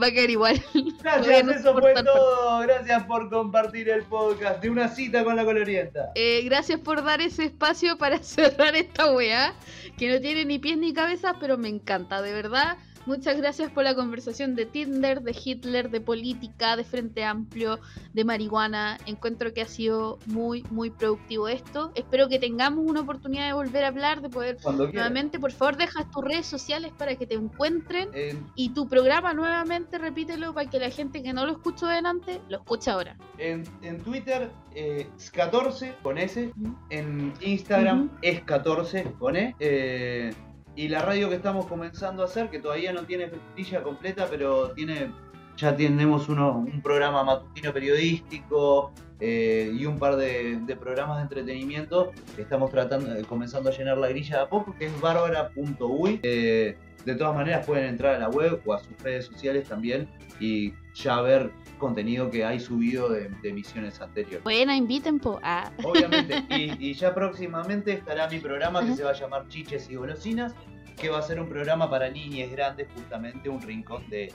va 0.00 0.06
a 0.06 0.10
quedar 0.10 0.30
igual. 0.30 0.62
Gracias, 1.02 1.44
no 1.44 1.52
eso 1.52 1.72
fue 1.78 1.94
todo. 1.94 2.60
Gracias 2.60 3.02
por 3.04 3.30
compartir 3.30 3.88
el 3.88 4.02
podcast 4.04 4.60
de 4.62 4.70
una 4.70 4.88
cita 4.88 5.24
con 5.24 5.36
la 5.36 5.44
colorienta. 5.44 6.10
Eh, 6.14 6.42
gracias 6.44 6.80
por 6.80 7.02
dar 7.04 7.20
ese 7.20 7.44
espacio 7.44 7.96
para 7.98 8.18
cerrar 8.22 8.74
esta 8.76 9.12
weá, 9.12 9.54
que 9.98 10.12
no 10.12 10.20
tiene 10.20 10.44
ni 10.44 10.58
pies 10.58 10.76
ni 10.78 10.92
cabeza, 10.92 11.36
pero 11.40 11.56
me 11.58 11.68
encanta, 11.68 12.20
de 12.22 12.32
verdad. 12.32 12.76
Muchas 13.06 13.36
gracias 13.36 13.70
por 13.70 13.84
la 13.84 13.94
conversación 13.94 14.54
de 14.54 14.64
Tinder, 14.64 15.20
de 15.22 15.36
Hitler, 15.44 15.90
de 15.90 16.00
política, 16.00 16.76
de 16.76 16.84
Frente 16.84 17.22
Amplio, 17.24 17.78
de 18.14 18.24
marihuana. 18.24 18.96
Encuentro 19.06 19.52
que 19.52 19.60
ha 19.62 19.66
sido 19.66 20.18
muy, 20.26 20.64
muy 20.70 20.90
productivo 20.90 21.48
esto. 21.48 21.92
Espero 21.94 22.28
que 22.28 22.38
tengamos 22.38 22.84
una 22.86 23.00
oportunidad 23.02 23.46
de 23.46 23.52
volver 23.52 23.84
a 23.84 23.88
hablar, 23.88 24.22
de 24.22 24.30
poder 24.30 24.56
Cuando 24.62 24.84
quieras. 24.84 24.94
nuevamente. 25.10 25.38
Por 25.38 25.52
favor, 25.52 25.76
deja 25.76 26.08
tus 26.10 26.24
redes 26.24 26.46
sociales 26.46 26.92
para 26.96 27.14
que 27.16 27.26
te 27.26 27.34
encuentren. 27.34 28.08
En, 28.14 28.46
Y 28.54 28.70
tu 28.70 28.88
programa 28.88 29.34
nuevamente, 29.34 29.98
repítelo 29.98 30.54
para 30.54 30.70
que 30.70 30.78
la 30.78 30.90
gente 30.90 31.22
que 31.22 31.32
no 31.32 31.44
lo 31.44 31.52
escuchó 31.52 31.86
delante, 31.86 32.40
lo 32.48 32.58
escuche 32.58 32.90
ahora. 32.90 33.16
en, 33.38 33.64
en 33.82 33.98
Twitter 34.00 34.50
eh, 34.74 35.06
es 35.18 35.30
14 35.30 35.94
con 36.02 36.16
S. 36.16 36.52
En 36.90 37.32
Instagram 37.42 38.10
es 38.22 38.42
14 38.44 39.12
con 39.18 39.36
E. 39.36 39.54
Eh, 39.60 40.32
y 40.76 40.88
la 40.88 41.02
radio 41.02 41.28
que 41.28 41.36
estamos 41.36 41.66
comenzando 41.66 42.22
a 42.22 42.26
hacer, 42.26 42.50
que 42.50 42.58
todavía 42.58 42.92
no 42.92 43.02
tiene 43.02 43.28
plantilla 43.28 43.82
completa, 43.82 44.26
pero 44.30 44.70
tiene 44.72 45.10
ya 45.56 45.76
tenemos 45.76 46.28
uno, 46.28 46.58
un 46.58 46.82
programa 46.82 47.22
matutino 47.22 47.72
periodístico 47.72 48.92
eh, 49.20 49.72
y 49.72 49.86
un 49.86 49.98
par 49.98 50.16
de, 50.16 50.76
programas 50.80 51.18
de 51.18 51.22
entretenimiento. 51.22 52.12
Estamos 52.36 52.70
tratando, 52.70 53.14
eh, 53.14 53.22
comenzando 53.22 53.70
a 53.70 53.72
llenar 53.72 53.98
la 53.98 54.08
grilla 54.08 54.38
de 54.38 54.42
a 54.42 54.48
poco, 54.48 54.74
que 54.76 54.86
es 54.86 55.00
bárbara.uy. 55.00 56.20
Eh, 56.22 56.76
de 57.04 57.14
todas 57.14 57.34
maneras 57.34 57.66
pueden 57.66 57.84
entrar 57.84 58.16
a 58.16 58.18
la 58.18 58.28
web 58.30 58.60
o 58.64 58.72
a 58.72 58.80
sus 58.80 58.98
redes 59.02 59.26
sociales 59.26 59.68
también 59.68 60.08
y 60.40 60.72
ya 60.94 61.20
ver 61.20 61.50
contenido 61.78 62.30
que 62.30 62.44
hay 62.44 62.60
subido 62.60 63.08
de, 63.08 63.28
de 63.28 63.48
emisiones 63.48 64.00
anteriores. 64.00 64.42
Buena, 64.42 64.76
inviten, 64.76 65.18
po. 65.18 65.40
Ah. 65.42 65.70
Obviamente, 65.82 66.44
y, 66.50 66.90
y 66.90 66.94
ya 66.94 67.14
próximamente 67.14 67.92
estará 67.92 68.28
mi 68.28 68.38
programa 68.38 68.80
que 68.80 68.88
Ajá. 68.88 68.96
se 68.96 69.02
va 69.04 69.10
a 69.10 69.14
llamar 69.14 69.48
Chiches 69.48 69.88
y 69.90 69.96
Golosinas, 69.96 70.54
que 70.96 71.08
va 71.08 71.18
a 71.18 71.22
ser 71.22 71.40
un 71.40 71.48
programa 71.48 71.90
para 71.90 72.08
niñas 72.10 72.50
grandes, 72.50 72.88
justamente 72.94 73.48
un 73.48 73.60
rincón 73.60 74.08
de, 74.08 74.32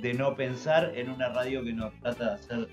de 0.00 0.14
no 0.14 0.34
pensar 0.34 0.92
en 0.94 1.10
una 1.10 1.28
radio 1.28 1.62
que 1.62 1.72
nos 1.72 1.92
trata 2.00 2.24
de 2.24 2.34
hacer 2.34 2.68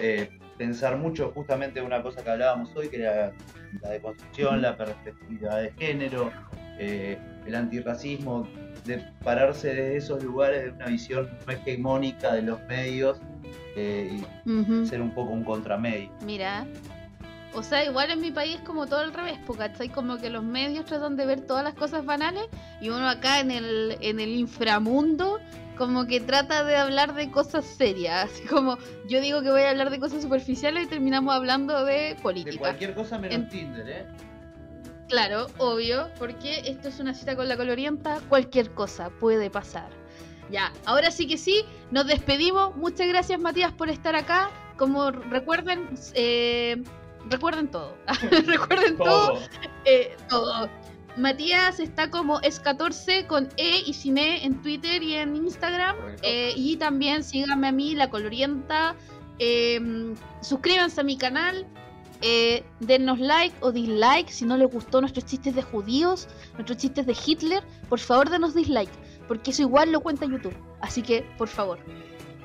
eh, 0.00 0.38
pensar 0.58 0.96
mucho, 0.96 1.32
justamente 1.34 1.80
una 1.80 2.02
cosa 2.02 2.22
que 2.22 2.30
hablábamos 2.30 2.74
hoy, 2.76 2.88
que 2.88 2.96
era 2.96 3.32
la 3.80 3.90
deconstrucción, 3.90 4.62
la 4.62 4.76
perspectiva 4.76 5.56
de 5.56 5.72
género, 5.72 6.30
eh, 6.78 7.18
el 7.46 7.54
antirracismo, 7.54 8.46
de 8.84 8.98
pararse 9.22 9.74
de 9.74 9.96
esos 9.96 10.22
lugares 10.22 10.64
de 10.64 10.70
una 10.70 10.86
visión 10.86 11.28
no 11.46 11.52
hegemónica 11.52 12.32
de 12.34 12.42
los 12.42 12.60
medios 12.64 13.18
eh, 13.76 14.20
y 14.50 14.86
ser 14.86 15.00
un 15.00 15.10
poco 15.12 15.32
un 15.32 15.44
contramedio. 15.44 16.10
Mira. 16.24 16.66
O 17.54 17.62
sea, 17.62 17.84
igual 17.84 18.10
en 18.10 18.20
mi 18.22 18.30
país 18.30 18.56
es 18.56 18.60
como 18.62 18.86
todo 18.86 19.00
al 19.00 19.12
revés, 19.12 19.38
porque 19.46 19.64
¿cachai? 19.64 19.90
Como 19.90 20.16
que 20.16 20.30
los 20.30 20.42
medios 20.42 20.86
tratan 20.86 21.16
de 21.16 21.26
ver 21.26 21.42
todas 21.42 21.62
las 21.62 21.74
cosas 21.74 22.04
banales 22.06 22.44
y 22.80 22.88
uno 22.88 23.06
acá 23.06 23.40
en 23.40 23.50
el, 23.50 23.98
en 24.00 24.20
el 24.20 24.30
inframundo 24.30 25.38
como 25.76 26.06
que 26.06 26.20
trata 26.20 26.64
de 26.64 26.76
hablar 26.76 27.14
de 27.14 27.30
cosas 27.30 27.66
serias. 27.66 28.24
Así 28.30 28.44
como 28.48 28.78
yo 29.06 29.20
digo 29.20 29.42
que 29.42 29.50
voy 29.50 29.62
a 29.62 29.70
hablar 29.70 29.90
de 29.90 29.98
cosas 29.98 30.22
superficiales 30.22 30.84
y 30.84 30.86
terminamos 30.86 31.34
hablando 31.34 31.84
de 31.84 32.14
De 32.14 32.16
política. 32.22 32.58
cualquier 32.58 32.94
cosa 32.94 33.18
menos 33.18 33.34
En- 33.36 33.48
Tinder, 33.50 33.86
¿eh? 33.88 34.06
Claro, 35.12 35.48
obvio, 35.58 36.08
porque 36.18 36.62
esto 36.64 36.88
es 36.88 36.98
una 36.98 37.12
cita 37.12 37.36
con 37.36 37.46
la 37.46 37.58
colorienta, 37.58 38.22
cualquier 38.30 38.70
cosa 38.70 39.10
puede 39.10 39.50
pasar. 39.50 39.90
Ya, 40.50 40.72
ahora 40.86 41.10
sí 41.10 41.26
que 41.26 41.36
sí, 41.36 41.66
nos 41.90 42.06
despedimos. 42.06 42.74
Muchas 42.76 43.08
gracias 43.08 43.38
Matías 43.38 43.72
por 43.72 43.90
estar 43.90 44.16
acá. 44.16 44.48
Como 44.78 45.10
recuerden, 45.10 45.86
eh, 46.14 46.82
recuerden 47.28 47.68
todo. 47.68 47.94
recuerden 48.46 48.96
todo. 48.96 49.38
eh, 49.84 50.16
todo. 50.30 50.70
Matías 51.18 51.78
está 51.78 52.08
como 52.08 52.40
es14 52.40 53.26
con 53.26 53.50
E 53.58 53.82
y 53.84 53.92
sin 53.92 54.16
E 54.16 54.46
en 54.46 54.62
Twitter 54.62 55.02
y 55.02 55.16
en 55.16 55.36
Instagram. 55.36 55.94
Eh, 56.22 56.54
y 56.56 56.76
también 56.76 57.22
síganme 57.22 57.68
a 57.68 57.72
mí, 57.72 57.94
La 57.94 58.08
Colorienta. 58.08 58.96
Eh, 59.38 59.78
suscríbanse 60.40 61.02
a 61.02 61.04
mi 61.04 61.18
canal. 61.18 61.66
Eh, 62.22 62.64
dennos 62.78 63.18
like 63.18 63.54
o 63.60 63.72
dislike 63.72 64.30
si 64.30 64.44
no 64.44 64.56
les 64.56 64.70
gustó 64.70 65.00
nuestros 65.00 65.26
chistes 65.26 65.54
de 65.54 65.62
judíos, 65.62 66.28
nuestros 66.54 66.78
chistes 66.78 67.06
de 67.06 67.16
Hitler. 67.26 67.64
Por 67.88 67.98
favor, 67.98 68.30
denos 68.30 68.54
dislike, 68.54 68.92
porque 69.26 69.50
eso 69.50 69.62
igual 69.62 69.90
lo 69.90 70.00
cuenta 70.00 70.26
YouTube. 70.26 70.56
Así 70.80 71.02
que, 71.02 71.24
por 71.36 71.48
favor, 71.48 71.78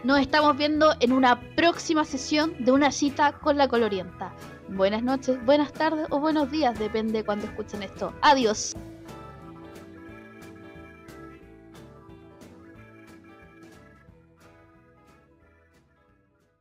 nos 0.03 0.19
estamos 0.19 0.57
viendo 0.57 0.93
en 0.99 1.11
una 1.11 1.39
próxima 1.55 2.05
sesión 2.05 2.55
de 2.59 2.71
una 2.71 2.91
cita 2.91 3.34
con 3.34 3.57
la 3.57 3.67
colorienta. 3.67 4.34
Buenas 4.69 5.03
noches, 5.03 5.43
buenas 5.45 5.71
tardes 5.73 6.07
o 6.09 6.19
buenos 6.19 6.51
días, 6.51 6.78
depende 6.78 7.19
de 7.19 7.23
cuando 7.23 7.45
escuchen 7.45 7.84
esto. 7.84 8.13
Adiós. 8.21 8.75